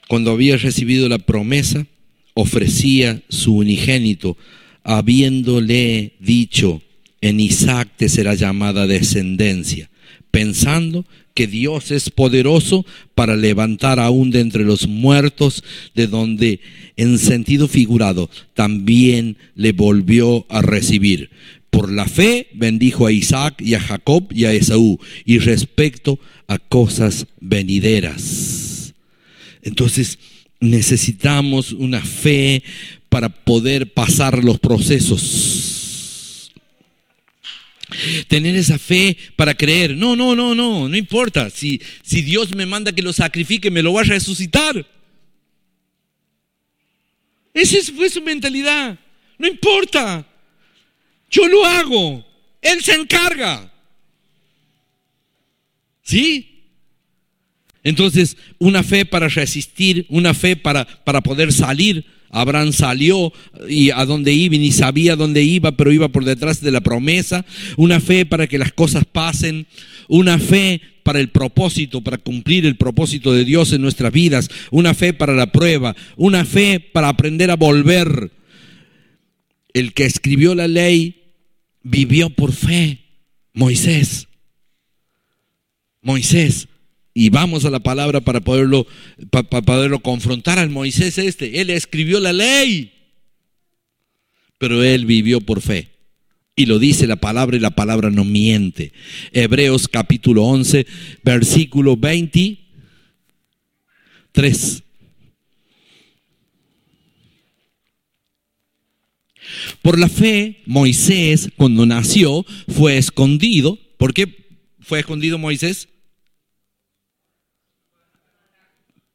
Cuando 0.09 0.31
había 0.31 0.57
recibido 0.57 1.09
la 1.09 1.19
promesa, 1.19 1.87
ofrecía 2.35 3.23
su 3.29 3.57
unigénito, 3.57 4.37
habiéndole 4.85 6.13
dicho, 6.21 6.83
en 7.21 7.41
Isaac 7.41 7.89
te 7.97 8.09
será 8.09 8.35
llamada 8.35 8.87
descendencia, 8.87 9.91
pensando 10.31 11.07
que 11.35 11.47
Dios 11.47 11.91
es 11.91 12.11
poderoso 12.11 12.87
para 13.15 13.37
levantar 13.37 13.99
aún 14.01 14.31
de 14.31 14.41
entre 14.41 14.65
los 14.65 14.87
muertos, 14.87 15.65
de 15.95 16.07
donde 16.07 16.61
en 16.97 17.19
sentido 17.19 17.69
figurado 17.69 18.31
también 18.55 19.37
le 19.55 19.73
volvió 19.73 20.47
a 20.49 20.63
recibir. 20.63 21.31
Por 21.71 21.93
la 21.93 22.07
fe 22.07 22.49
bendijo 22.55 23.07
a 23.07 23.13
Isaac 23.13 23.61
y 23.61 23.75
a 23.75 23.81
Jacob 23.81 24.29
y 24.33 24.45
a 24.45 24.53
Esaú, 24.53 24.99
y 25.25 25.39
respecto 25.39 26.19
a 26.49 26.59
cosas 26.59 27.27
venideras. 27.41 28.66
Entonces 29.67 30.19
necesitamos 30.61 31.73
una 31.73 32.01
fe 32.01 32.63
para 33.09 33.29
poder 33.29 33.93
pasar 33.93 34.43
los 34.43 34.59
procesos 34.59 36.53
Tener 38.29 38.57
esa 38.57 38.79
fe 38.79 39.17
para 39.37 39.55
creer. 39.55 39.97
No, 39.97 40.17
no, 40.17 40.35
no, 40.35 40.55
no, 40.55 40.89
no 40.89 40.97
importa. 40.97 41.51
Si, 41.51 41.81
si 42.03 42.23
Dios 42.23 42.55
me 42.55 42.67
manda 42.67 42.93
que 42.93 43.03
lo 43.03 43.13
sacrifique, 43.13 43.71
me 43.71 43.83
lo 43.83 43.93
va 43.93 44.01
a 44.01 44.05
resucitar. 44.05 44.85
Esa 47.55 47.93
fue 47.93 48.11
su 48.11 48.21
mentalidad. 48.23 48.99
No 49.39 49.47
importa. 49.47 50.27
Yo 51.31 51.47
lo 51.47 51.65
hago. 51.65 52.27
Él 52.61 52.83
se 52.83 52.95
encarga. 52.95 53.73
¿Sí? 56.03 56.56
Entonces, 57.87 58.37
una 58.59 58.83
fe 58.83 59.05
para 59.05 59.29
resistir, 59.29 60.07
una 60.09 60.35
fe 60.35 60.57
para, 60.57 60.85
para 61.05 61.21
poder 61.21 61.53
salir 61.53 62.05
Abraham 62.31 62.73
salió 62.73 63.33
y 63.69 63.91
a 63.91 64.05
dónde 64.05 64.33
iba 64.33 64.57
y 64.57 64.59
ni 64.59 64.73
sabía 64.73 65.15
dónde 65.15 65.45
iba, 65.45 65.73
pero 65.73 65.93
iba 65.93 66.09
por 66.09 66.25
detrás 66.25 66.61
de 66.61 66.73
la 66.73 66.81
promesa. 66.81 67.45
Una 67.77 68.01
fe 68.01 68.27
para 68.27 68.49
que 68.49 68.59
las 68.59 68.73
cosas 68.73 69.05
pasen. 69.05 69.69
Una 70.09 70.41
fe 70.41 70.81
para 71.05 71.21
el 71.21 71.29
propósito, 71.29 72.01
para 72.01 72.19
cumplir 72.19 72.67
el 72.67 72.77
propósito 72.77 73.33
de 73.33 73.45
Dios 73.45 73.73
en 73.73 73.83
nuestras 73.83 74.13
vidas. 74.13 74.51
Una 74.73 74.93
fe 74.93 75.13
para 75.13 75.35
la 75.35 75.53
prueba. 75.53 75.95
Una 76.17 76.45
fe 76.45 76.81
para 76.81 77.09
aprender 77.09 77.53
a 77.53 77.57
volver. 77.57 78.33
El 79.73 79.93
que 79.93 80.07
escribió 80.07 80.57
la 80.57 80.67
ley 80.67 81.23
vivió 81.85 82.31
por 82.31 82.53
fe. 82.53 82.99
Moisés. 83.53 84.27
Moisés 86.03 86.67
y 87.19 87.31
vamos 87.31 87.65
a 87.65 87.71
la 87.71 87.81
palabra 87.81 88.21
para 88.21 88.43
poderlo, 88.43 88.87
para, 89.31 89.63
poderlo 89.63 90.01
confrontar 90.01 90.59
al 90.59 90.69
Moisés 90.69 91.17
este. 91.17 91.63
Él 91.63 91.71
escribió 91.71 92.21
la 92.21 92.35
ley, 92.35 92.93
pero 94.59 94.85
él 94.85 95.07
vivió 95.07 95.41
por 95.41 95.63
fe. 95.63 95.89
Y 96.57 96.67
lo 96.67 96.79
dice 96.79 97.07
la 97.07 97.17
palabra 97.17 97.57
y 97.57 97.61
la 97.61 97.71
palabra 97.71 98.11
no 98.11 98.23
miente. 98.23 98.93
Hebreos 99.33 99.89
capítulo 99.89 100.45
11, 100.45 100.87
versículo 101.25 101.97
23. 101.97 104.83
Por 109.81 109.99
la 109.99 110.11
fe, 110.11 110.61
Moisés, 110.67 111.49
cuando 111.57 111.87
nació, 111.87 112.45
fue 112.69 112.99
escondido. 112.99 113.79
¿Por 113.97 114.13
qué 114.13 114.61
fue 114.81 115.01
escondido 115.01 115.39
Moisés? 115.39 115.89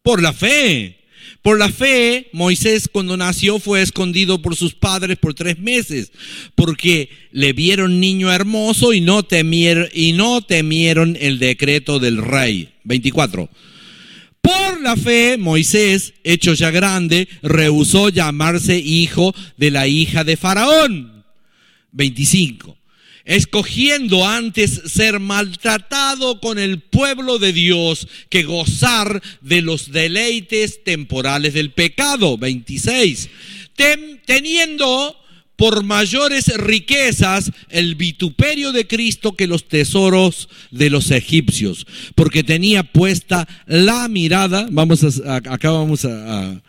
Por 0.04 0.22
la 0.22 0.34
fe. 0.34 0.97
Por 1.41 1.58
la 1.58 1.70
fe, 1.70 2.30
Moisés 2.34 2.88
cuando 2.91 3.18
nació 3.18 3.58
fue 3.58 3.82
escondido 3.82 4.43
por 4.43 4.56
sus 4.56 4.76
padres 4.76 5.18
por 5.18 5.34
tres 5.34 5.58
meses, 5.58 6.12
porque 6.54 7.10
le 7.32 7.54
vieron 7.54 7.99
niño 7.99 8.32
hermoso 8.32 8.93
y 8.93 9.02
no 9.02 9.24
temieron, 9.24 9.88
y 9.91 10.14
no 10.14 10.41
temieron 10.41 11.18
el 11.20 11.39
decreto 11.39 11.97
del 11.97 12.18
rey. 12.18 12.70
24. 12.84 13.49
Por 14.41 14.82
la 14.82 14.95
fe, 14.95 15.38
Moisés, 15.38 16.14
hecho 16.24 16.54
ya 16.54 16.70
grande, 16.70 17.28
rehusó 17.41 18.10
llamarse 18.10 18.78
hijo 18.78 19.34
de 19.58 19.72
la 19.72 19.88
hija 19.88 20.24
de 20.24 20.38
Faraón. 20.38 21.24
25 21.91 22.81
escogiendo 23.26 24.28
antes 24.28 24.82
ser 24.86 25.19
maltratado 25.19 26.39
con 26.39 26.59
el 26.59 26.80
pueblo 26.80 27.39
de 27.39 27.53
Dios 27.53 28.07
que 28.30 28.43
gozar 28.43 29.22
de 29.41 29.61
los 29.61 29.91
deleites 29.91 30.84
temporales 30.84 31.53
del 31.53 31.72
pecado. 31.72 32.38
26. 32.38 33.30
teniendo 34.26 35.17
por 35.55 35.84
mayores 35.84 36.47
riquezas 36.57 37.51
el 37.69 37.93
vituperio 37.95 38.72
de 38.72 38.88
Cristo 38.88 39.36
que 39.36 39.45
los 39.45 39.67
tesoros 39.67 40.49
de 40.72 40.89
los 40.89 41.11
egipcios, 41.11 41.86
porque 42.15 42.43
tenía 42.43 42.82
puesta 42.82 43.47
la 43.67 44.07
mirada, 44.07 44.67
vamos 44.72 45.03
a, 45.03 45.36
acá 45.36 45.69
vamos 45.69 46.05
a 46.05 46.09
Ah, 46.09 46.61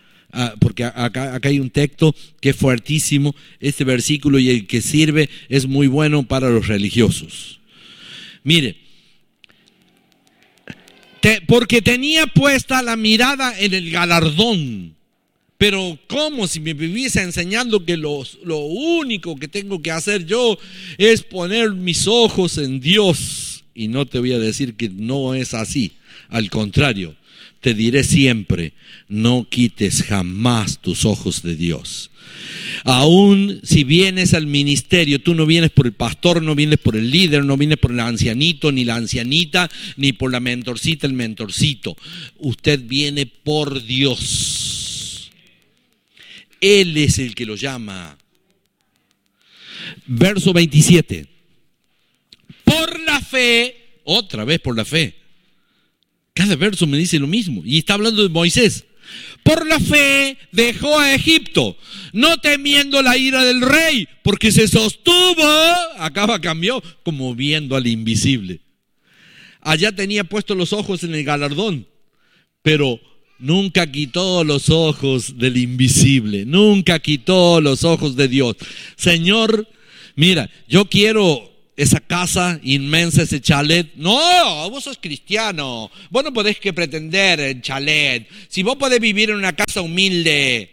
porque 0.60 0.84
acá, 0.84 1.38
hay 1.42 1.58
un 1.58 1.70
texto 1.70 2.14
que 2.40 2.50
es 2.50 2.56
fuertísimo, 2.56 3.34
este 3.60 3.84
versículo 3.84 4.38
y 4.38 4.50
el 4.50 4.66
que 4.66 4.80
sirve 4.80 5.28
es 5.48 5.66
muy 5.66 5.86
bueno 5.86 6.22
para 6.22 6.48
los 6.48 6.68
religiosos. 6.68 7.60
Mire, 8.44 8.76
porque 11.46 11.82
tenía 11.82 12.26
puesta 12.26 12.82
la 12.82 12.96
mirada 12.96 13.58
en 13.58 13.74
el 13.74 13.90
galardón. 13.90 14.96
Pero 15.58 15.96
¿cómo 16.08 16.48
si 16.48 16.58
me 16.58 16.74
viviese 16.74 17.22
enseñando 17.22 17.84
que 17.84 17.96
lo 17.96 18.24
único 18.58 19.36
que 19.36 19.46
tengo 19.46 19.80
que 19.80 19.92
hacer 19.92 20.26
yo 20.26 20.58
es 20.98 21.22
poner 21.22 21.70
mis 21.70 22.08
ojos 22.08 22.58
en 22.58 22.80
Dios? 22.80 23.62
Y 23.72 23.86
no 23.86 24.06
te 24.06 24.18
voy 24.18 24.32
a 24.32 24.40
decir 24.40 24.74
que 24.74 24.88
no 24.88 25.34
es 25.34 25.54
así. 25.54 25.92
Al 26.28 26.50
contrario, 26.50 27.14
te 27.62 27.74
diré 27.74 28.02
siempre, 28.02 28.72
no 29.08 29.46
quites 29.48 30.02
jamás 30.02 30.80
tus 30.80 31.04
ojos 31.04 31.44
de 31.44 31.54
Dios. 31.54 32.10
Aún 32.82 33.60
si 33.62 33.84
vienes 33.84 34.34
al 34.34 34.48
ministerio, 34.48 35.20
tú 35.20 35.36
no 35.36 35.46
vienes 35.46 35.70
por 35.70 35.86
el 35.86 35.92
pastor, 35.92 36.42
no 36.42 36.56
vienes 36.56 36.80
por 36.80 36.96
el 36.96 37.12
líder, 37.12 37.44
no 37.44 37.56
vienes 37.56 37.78
por 37.78 37.92
el 37.92 38.00
ancianito, 38.00 38.72
ni 38.72 38.84
la 38.84 38.96
ancianita, 38.96 39.70
ni 39.96 40.12
por 40.12 40.32
la 40.32 40.40
mentorcita, 40.40 41.06
el 41.06 41.12
mentorcito. 41.12 41.96
Usted 42.38 42.80
viene 42.84 43.26
por 43.26 43.84
Dios. 43.84 45.30
Él 46.60 46.96
es 46.96 47.20
el 47.20 47.36
que 47.36 47.46
lo 47.46 47.54
llama. 47.54 48.18
Verso 50.06 50.52
27. 50.52 51.28
Por 52.64 53.00
la 53.02 53.20
fe, 53.20 54.00
otra 54.02 54.44
vez 54.44 54.58
por 54.58 54.76
la 54.76 54.84
fe 54.84 55.21
cada 56.34 56.56
verso 56.56 56.86
me 56.86 56.98
dice 56.98 57.18
lo 57.18 57.26
mismo. 57.26 57.62
Y 57.64 57.78
está 57.78 57.94
hablando 57.94 58.22
de 58.22 58.28
Moisés. 58.28 58.84
Por 59.42 59.66
la 59.66 59.80
fe 59.80 60.38
dejó 60.52 60.98
a 60.98 61.14
Egipto, 61.14 61.76
no 62.12 62.38
temiendo 62.38 63.02
la 63.02 63.16
ira 63.16 63.44
del 63.44 63.60
rey, 63.60 64.08
porque 64.22 64.52
se 64.52 64.68
sostuvo, 64.68 65.42
acaba 65.98 66.40
cambió, 66.40 66.82
como 67.02 67.34
viendo 67.34 67.76
al 67.76 67.86
invisible. 67.86 68.60
Allá 69.60 69.92
tenía 69.92 70.24
puestos 70.24 70.56
los 70.56 70.72
ojos 70.72 71.02
en 71.02 71.14
el 71.14 71.24
galardón, 71.24 71.86
pero 72.62 73.00
nunca 73.38 73.90
quitó 73.90 74.44
los 74.44 74.70
ojos 74.70 75.38
del 75.38 75.56
invisible, 75.56 76.44
nunca 76.46 77.00
quitó 77.00 77.60
los 77.60 77.84
ojos 77.84 78.16
de 78.16 78.28
Dios. 78.28 78.56
Señor, 78.96 79.68
mira, 80.14 80.48
yo 80.68 80.86
quiero 80.86 81.51
esa 81.76 82.00
casa 82.00 82.60
inmensa, 82.62 83.22
ese 83.22 83.40
chalet. 83.40 83.94
No, 83.96 84.70
vos 84.70 84.84
sos 84.84 84.98
cristiano. 85.00 85.90
Vos 86.10 86.24
no 86.24 86.32
podés 86.32 86.58
que 86.58 86.72
pretender 86.72 87.40
el 87.40 87.62
chalet. 87.62 88.28
Si 88.48 88.62
vos 88.62 88.76
podés 88.76 89.00
vivir 89.00 89.30
en 89.30 89.36
una 89.36 89.54
casa 89.54 89.80
humilde. 89.80 90.70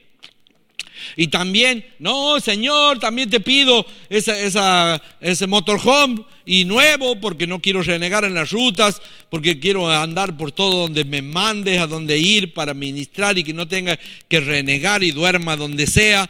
Y 1.15 1.27
también, 1.27 1.85
no, 1.99 2.39
Señor, 2.39 2.99
también 2.99 3.29
te 3.29 3.39
pido 3.39 3.85
ese 4.09 5.47
motorhome 5.47 6.23
y 6.45 6.65
nuevo 6.65 7.19
porque 7.19 7.47
no 7.47 7.59
quiero 7.61 7.81
renegar 7.81 8.25
en 8.25 8.33
las 8.33 8.51
rutas, 8.51 9.01
porque 9.29 9.59
quiero 9.59 9.89
andar 9.89 10.35
por 10.35 10.51
todo 10.51 10.81
donde 10.81 11.05
me 11.05 11.21
mandes, 11.21 11.79
a 11.79 11.87
donde 11.87 12.17
ir 12.17 12.53
para 12.53 12.73
ministrar 12.73 13.37
y 13.37 13.43
que 13.43 13.53
no 13.53 13.67
tenga 13.67 13.97
que 14.27 14.39
renegar 14.39 15.03
y 15.03 15.11
duerma 15.11 15.55
donde 15.55 15.87
sea. 15.87 16.29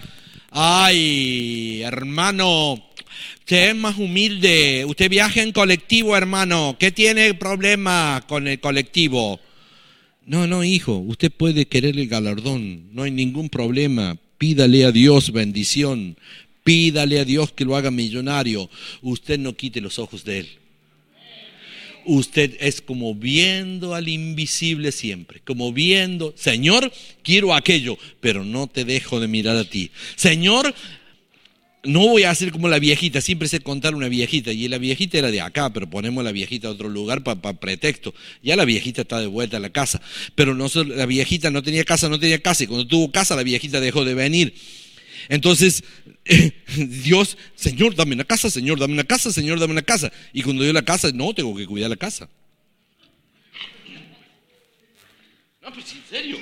Ay, 0.52 1.82
hermano, 1.84 2.89
Usted 3.40 3.70
es 3.70 3.76
más 3.76 3.98
humilde. 3.98 4.86
Usted 4.86 5.10
viaja 5.10 5.42
en 5.42 5.52
colectivo, 5.52 6.16
hermano. 6.16 6.76
¿Qué 6.80 6.92
tiene 6.92 7.34
problema 7.34 8.24
con 8.28 8.48
el 8.48 8.60
colectivo? 8.60 9.40
No, 10.26 10.46
no, 10.46 10.64
hijo. 10.64 10.98
Usted 10.98 11.32
puede 11.32 11.66
querer 11.66 11.98
el 11.98 12.08
galardón. 12.08 12.94
No 12.94 13.04
hay 13.04 13.12
ningún 13.12 13.50
problema. 13.50 14.18
Pídale 14.38 14.86
a 14.86 14.92
Dios 14.92 15.32
bendición. 15.32 16.18
Pídale 16.64 17.20
a 17.20 17.26
Dios 17.26 17.52
que 17.52 17.66
lo 17.66 17.76
haga 17.76 17.90
millonario. 17.90 18.70
Usted 19.02 19.40
no 19.40 19.56
quite 19.56 19.82
los 19.82 19.98
ojos 19.98 20.24
de 20.24 20.40
él. 20.40 20.50
usted 22.06 22.56
es 22.60 22.82
como 22.82 23.14
viendo 23.14 23.94
al 23.94 24.08
invisible 24.08 24.92
siempre, 24.92 25.42
como 25.44 25.74
viendo, 25.74 26.34
Señor, 26.36 26.92
quiero 27.24 27.54
aquello, 27.54 27.98
pero 28.20 28.44
no 28.46 28.68
te 28.68 28.86
dejo 28.86 29.20
de 29.20 29.28
mirar 29.28 29.58
a 29.58 29.70
ti. 29.70 29.92
Señor, 30.16 30.74
no 31.84 32.02
voy 32.02 32.24
a 32.24 32.32
hacer 32.32 32.52
como 32.52 32.68
la 32.68 32.80
viejita, 32.80 33.22
siempre 33.22 33.48
sé 33.48 33.62
contar 33.62 33.96
una 33.96 34.10
viejita, 34.10 34.52
y 34.52 34.68
la 34.68 34.78
viejita 34.78 35.18
era 35.18 35.32
de 35.32 35.42
acá, 35.42 35.72
pero 35.72 35.90
ponemos 35.90 36.24
la 36.24 36.32
viejita 36.32 36.68
a 36.68 36.72
otro 36.72 36.90
lugar 36.90 37.24
para 37.24 37.54
pretexto. 37.54 38.14
Ya 38.44 38.56
la 38.56 38.66
viejita 38.66 39.04
está 39.04 39.20
de 39.20 39.28
vuelta 39.28 39.58
a 39.58 39.60
la 39.60 39.70
casa, 39.70 40.02
pero 40.36 40.54
no, 40.56 40.68
la 40.84 41.06
viejita 41.06 41.50
no 41.52 41.64
tenía 41.64 41.86
casa, 41.86 42.10
no 42.10 42.20
tenía 42.20 42.40
casa, 42.40 42.64
y 42.64 42.68
cuando 42.68 42.88
tuvo 42.88 43.12
casa 43.12 43.36
la 43.36 43.44
viejita 43.44 43.80
dejó 43.80 44.04
de 44.04 44.14
venir. 44.14 44.54
Entonces, 45.30 45.84
Dios, 46.76 47.38
Señor, 47.56 47.96
dame 47.96 48.14
una 48.14 48.26
casa, 48.26 48.50
Señor, 48.50 48.80
dame 48.80 48.94
una 48.94 49.04
casa, 49.04 49.32
Señor, 49.32 49.60
dame 49.60 49.74
una 49.74 49.82
casa. 49.82 50.12
Y 50.34 50.44
cuando 50.44 50.64
dio 50.64 50.74
la 50.74 50.84
casa, 50.84 51.12
no, 51.14 51.34
tengo 51.34 51.56
que 51.56 51.66
cuidar 51.66 51.90
la 51.90 51.96
casa. 51.96 52.30
No, 55.62 55.74
pues 55.74 55.92
en 55.92 56.04
serio. 56.10 56.38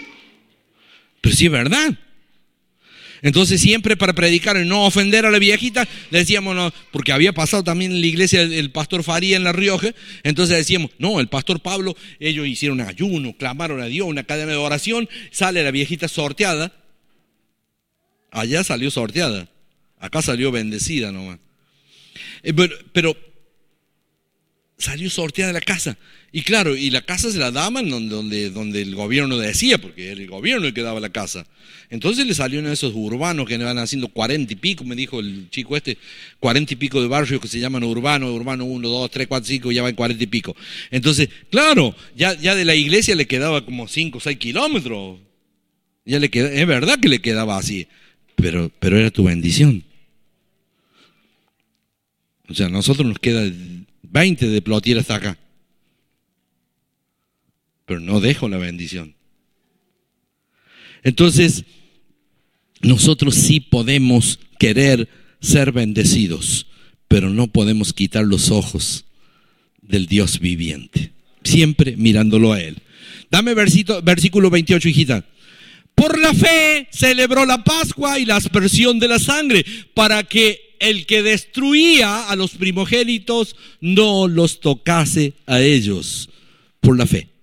Pero 1.22 1.36
sí 1.36 1.46
es 1.46 1.52
verdad. 1.52 1.98
Entonces 3.22 3.62
siempre 3.62 3.98
para 3.98 4.14
predicar 4.14 4.58
y 4.58 4.66
no 4.66 4.86
ofender 4.86 5.26
a 5.26 5.32
la 5.32 5.40
viejita, 5.40 5.88
decíamos, 6.12 6.56
no, 6.56 6.72
porque 6.92 7.12
había 7.12 7.34
pasado 7.34 7.64
también 7.64 7.92
en 7.92 8.02
la 8.02 8.08
iglesia 8.08 8.42
el, 8.42 8.72
pastor 8.72 9.04
Faría 9.04 9.38
en 9.38 9.44
La 9.44 9.54
Rioja, 9.54 9.90
entonces 10.24 10.58
decíamos, 10.58 10.92
no, 11.00 11.20
el 11.20 11.28
pastor 11.28 11.62
Pablo, 11.62 11.96
ellos 12.20 12.48
hicieron 12.48 12.82
ayuno, 12.82 13.36
clamaron 13.38 13.82
a 13.82 13.86
Dios, 13.86 14.08
una 14.08 14.24
cadena 14.24 14.52
de 14.52 14.58
oración, 14.58 15.10
sale 15.32 15.64
la 15.64 15.72
viejita 15.72 16.08
sorteada, 16.08 16.74
allá 18.32 18.64
salió 18.64 18.92
sorteada, 18.92 19.50
acá 20.00 20.22
salió 20.22 20.52
bendecida 20.52 21.12
nomás. 21.12 21.40
Eh, 22.44 22.54
pero 22.94 23.16
salió 24.78 25.10
sorteada 25.10 25.54
de 25.54 25.60
la 25.60 25.62
casa. 25.62 25.98
Y 26.32 26.42
claro, 26.42 26.76
y 26.76 26.90
la 26.90 27.02
casa 27.02 27.32
se 27.32 27.38
la 27.38 27.52
daban 27.52 27.90
donde, 27.90 28.50
donde, 28.50 28.82
el 28.82 28.96
gobierno 28.96 29.38
decía, 29.38 29.78
porque 29.78 30.12
era 30.12 30.22
el 30.22 30.28
gobierno 30.28 30.68
el 30.68 30.74
que 30.74 30.82
daba 30.82 31.00
la 31.00 31.10
casa. 31.10 31.48
Entonces 31.90 32.28
le 32.28 32.34
salió 32.34 32.60
uno 32.60 32.68
de 32.68 32.74
esos 32.74 32.92
urbanos 32.94 33.48
que 33.48 33.58
van 33.58 33.78
haciendo 33.78 34.10
cuarenta 34.10 34.52
y 34.52 34.58
pico, 34.58 34.84
me 34.84 34.96
dijo 34.96 35.22
el 35.22 35.50
chico 35.50 35.78
este, 35.78 35.98
cuarenta 36.40 36.74
y 36.74 36.76
pico 36.76 37.02
de 37.02 37.08
barrios 37.08 37.40
que 37.40 37.48
se 37.48 37.60
llaman 37.60 37.84
urbanos, 37.84 38.30
urbano 38.32 38.66
uno, 38.66 38.90
dos, 38.90 39.10
tres, 39.10 39.28
cuatro, 39.28 39.48
cinco, 39.48 39.72
ya 39.72 39.84
van 39.84 39.96
cuarenta 39.96 40.22
y 40.22 40.28
pico. 40.28 40.56
Entonces, 40.92 41.30
claro, 41.50 41.96
ya, 42.16 42.38
ya 42.38 42.56
de 42.56 42.66
la 42.66 42.76
iglesia 42.76 43.16
le 43.16 43.26
quedaba 43.26 43.64
como 43.64 43.88
cinco 43.88 44.18
o 44.18 44.22
seis 44.22 44.38
kilómetros. 44.38 45.20
Ya 46.06 46.20
le 46.20 46.30
queda, 46.30 46.52
es 46.52 46.68
verdad 46.68 47.00
que 47.00 47.10
le 47.10 47.20
quedaba 47.20 47.58
así, 47.58 47.88
pero, 48.36 48.70
pero 48.80 49.00
era 49.00 49.12
tu 49.12 49.24
bendición. 49.24 49.84
O 52.50 52.54
sea, 52.54 52.68
a 52.68 52.70
nosotros 52.70 53.08
nos 53.08 53.20
queda 53.20 53.50
20 54.04 54.48
de 54.48 54.62
plotier 54.62 54.98
hasta 55.00 55.16
acá. 55.16 55.38
Pero 57.88 58.02
no 58.02 58.20
dejo 58.20 58.50
la 58.50 58.58
bendición. 58.58 59.16
Entonces, 61.04 61.64
nosotros 62.82 63.34
sí 63.34 63.62
podemos 63.62 64.40
querer 64.60 65.08
ser 65.40 65.72
bendecidos, 65.72 66.68
pero 67.08 67.30
no 67.30 67.48
podemos 67.48 67.94
quitar 67.94 68.26
los 68.26 68.52
ojos 68.52 69.06
del 69.82 70.06
Dios 70.06 70.40
viviente. 70.40 71.14
Siempre 71.46 71.96
mirándolo 71.96 72.52
a 72.52 72.62
Él. 72.62 72.78
Dame 73.32 73.54
versito, 73.54 74.02
versículo 74.02 74.50
28, 74.50 74.90
hijita. 74.90 75.26
Por 75.96 76.20
la 76.20 76.34
fe 76.34 76.90
celebró 76.92 77.46
la 77.46 77.64
Pascua 77.64 78.20
y 78.20 78.26
la 78.26 78.36
aspersión 78.36 79.00
de 79.00 79.08
la 79.08 79.18
sangre 79.18 79.66
para 79.94 80.24
que 80.24 80.76
el 80.80 81.06
que 81.06 81.24
destruía 81.24 82.30
a 82.30 82.36
los 82.36 82.52
primogénitos 82.52 83.56
no 83.80 84.28
los 84.28 84.60
tocase 84.60 85.34
a 85.46 85.62
ellos 85.62 86.30
por 86.82 86.98
la 86.98 87.08
fe. 87.08 87.37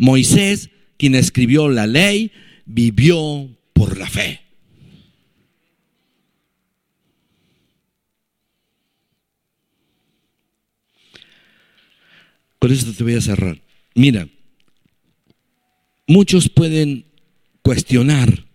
Moisés, 0.00 0.70
quien 0.96 1.14
escribió 1.14 1.68
la 1.68 1.86
ley, 1.86 2.32
vivió 2.64 3.54
por 3.74 3.98
la 3.98 4.08
fe. 4.08 4.40
Con 12.58 12.72
esto 12.72 12.94
te 12.94 13.04
voy 13.04 13.14
a 13.14 13.20
cerrar. 13.20 13.60
Mira, 13.94 14.26
muchos 16.06 16.48
pueden 16.48 17.04
cuestionar 17.60 18.46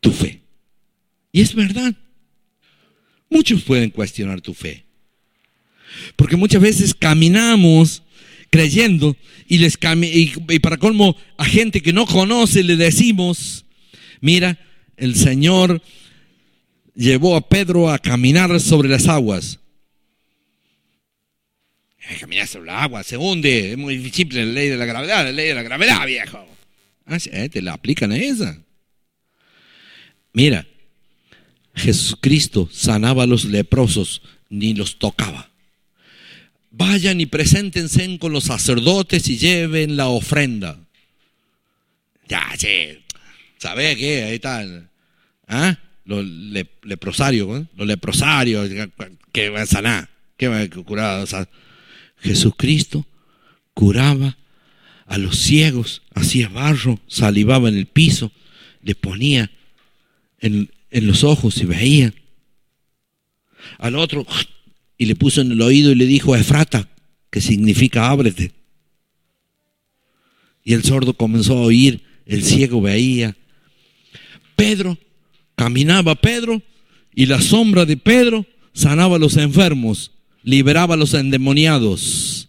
tu 0.00 0.10
fe. 0.10 0.42
Y 1.30 1.42
es 1.42 1.54
verdad. 1.54 1.94
Muchos 3.30 3.62
pueden 3.62 3.90
cuestionar 3.90 4.40
tu 4.40 4.52
fe. 4.52 4.84
Porque 6.16 6.34
muchas 6.34 6.60
veces 6.60 6.92
caminamos 6.92 8.02
creyendo 8.50 9.16
y, 9.46 9.58
les 9.58 9.78
y 9.80 10.58
para 10.60 10.76
colmo 10.76 11.16
a 11.36 11.44
gente 11.44 11.80
que 11.80 11.92
no 11.92 12.06
conoce 12.06 12.62
le 12.62 12.76
decimos, 12.76 13.64
mira, 14.20 14.58
el 14.96 15.14
Señor 15.14 15.82
llevó 16.94 17.36
a 17.36 17.48
Pedro 17.48 17.90
a 17.90 17.98
caminar 17.98 18.60
sobre 18.60 18.88
las 18.88 19.06
aguas. 19.08 19.60
Caminar 22.20 22.46
sobre 22.46 22.66
las 22.66 22.82
aguas, 22.82 23.06
se 23.06 23.16
hunde, 23.16 23.72
es 23.72 23.78
muy 23.78 24.10
simple 24.10 24.44
la 24.44 24.52
ley 24.52 24.68
de 24.68 24.76
la 24.76 24.86
gravedad, 24.86 25.24
la 25.24 25.32
ley 25.32 25.48
de 25.48 25.54
la 25.54 25.62
gravedad, 25.62 26.06
viejo. 26.06 26.46
Ah, 27.06 27.18
eh, 27.32 27.48
te 27.48 27.62
la 27.62 27.74
aplican 27.74 28.12
a 28.12 28.16
esa. 28.16 28.58
Mira, 30.32 30.66
Jesucristo 31.74 32.68
sanaba 32.72 33.24
a 33.24 33.26
los 33.26 33.44
leprosos, 33.44 34.22
ni 34.48 34.74
los 34.74 34.98
tocaba. 34.98 35.50
Vayan 36.70 37.20
y 37.20 37.26
preséntense 37.26 38.18
con 38.18 38.32
los 38.32 38.44
sacerdotes 38.44 39.28
y 39.28 39.38
lleven 39.38 39.96
la 39.96 40.08
ofrenda. 40.08 40.78
Ya, 42.28 42.46
sí. 42.58 42.98
¿Sabe 43.56 43.96
qué? 43.96 44.24
Ahí 44.24 44.34
están. 44.34 44.90
¿Ah? 45.46 45.78
Los 46.04 46.24
leprosarios, 46.82 47.66
los 47.76 47.86
leprosarios 47.86 48.70
que 49.32 49.48
van 49.50 49.62
a 49.62 49.66
sanar, 49.66 50.08
que 50.36 50.48
van 50.48 50.62
a 50.62 50.84
curar. 50.84 51.26
Jesucristo 52.20 53.06
curaba 53.74 54.36
a 55.06 55.18
los 55.18 55.38
ciegos, 55.38 56.02
hacía 56.14 56.48
barro, 56.48 57.00
salivaba 57.06 57.68
en 57.68 57.76
el 57.76 57.86
piso, 57.86 58.32
le 58.82 58.94
ponía 58.94 59.50
en, 60.40 60.70
en 60.90 61.06
los 61.06 61.24
ojos 61.24 61.58
y 61.58 61.64
veía. 61.64 62.12
Al 63.78 63.96
otro 63.96 64.26
y 64.98 65.06
le 65.06 65.14
puso 65.14 65.40
en 65.40 65.52
el 65.52 65.62
oído 65.62 65.92
y 65.92 65.94
le 65.94 66.04
dijo 66.04 66.36
Efrata, 66.36 66.88
que 67.30 67.40
significa 67.40 68.10
ábrete. 68.10 68.52
Y 70.64 70.74
el 70.74 70.82
sordo 70.84 71.14
comenzó 71.14 71.56
a 71.56 71.62
oír, 71.62 72.02
el 72.26 72.44
ciego 72.44 72.82
veía. 72.82 73.36
Pedro, 74.56 74.98
caminaba 75.54 76.16
Pedro 76.16 76.60
y 77.14 77.26
la 77.26 77.40
sombra 77.40 77.86
de 77.86 77.96
Pedro 77.96 78.44
sanaba 78.74 79.16
a 79.16 79.20
los 79.20 79.36
enfermos, 79.36 80.12
liberaba 80.42 80.94
a 80.94 80.98
los 80.98 81.14
endemoniados. 81.14 82.48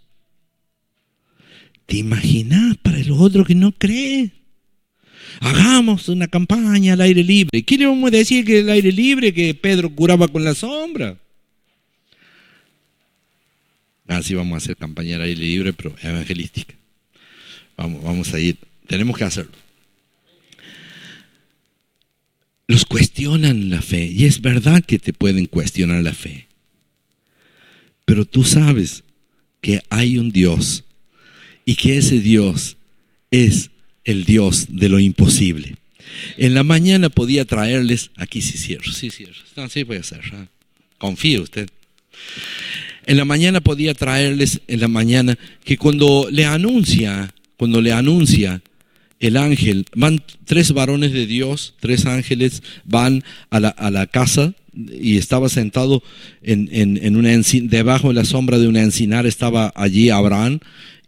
¿Te 1.86 1.98
imaginas 1.98 2.78
para 2.78 3.00
el 3.00 3.12
otro 3.12 3.46
que 3.46 3.56
no 3.56 3.72
cree? 3.72 4.34
hagamos 5.40 6.10
una 6.10 6.28
campaña 6.28 6.94
al 6.94 7.02
aire 7.02 7.24
libre. 7.24 7.64
¿Qué 7.64 7.78
vamos 7.86 8.08
a 8.10 8.18
decir 8.18 8.46
que 8.46 8.60
el 8.60 8.70
aire 8.70 8.92
libre 8.92 9.34
que 9.34 9.54
Pedro 9.54 9.94
curaba 9.94 10.28
con 10.28 10.44
la 10.44 10.56
sombra? 10.56 11.18
Así 14.10 14.34
vamos 14.34 14.56
a 14.56 14.58
hacer 14.58 14.76
campaña 14.76 15.22
aire 15.22 15.40
libre, 15.40 15.72
pero 15.72 15.96
evangelística. 16.02 16.74
Vamos, 17.78 18.04
vamos 18.04 18.34
a 18.34 18.40
ir. 18.40 18.58
Tenemos 18.88 19.16
que 19.16 19.24
hacerlo. 19.24 19.52
Los 22.68 22.86
cuestionan 22.86 23.70
la 23.70 23.84
fe. 23.84 24.06
Y 24.06 24.26
es 24.26 24.42
verdad 24.42 24.84
que 24.84 24.98
te 24.98 25.14
pueden 25.14 25.46
cuestionar 25.46 26.02
la 26.02 26.14
fe. 26.14 26.48
Pero 28.06 28.26
tú 28.26 28.44
sabes 28.44 29.04
que 29.62 29.84
hay 29.90 30.18
un 30.18 30.32
Dios 30.32 30.84
y 31.64 31.76
que 31.76 31.98
ese 31.98 32.20
Dios 32.20 32.78
es 33.30 33.70
el 34.06 34.26
Dios 34.26 34.66
de 34.70 34.90
lo 34.90 35.00
imposible. 35.00 35.76
En 36.38 36.56
la 36.56 36.64
mañana 36.64 37.10
podía 37.10 37.46
traerles, 37.46 38.10
aquí 38.16 38.42
sí 38.42 38.58
cierro, 38.58 38.92
sí 38.92 39.12
cierro, 39.12 39.36
sí 39.70 39.84
voy 39.84 39.98
a 39.98 40.04
cerrar, 40.04 40.50
confíe 40.98 41.40
usted. 41.40 41.70
En 43.10 43.18
la 43.18 43.26
mañana 43.26 43.60
podía 43.60 43.96
traerles, 43.96 44.62
en 44.68 44.82
la 44.82 44.88
mañana, 44.88 45.36
que 45.64 45.80
cuando 45.80 46.28
le 46.32 46.46
anuncia, 46.46 47.34
cuando 47.58 47.82
le 47.82 47.92
anuncia 47.92 48.62
el 49.20 49.36
ángel, 49.36 49.88
van 49.96 50.22
tres 50.46 50.74
varones 50.74 51.12
de 51.12 51.26
Dios, 51.26 51.74
tres 51.80 52.06
ángeles, 52.06 52.62
van 52.86 53.24
a 53.50 53.60
la, 53.60 53.70
a 53.70 53.90
la 53.90 54.06
casa 54.06 54.54
y 54.76 55.18
estaba 55.18 55.50
sentado 55.50 56.04
en, 56.44 56.70
en, 56.72 57.16
una 57.16 57.32
debajo 57.64 58.10
de 58.10 58.14
la 58.14 58.26
sombra 58.26 58.60
de 58.60 58.68
una 58.68 58.84
encinar, 58.84 59.26
estaba 59.26 59.74
allí 59.76 60.12
Abraham, 60.12 60.60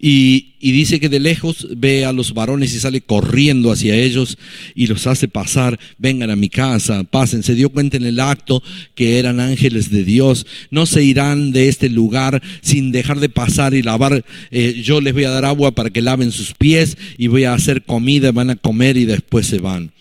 y, 0.03 0.47
dice 0.59 0.99
que 0.99 1.09
de 1.09 1.19
lejos 1.19 1.67
ve 1.77 2.05
a 2.05 2.11
los 2.11 2.33
varones 2.33 2.73
y 2.73 2.79
sale 2.79 3.01
corriendo 3.01 3.71
hacia 3.71 3.95
ellos 3.95 4.39
y 4.73 4.87
los 4.87 5.05
hace 5.05 5.27
pasar, 5.27 5.79
vengan 5.99 6.31
a 6.31 6.35
mi 6.35 6.49
casa, 6.49 7.03
pasen. 7.03 7.43
Se 7.43 7.53
dio 7.53 7.69
cuenta 7.69 7.97
en 7.97 8.05
el 8.05 8.19
acto 8.19 8.63
que 8.95 9.19
eran 9.19 9.39
ángeles 9.39 9.91
de 9.91 10.03
Dios. 10.03 10.47
No 10.71 10.87
se 10.87 11.03
irán 11.03 11.51
de 11.51 11.69
este 11.69 11.87
lugar 11.87 12.41
sin 12.61 12.91
dejar 12.91 13.19
de 13.19 13.29
pasar 13.29 13.75
y 13.75 13.83
lavar. 13.83 14.25
Eh, 14.49 14.81
yo 14.83 15.01
les 15.01 15.13
voy 15.13 15.25
a 15.25 15.29
dar 15.29 15.45
agua 15.45 15.71
para 15.71 15.91
que 15.91 16.01
laven 16.01 16.31
sus 16.31 16.55
pies 16.55 16.97
y 17.19 17.27
voy 17.27 17.43
a 17.43 17.53
hacer 17.53 17.83
comida, 17.83 18.31
van 18.31 18.49
a 18.49 18.55
comer 18.55 18.97
y 18.97 19.05
después 19.05 19.45
se 19.45 19.59
van. 19.59 19.91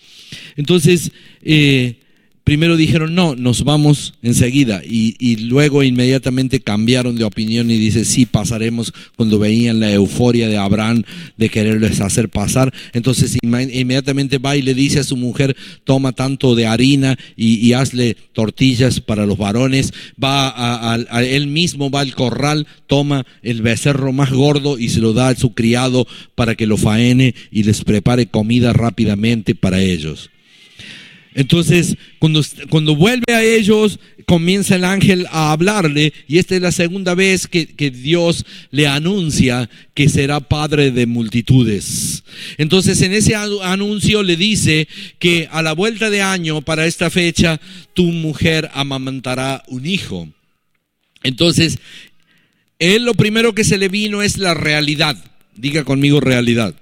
Entonces, 0.55 1.11
eh, 1.43 2.00
primero 2.51 2.75
dijeron, 2.75 3.15
no, 3.15 3.33
nos 3.33 3.63
vamos 3.63 4.13
enseguida. 4.21 4.81
Y, 4.83 5.37
luego 5.45 5.83
inmediatamente 5.83 6.59
cambiaron 6.59 7.15
de 7.15 7.23
opinión 7.23 7.71
y 7.71 7.77
dice, 7.77 8.03
sí, 8.03 8.25
pasaremos 8.25 8.93
cuando 9.15 9.39
veían 9.39 9.79
la 9.79 9.89
euforia 9.93 10.49
de 10.49 10.57
Abraham 10.57 11.03
de 11.37 11.47
quererles 11.47 12.01
hacer 12.01 12.27
pasar. 12.27 12.73
Entonces 12.91 13.37
inmediatamente 13.41 14.37
va 14.37 14.57
y 14.57 14.63
le 14.63 14.73
dice 14.73 14.99
a 14.99 15.05
su 15.05 15.15
mujer, 15.15 15.55
toma 15.85 16.11
tanto 16.11 16.53
de 16.53 16.67
harina 16.67 17.17
y, 17.37 17.71
hazle 17.71 18.17
tortillas 18.33 18.99
para 18.99 19.25
los 19.25 19.37
varones. 19.37 19.93
Va 20.21 20.51
a, 20.53 21.23
él 21.23 21.47
mismo, 21.47 21.89
va 21.89 22.01
al 22.01 22.13
corral, 22.15 22.67
toma 22.85 23.25
el 23.43 23.61
becerro 23.61 24.11
más 24.11 24.29
gordo 24.29 24.77
y 24.77 24.89
se 24.89 24.99
lo 24.99 25.13
da 25.13 25.29
a 25.29 25.35
su 25.35 25.53
criado 25.53 26.05
para 26.35 26.55
que 26.55 26.67
lo 26.67 26.75
faene 26.75 27.33
y 27.49 27.63
les 27.63 27.85
prepare 27.85 28.25
comida 28.25 28.73
rápidamente 28.73 29.55
para 29.55 29.79
ellos. 29.79 30.30
Entonces, 31.33 31.95
cuando, 32.19 32.43
cuando, 32.69 32.95
vuelve 32.95 33.33
a 33.33 33.43
ellos, 33.43 33.99
comienza 34.25 34.75
el 34.75 34.83
ángel 34.83 35.27
a 35.31 35.51
hablarle 35.51 36.13
y 36.27 36.39
esta 36.39 36.55
es 36.55 36.61
la 36.61 36.73
segunda 36.73 37.15
vez 37.15 37.47
que, 37.47 37.67
que, 37.67 37.89
Dios 37.89 38.45
le 38.69 38.87
anuncia 38.87 39.69
que 39.93 40.09
será 40.09 40.41
padre 40.41 40.91
de 40.91 41.05
multitudes. 41.05 42.23
Entonces, 42.57 43.01
en 43.01 43.13
ese 43.13 43.35
anuncio 43.35 44.23
le 44.23 44.35
dice 44.35 44.89
que 45.19 45.47
a 45.51 45.61
la 45.61 45.73
vuelta 45.73 46.09
de 46.09 46.21
año, 46.21 46.61
para 46.61 46.85
esta 46.85 47.09
fecha, 47.09 47.61
tu 47.93 48.05
mujer 48.05 48.69
amamantará 48.73 49.63
un 49.67 49.85
hijo. 49.85 50.27
Entonces, 51.23 51.79
él 52.79 53.05
lo 53.05 53.13
primero 53.13 53.53
que 53.53 53.63
se 53.63 53.77
le 53.77 53.87
vino 53.87 54.21
es 54.21 54.37
la 54.37 54.53
realidad. 54.53 55.15
Diga 55.55 55.83
conmigo 55.83 56.19
realidad. 56.19 56.75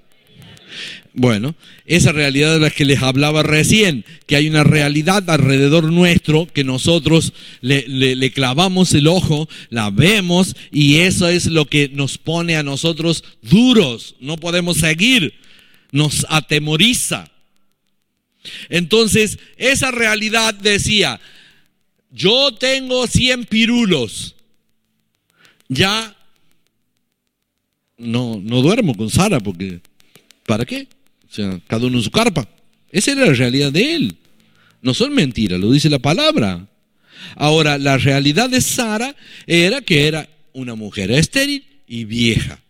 Bueno, 1.12 1.56
esa 1.86 2.12
realidad 2.12 2.54
de 2.54 2.60
la 2.60 2.70
que 2.70 2.84
les 2.84 3.02
hablaba 3.02 3.42
recién, 3.42 4.04
que 4.26 4.36
hay 4.36 4.48
una 4.48 4.62
realidad 4.62 5.28
alrededor 5.28 5.92
nuestro 5.92 6.46
que 6.46 6.62
nosotros 6.62 7.32
le, 7.60 8.32
clavamos 8.32 8.94
el 8.94 9.08
ojo, 9.08 9.48
la 9.70 9.90
vemos 9.90 10.54
y 10.70 10.98
eso 10.98 11.28
es 11.28 11.46
lo 11.46 11.64
que 11.64 11.88
nos 11.88 12.16
pone 12.16 12.56
a 12.56 12.62
nosotros 12.62 13.24
duros, 13.42 14.14
no 14.20 14.36
podemos 14.36 14.76
seguir, 14.76 15.34
nos 15.90 16.24
atemoriza. 16.28 17.28
Entonces, 18.68 19.38
esa 19.56 19.90
realidad 19.90 20.54
decía, 20.54 21.20
yo 22.12 22.54
tengo 22.54 23.08
100 23.08 23.46
pirulos, 23.46 24.36
ya 25.68 26.16
no, 27.98 28.40
no 28.40 28.62
duermo 28.62 28.94
con 28.94 29.10
Sara 29.10 29.40
porque, 29.40 29.80
¿para 30.46 30.64
qué? 30.64 30.86
O 31.30 31.32
sea, 31.32 31.60
cada 31.68 31.86
uno 31.86 31.98
en 31.98 32.04
su 32.04 32.10
carpa. 32.10 32.48
Esa 32.90 33.12
era 33.12 33.26
la 33.26 33.32
realidad 33.32 33.70
de 33.70 33.94
él. 33.94 34.16
No 34.82 34.94
son 34.94 35.14
mentiras, 35.14 35.60
lo 35.60 35.70
dice 35.70 35.88
la 35.88 36.00
palabra. 36.00 36.66
Ahora, 37.36 37.78
la 37.78 37.98
realidad 37.98 38.50
de 38.50 38.60
Sara 38.60 39.14
era 39.46 39.80
que 39.80 40.08
era 40.08 40.28
una 40.52 40.74
mujer 40.74 41.10
estéril 41.10 41.64
y 41.86 42.04
vieja. 42.04 42.60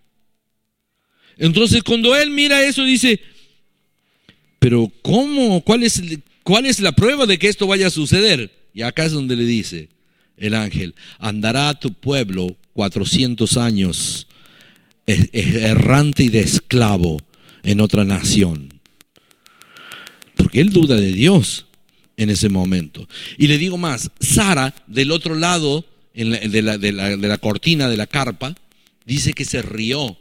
Entonces, 1.39 1.83
cuando 1.83 2.15
él 2.15 2.31
mira 2.31 2.63
eso, 2.63 2.85
dice, 2.85 3.21
pero 4.59 4.93
¿cómo? 5.01 5.63
¿Cuál 5.63 5.85
es, 5.85 6.03
cuál 6.43 6.67
es 6.67 6.81
la 6.81 6.93
prueba 6.93 7.25
de 7.25 7.39
que 7.39 7.49
esto 7.49 7.67
vaya 7.67 7.87
a 7.87 7.91
suceder? 7.91 8.51
Y 8.75 8.83
acá 8.83 9.05
es 9.05 9.13
donde 9.13 9.37
le 9.37 9.45
dice 9.45 9.89
el 10.37 10.55
ángel, 10.55 10.95
andará 11.19 11.73
tu 11.75 11.93
pueblo 11.93 12.57
400 12.75 13.57
años 13.57 14.27
errante 15.07 16.25
y 16.25 16.29
de 16.29 16.41
esclavo 16.41 17.19
en 17.63 17.81
otra 17.81 18.05
nación. 18.05 18.81
Porque 20.37 20.61
él 20.61 20.71
duda 20.71 20.97
de 20.97 21.13
Dios 21.13 21.67
en 22.17 22.31
ese 22.31 22.49
momento. 22.49 23.09
Y 23.39 23.47
le 23.47 23.59
digo 23.59 23.79
más, 23.79 24.11
Sara, 24.21 24.75
del 24.87 25.11
otro 25.11 25.35
lado 25.35 25.85
de, 26.15 26.63
la, 26.63 27.39
cortina 27.39 27.89
de 27.89 27.97
la 27.97 28.07
carpa, 28.07 28.55
dice 29.05 29.33
que 29.33 29.45
se 29.45 29.63
rió. 29.63 30.19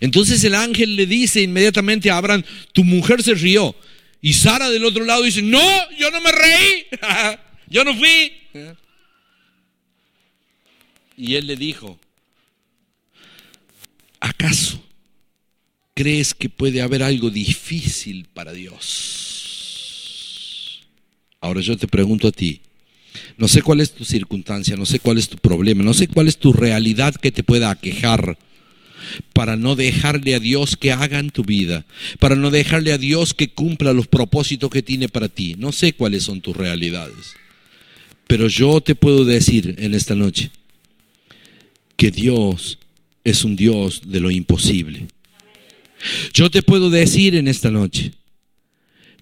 Entonces 0.00 0.42
el 0.44 0.54
ángel 0.54 0.96
le 0.96 1.06
dice 1.06 1.42
inmediatamente 1.42 2.10
a 2.10 2.16
Abraham, 2.16 2.42
tu 2.72 2.84
mujer 2.84 3.22
se 3.22 3.34
rió. 3.34 3.74
Y 4.22 4.34
Sara 4.34 4.68
del 4.70 4.84
otro 4.84 5.04
lado 5.04 5.22
dice, 5.22 5.42
no, 5.42 5.62
yo 5.98 6.10
no 6.10 6.20
me 6.20 6.30
reí, 6.30 6.86
yo 7.68 7.84
no 7.84 7.94
fui. 7.94 8.32
Y 11.16 11.34
él 11.34 11.46
le 11.46 11.56
dijo, 11.56 11.98
¿acaso 14.20 14.82
crees 16.00 16.32
que 16.32 16.48
puede 16.48 16.80
haber 16.80 17.02
algo 17.02 17.28
difícil 17.28 18.26
para 18.32 18.54
Dios? 18.54 18.80
Ahora 21.42 21.60
yo 21.60 21.76
te 21.76 21.86
pregunto 21.86 22.28
a 22.28 22.32
ti, 22.32 22.62
no 23.36 23.48
sé 23.48 23.60
cuál 23.60 23.82
es 23.82 23.92
tu 23.92 24.06
circunstancia, 24.06 24.76
no 24.76 24.86
sé 24.86 24.98
cuál 24.98 25.18
es 25.18 25.28
tu 25.28 25.36
problema, 25.36 25.84
no 25.84 25.92
sé 25.92 26.08
cuál 26.08 26.28
es 26.28 26.38
tu 26.38 26.54
realidad 26.54 27.14
que 27.16 27.30
te 27.30 27.42
pueda 27.42 27.70
aquejar 27.70 28.38
para 29.34 29.58
no 29.58 29.76
dejarle 29.76 30.34
a 30.34 30.40
Dios 30.40 30.78
que 30.78 30.90
haga 30.90 31.18
en 31.18 31.28
tu 31.28 31.44
vida, 31.44 31.84
para 32.18 32.34
no 32.34 32.50
dejarle 32.50 32.94
a 32.94 32.98
Dios 32.98 33.34
que 33.34 33.50
cumpla 33.50 33.92
los 33.92 34.06
propósitos 34.06 34.70
que 34.70 34.82
tiene 34.82 35.10
para 35.10 35.28
ti. 35.28 35.54
No 35.58 35.70
sé 35.70 35.92
cuáles 35.92 36.22
son 36.22 36.40
tus 36.40 36.56
realidades, 36.56 37.34
pero 38.26 38.48
yo 38.48 38.80
te 38.80 38.94
puedo 38.94 39.26
decir 39.26 39.74
en 39.76 39.92
esta 39.92 40.14
noche 40.14 40.50
que 41.98 42.10
Dios 42.10 42.78
es 43.22 43.44
un 43.44 43.54
Dios 43.54 44.00
de 44.06 44.20
lo 44.20 44.30
imposible. 44.30 45.08
Yo 46.32 46.50
te 46.50 46.62
puedo 46.62 46.90
decir 46.90 47.34
en 47.34 47.48
esta 47.48 47.70
noche 47.70 48.12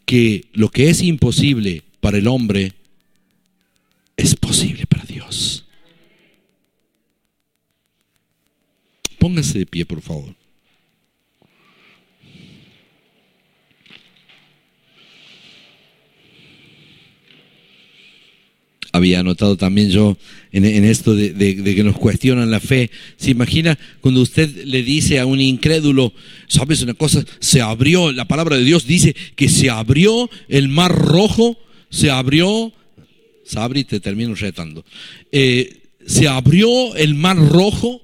que 0.05 0.47
lo 0.53 0.71
que 0.71 0.91
es 0.91 1.03
imposible 1.03 1.83
para 2.01 2.19
el 2.19 2.27
hombre 2.29 2.73
es 4.17 4.35
posible 4.35 4.87
para 4.87 5.05
Dios. 5.05 5.67
Póngase 9.19 9.61
de 9.61 9.67
pie, 9.67 9.85
por 9.85 10.01
favor. 10.01 10.35
Había 18.99 19.21
anotado 19.21 19.57
también 19.57 19.91
yo 19.91 20.17
en, 20.53 20.85
esto 20.85 21.15
de, 21.15 21.35
que 21.35 21.83
nos 21.83 21.97
cuestionan 21.97 22.51
la 22.51 22.61
fe. 22.61 22.91
¿Se 23.17 23.31
imagina 23.31 23.79
cuando 24.01 24.21
usted 24.21 24.65
le 24.65 24.83
dice 24.83 25.19
a 25.19 25.27
un 25.27 25.41
incrédulo, 25.41 26.13
sabes 26.47 26.83
una 26.83 26.95
cosa, 26.95 27.25
se 27.41 27.61
abrió, 27.61 28.13
la 28.13 28.27
palabra 28.27 28.57
de 28.57 28.65
Dios 28.65 28.87
dice 28.87 29.17
que 29.35 29.49
se 29.49 29.71
abrió 29.71 30.29
el 30.49 30.69
mar 30.69 30.95
rojo, 30.95 31.59
se 31.91 32.11
abrió, 32.11 32.73
Sabri, 33.45 33.85
te 33.85 33.99
termino 33.99 34.35
retando, 34.35 34.85
eh, 35.33 35.79
se 36.07 36.29
abrió 36.29 36.95
el 36.97 37.15
mar 37.15 37.37
rojo 37.37 38.03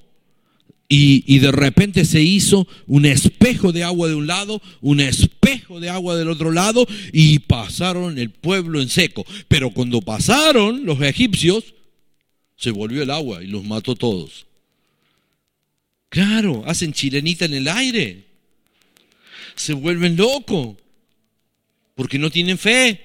y, 0.96 1.38
de 1.40 1.50
repente 1.50 2.04
se 2.04 2.22
hizo 2.22 2.68
un 2.86 3.04
espejo 3.04 3.72
de 3.72 3.82
agua 3.82 4.08
de 4.08 4.14
un 4.14 4.26
lado, 4.26 4.62
un 4.80 5.00
espejo 5.00 5.80
de 5.80 5.90
agua 5.90 6.16
del 6.16 6.28
otro 6.28 6.52
lado 6.52 6.86
y 7.12 7.40
pasaron 7.40 8.18
el 8.18 8.30
pueblo 8.30 8.80
en 8.80 8.88
seco. 8.88 9.26
Pero 9.48 9.70
cuando 9.70 10.00
pasaron 10.00 10.86
los 10.86 11.00
egipcios, 11.00 11.74
se 12.56 12.70
volvió 12.70 13.02
el 13.02 13.10
agua 13.10 13.42
y 13.42 13.48
los 13.48 13.64
mató 13.64 13.96
todos. 13.96 14.46
Claro, 16.08 16.62
hacen 16.66 16.92
chilenita 16.92 17.44
en 17.46 17.54
el 17.54 17.66
aire. 17.66 18.24
Se 19.56 19.72
vuelven 19.72 20.16
locos 20.16 20.76
porque 21.96 22.18
no 22.18 22.30
tienen 22.30 22.56
fe. 22.56 23.04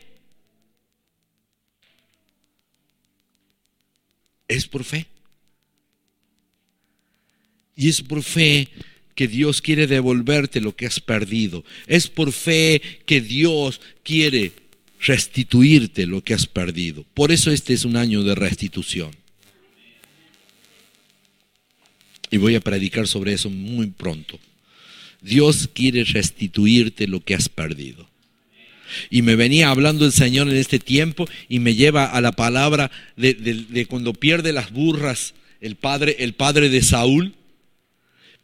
Es 4.47 4.67
por 4.67 4.83
fe. 4.83 5.08
Y 7.79 7.87
es 7.87 8.01
por 8.01 8.23
fe 8.23 8.67
que 9.15 9.29
Dios 9.29 9.61
quiere 9.61 9.87
devolverte 9.87 10.59
lo 10.59 10.75
que 10.75 10.85
has 10.85 10.99
perdido. 10.99 11.63
Es 11.87 12.09
por 12.09 12.33
fe 12.33 12.81
que 13.05 13.21
Dios 13.21 13.79
quiere 14.03 14.51
restituirte 14.99 16.05
lo 16.05 16.21
que 16.21 16.33
has 16.33 16.45
perdido. 16.45 17.05
Por 17.13 17.31
eso 17.31 17.51
este 17.51 17.71
es 17.71 17.85
un 17.85 17.95
año 17.95 18.21
de 18.23 18.35
restitución. 18.35 19.11
Y 22.29 22.35
voy 22.35 22.55
a 22.55 22.59
predicar 22.59 23.07
sobre 23.07 23.31
eso 23.31 23.49
muy 23.49 23.87
pronto. 23.87 24.37
Dios 25.21 25.69
quiere 25.73 26.03
restituirte 26.03 27.07
lo 27.07 27.21
que 27.21 27.33
has 27.33 27.47
perdido. 27.47 28.09
Y 29.09 29.21
me 29.21 29.37
venía 29.37 29.69
hablando 29.69 30.05
el 30.05 30.11
Señor 30.11 30.49
en 30.49 30.57
este 30.57 30.79
tiempo 30.79 31.29
y 31.47 31.59
me 31.59 31.75
lleva 31.75 32.07
a 32.07 32.19
la 32.19 32.33
palabra 32.33 32.91
de, 33.15 33.87
cuando 33.89 34.13
pierde 34.13 34.51
las 34.51 34.69
burras 34.69 35.33
el 35.61 35.77
padre, 35.77 36.17
el 36.19 36.33
padre 36.33 36.67
de 36.67 36.81
Saúl 36.81 37.35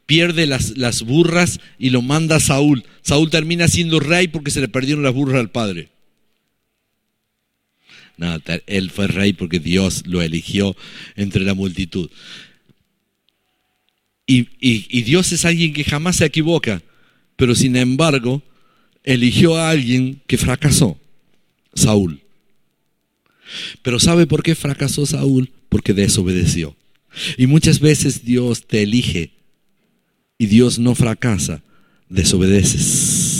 pierde 0.05 0.45
las, 0.45 0.77
las 0.77 1.03
burras 1.03 1.59
y 1.79 1.89
lo 1.89 2.01
manda 2.01 2.37
a 2.37 2.39
Saúl. 2.39 2.83
Saúl 3.01 3.29
termina 3.29 3.67
siendo 3.67 3.99
rey 3.99 4.27
porque 4.27 4.51
se 4.51 4.61
le 4.61 4.67
perdieron 4.67 5.03
las 5.03 5.13
burras 5.13 5.39
al 5.39 5.51
padre. 5.51 5.89
No, 8.17 8.37
él 8.67 8.91
fue 8.91 9.07
rey 9.07 9.33
porque 9.33 9.59
Dios 9.59 10.03
lo 10.05 10.21
eligió 10.21 10.75
entre 11.15 11.43
la 11.43 11.53
multitud. 11.53 12.09
Y, 14.27 14.47
y, 14.59 15.03
Dios 15.03 15.31
es 15.33 15.45
alguien 15.45 15.73
que 15.73 15.83
jamás 15.83 16.15
se 16.15 16.25
equivoca, 16.25 16.81
pero 17.35 17.53
sin 17.53 17.75
embargo 17.75 18.41
eligió 19.03 19.55
a 19.55 19.69
alguien 19.69 20.21
que 20.25 20.37
fracasó, 20.37 20.99
Saúl. 21.75 22.21
Pero 23.83 23.99
¿sabe 23.99 24.25
por 24.25 24.41
qué 24.41 24.55
fracasó 24.55 25.05
Saúl? 25.05 25.51
Porque 25.69 25.93
desobedeció. 25.93 26.75
Y 27.37 27.45
muchas 27.45 27.79
veces 27.79 28.25
Dios 28.25 28.65
te 28.65 28.81
elige 28.81 29.31
y 30.37 30.47
Dios 30.47 30.79
no 30.79 30.95
fracasa, 30.95 31.63
desobedeces. 32.09 33.35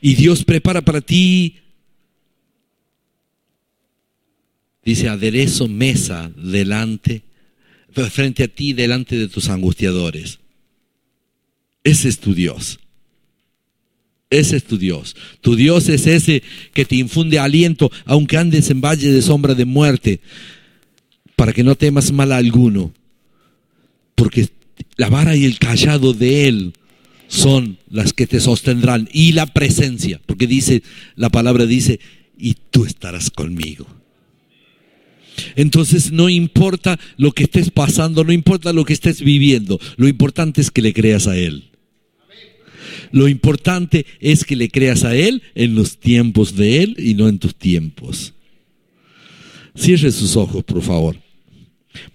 Y 0.00 0.14
Dios 0.14 0.44
prepara 0.44 0.82
para 0.82 1.00
ti, 1.00 1.56
dice, 4.84 5.08
aderezo 5.08 5.66
mesa 5.68 6.30
delante, 6.36 7.24
frente 8.10 8.44
a 8.44 8.48
ti, 8.48 8.72
delante 8.72 9.16
de 9.16 9.26
tus 9.28 9.48
angustiadores. 9.48 10.38
Ese 11.82 12.08
es 12.08 12.18
tu 12.18 12.34
Dios. 12.34 12.78
Ese 14.30 14.56
es 14.56 14.64
tu 14.64 14.76
Dios. 14.78 15.16
Tu 15.40 15.56
Dios 15.56 15.88
es 15.88 16.06
ese 16.06 16.42
que 16.74 16.84
te 16.84 16.96
infunde 16.96 17.38
aliento, 17.38 17.90
aunque 18.04 18.36
andes 18.36 18.70
en 18.70 18.80
valle 18.80 19.10
de 19.10 19.22
sombra 19.22 19.54
de 19.54 19.64
muerte, 19.64 20.20
para 21.34 21.52
que 21.52 21.64
no 21.64 21.76
temas 21.76 22.12
mal 22.12 22.32
alguno, 22.32 22.92
porque 24.18 24.48
la 24.96 25.08
vara 25.08 25.36
y 25.36 25.44
el 25.44 25.58
callado 25.60 26.12
de 26.12 26.48
Él 26.48 26.72
son 27.28 27.78
las 27.88 28.12
que 28.12 28.26
te 28.26 28.40
sostendrán 28.40 29.08
y 29.12 29.32
la 29.32 29.46
presencia, 29.46 30.20
porque 30.26 30.48
dice, 30.48 30.82
la 31.14 31.30
palabra 31.30 31.66
dice, 31.66 32.00
y 32.36 32.56
tú 32.70 32.84
estarás 32.84 33.30
conmigo. 33.30 33.86
Entonces 35.54 36.10
no 36.10 36.28
importa 36.28 36.98
lo 37.16 37.30
que 37.30 37.44
estés 37.44 37.70
pasando, 37.70 38.24
no 38.24 38.32
importa 38.32 38.72
lo 38.72 38.84
que 38.84 38.92
estés 38.92 39.22
viviendo, 39.22 39.78
lo 39.96 40.08
importante 40.08 40.60
es 40.60 40.72
que 40.72 40.82
le 40.82 40.92
creas 40.92 41.28
a 41.28 41.36
Él. 41.36 41.70
Lo 43.12 43.28
importante 43.28 44.04
es 44.18 44.44
que 44.44 44.56
le 44.56 44.68
creas 44.68 45.04
a 45.04 45.14
Él 45.14 45.42
en 45.54 45.76
los 45.76 45.98
tiempos 45.98 46.56
de 46.56 46.82
Él 46.82 46.96
y 46.98 47.14
no 47.14 47.28
en 47.28 47.38
tus 47.38 47.54
tiempos. 47.54 48.34
Cierre 49.76 50.10
sus 50.10 50.34
ojos, 50.34 50.64
por 50.64 50.82
favor. 50.82 51.27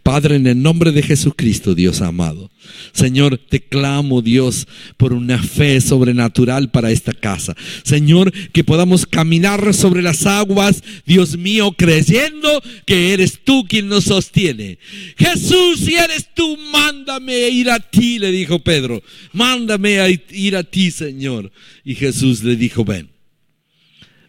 Padre, 0.03 0.35
en 0.35 0.47
el 0.47 0.61
nombre 0.61 0.91
de 0.91 1.01
Jesucristo, 1.01 1.75
Dios 1.75 2.01
amado. 2.01 2.51
Señor, 2.91 3.37
te 3.37 3.61
clamo, 3.61 4.21
Dios, 4.21 4.67
por 4.97 5.13
una 5.13 5.41
fe 5.41 5.79
sobrenatural 5.79 6.71
para 6.71 6.91
esta 6.91 7.13
casa. 7.13 7.55
Señor, 7.83 8.33
que 8.51 8.65
podamos 8.65 9.05
caminar 9.05 9.73
sobre 9.73 10.01
las 10.01 10.25
aguas, 10.25 10.83
Dios 11.05 11.37
mío, 11.37 11.73
creyendo 11.77 12.61
que 12.85 13.13
eres 13.13 13.39
tú 13.45 13.65
quien 13.67 13.87
nos 13.87 14.03
sostiene. 14.03 14.77
Jesús, 15.17 15.79
si 15.79 15.95
eres 15.95 16.27
tú, 16.33 16.57
mándame 16.73 17.33
a 17.35 17.49
ir 17.49 17.69
a 17.69 17.79
ti, 17.79 18.19
le 18.19 18.31
dijo 18.31 18.59
Pedro. 18.59 19.01
Mándame 19.31 20.01
a 20.01 20.09
ir 20.09 20.57
a 20.57 20.63
ti, 20.63 20.91
Señor. 20.91 21.49
Y 21.85 21.95
Jesús 21.95 22.43
le 22.43 22.57
dijo, 22.57 22.83
ven, 22.83 23.09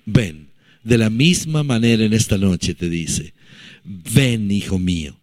ven. 0.06 0.50
De 0.84 0.98
la 0.98 1.10
misma 1.10 1.62
manera 1.62 2.04
en 2.04 2.12
esta 2.12 2.38
noche 2.38 2.74
te 2.74 2.90
dice, 2.90 3.32
ven, 3.84 4.50
hijo 4.50 4.78
mío 4.78 5.16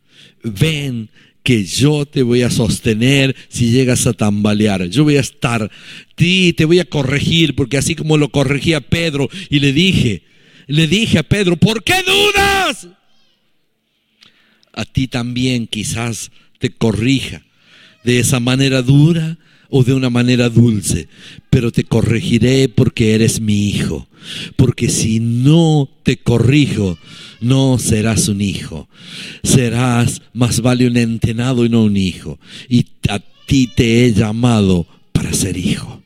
ven 0.44 1.10
que 1.44 1.66
yo 1.66 2.06
te 2.06 2.24
voy 2.24 2.44
a 2.44 2.52
sostener 2.52 3.36
si 3.50 3.72
llegas 3.72 4.06
a 4.08 4.14
tambalear. 4.14 4.88
Yo 4.90 5.04
voy 5.04 5.18
a 5.18 5.22
estar, 5.22 5.72
ti 6.16 6.54
te 6.54 6.66
voy 6.66 6.80
a 6.80 6.86
corregir, 6.86 7.56
porque 7.56 7.78
así 7.78 7.96
como 7.96 8.18
lo 8.18 8.30
corregí 8.30 8.74
a 8.74 8.82
Pedro 8.82 9.30
y 9.50 9.60
le 9.60 9.74
dije, 9.74 10.24
le 10.68 10.88
dije 10.88 11.20
a 11.20 11.24
Pedro, 11.24 11.58
¿por 11.58 11.84
qué 11.84 11.96
dudas? 12.04 12.88
A 14.74 14.86
ti 14.86 15.08
también 15.08 15.68
quizás 15.68 16.32
te 16.60 16.70
corrija 16.70 17.44
de 18.04 18.20
esa 18.20 18.40
manera 18.40 18.82
dura 18.82 19.38
o 19.70 19.84
de 19.84 19.94
una 19.94 20.10
manera 20.10 20.50
dulce, 20.50 21.08
pero 21.50 21.72
te 21.72 21.84
corregiré 21.84 22.70
porque 22.70 23.16
eres 23.16 23.40
mi 23.40 23.70
hijo. 23.70 24.08
Porque 24.56 24.90
si 24.90 25.20
no 25.20 25.90
te 26.04 26.18
corrijo, 26.18 26.98
no 27.42 27.78
serás 27.78 28.28
un 28.28 28.40
hijo. 28.40 28.88
Serás 29.44 30.22
más 30.34 30.62
vale 30.62 30.88
un 30.88 30.96
entenado 30.96 31.66
y 31.66 31.70
no 31.70 31.84
un 31.84 31.98
hijo. 31.98 32.40
Y 32.70 32.86
a 33.10 33.20
ti 33.46 33.68
te 33.68 34.06
he 34.06 34.14
llamado 34.14 34.88
para 35.12 35.34
ser 35.34 35.58
hijo. 35.58 36.02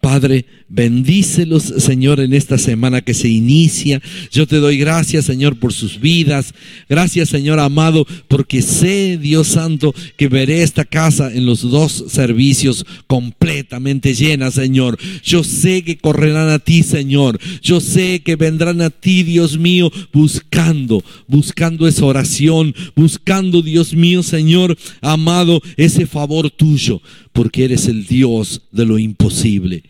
Padre, 0.00 0.44
Bendícelos, 0.68 1.62
Señor, 1.78 2.18
en 2.18 2.34
esta 2.34 2.58
semana 2.58 3.00
que 3.00 3.14
se 3.14 3.28
inicia. 3.28 4.02
Yo 4.32 4.48
te 4.48 4.56
doy 4.56 4.78
gracias, 4.78 5.24
Señor, 5.24 5.56
por 5.60 5.72
sus 5.72 6.00
vidas. 6.00 6.54
Gracias, 6.88 7.28
Señor 7.28 7.60
amado, 7.60 8.04
porque 8.26 8.62
sé, 8.62 9.16
Dios 9.16 9.46
Santo, 9.46 9.94
que 10.16 10.26
veré 10.26 10.64
esta 10.64 10.84
casa 10.84 11.32
en 11.32 11.46
los 11.46 11.62
dos 11.62 12.06
servicios 12.08 12.84
completamente 13.06 14.12
llena, 14.14 14.50
Señor. 14.50 14.98
Yo 15.22 15.44
sé 15.44 15.82
que 15.82 15.98
correrán 15.98 16.48
a 16.48 16.58
ti, 16.58 16.82
Señor. 16.82 17.38
Yo 17.62 17.80
sé 17.80 18.22
que 18.24 18.34
vendrán 18.34 18.80
a 18.80 18.90
ti, 18.90 19.22
Dios 19.22 19.58
mío, 19.58 19.92
buscando, 20.12 21.04
buscando 21.28 21.86
esa 21.86 22.04
oración, 22.04 22.74
buscando, 22.96 23.62
Dios 23.62 23.94
mío, 23.94 24.24
Señor, 24.24 24.76
amado, 25.00 25.62
ese 25.76 26.06
favor 26.06 26.50
tuyo, 26.50 27.00
porque 27.36 27.66
eres 27.66 27.86
el 27.86 28.06
Dios 28.06 28.62
de 28.72 28.86
lo 28.86 28.98
imposible. 28.98 29.82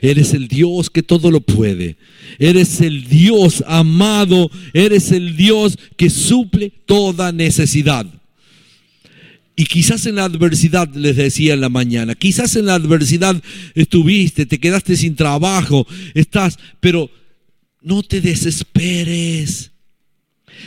Eres 0.00 0.32
el 0.32 0.46
Dios 0.46 0.90
que 0.90 1.02
todo 1.02 1.32
lo 1.32 1.40
puede. 1.40 1.96
Eres 2.38 2.80
el 2.80 3.08
Dios 3.08 3.64
amado. 3.66 4.48
Eres 4.72 5.10
el 5.10 5.36
Dios 5.36 5.76
que 5.96 6.08
suple 6.08 6.70
toda 6.86 7.32
necesidad. 7.32 8.06
Y 9.56 9.64
quizás 9.64 10.06
en 10.06 10.14
la 10.14 10.24
adversidad, 10.24 10.88
les 10.94 11.16
decía 11.16 11.54
en 11.54 11.62
la 11.62 11.68
mañana, 11.68 12.14
quizás 12.14 12.54
en 12.54 12.66
la 12.66 12.74
adversidad 12.74 13.42
estuviste, 13.74 14.46
te 14.46 14.58
quedaste 14.58 14.96
sin 14.96 15.16
trabajo, 15.16 15.86
estás, 16.14 16.58
pero 16.78 17.10
no 17.82 18.04
te 18.04 18.20
desesperes. 18.20 19.72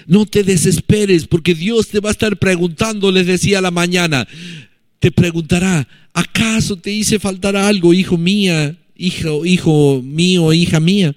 No 0.05 0.25
te 0.25 0.43
desesperes 0.43 1.25
porque 1.25 1.55
Dios 1.55 1.87
te 1.87 2.01
va 2.01 2.09
a 2.09 2.11
estar 2.11 2.37
preguntando, 2.37 3.11
les 3.11 3.25
decía 3.25 3.61
la 3.61 3.71
mañana, 3.71 4.27
te 4.99 5.11
preguntará, 5.11 5.87
¿acaso 6.13 6.75
te 6.75 6.91
hice 6.91 7.19
faltar 7.19 7.55
algo, 7.55 7.93
hijo 7.93 8.17
mía? 8.17 8.75
hijo, 8.97 9.45
hijo 9.45 10.01
mío, 10.03 10.51
hija 10.53 10.79
mía. 10.79 11.15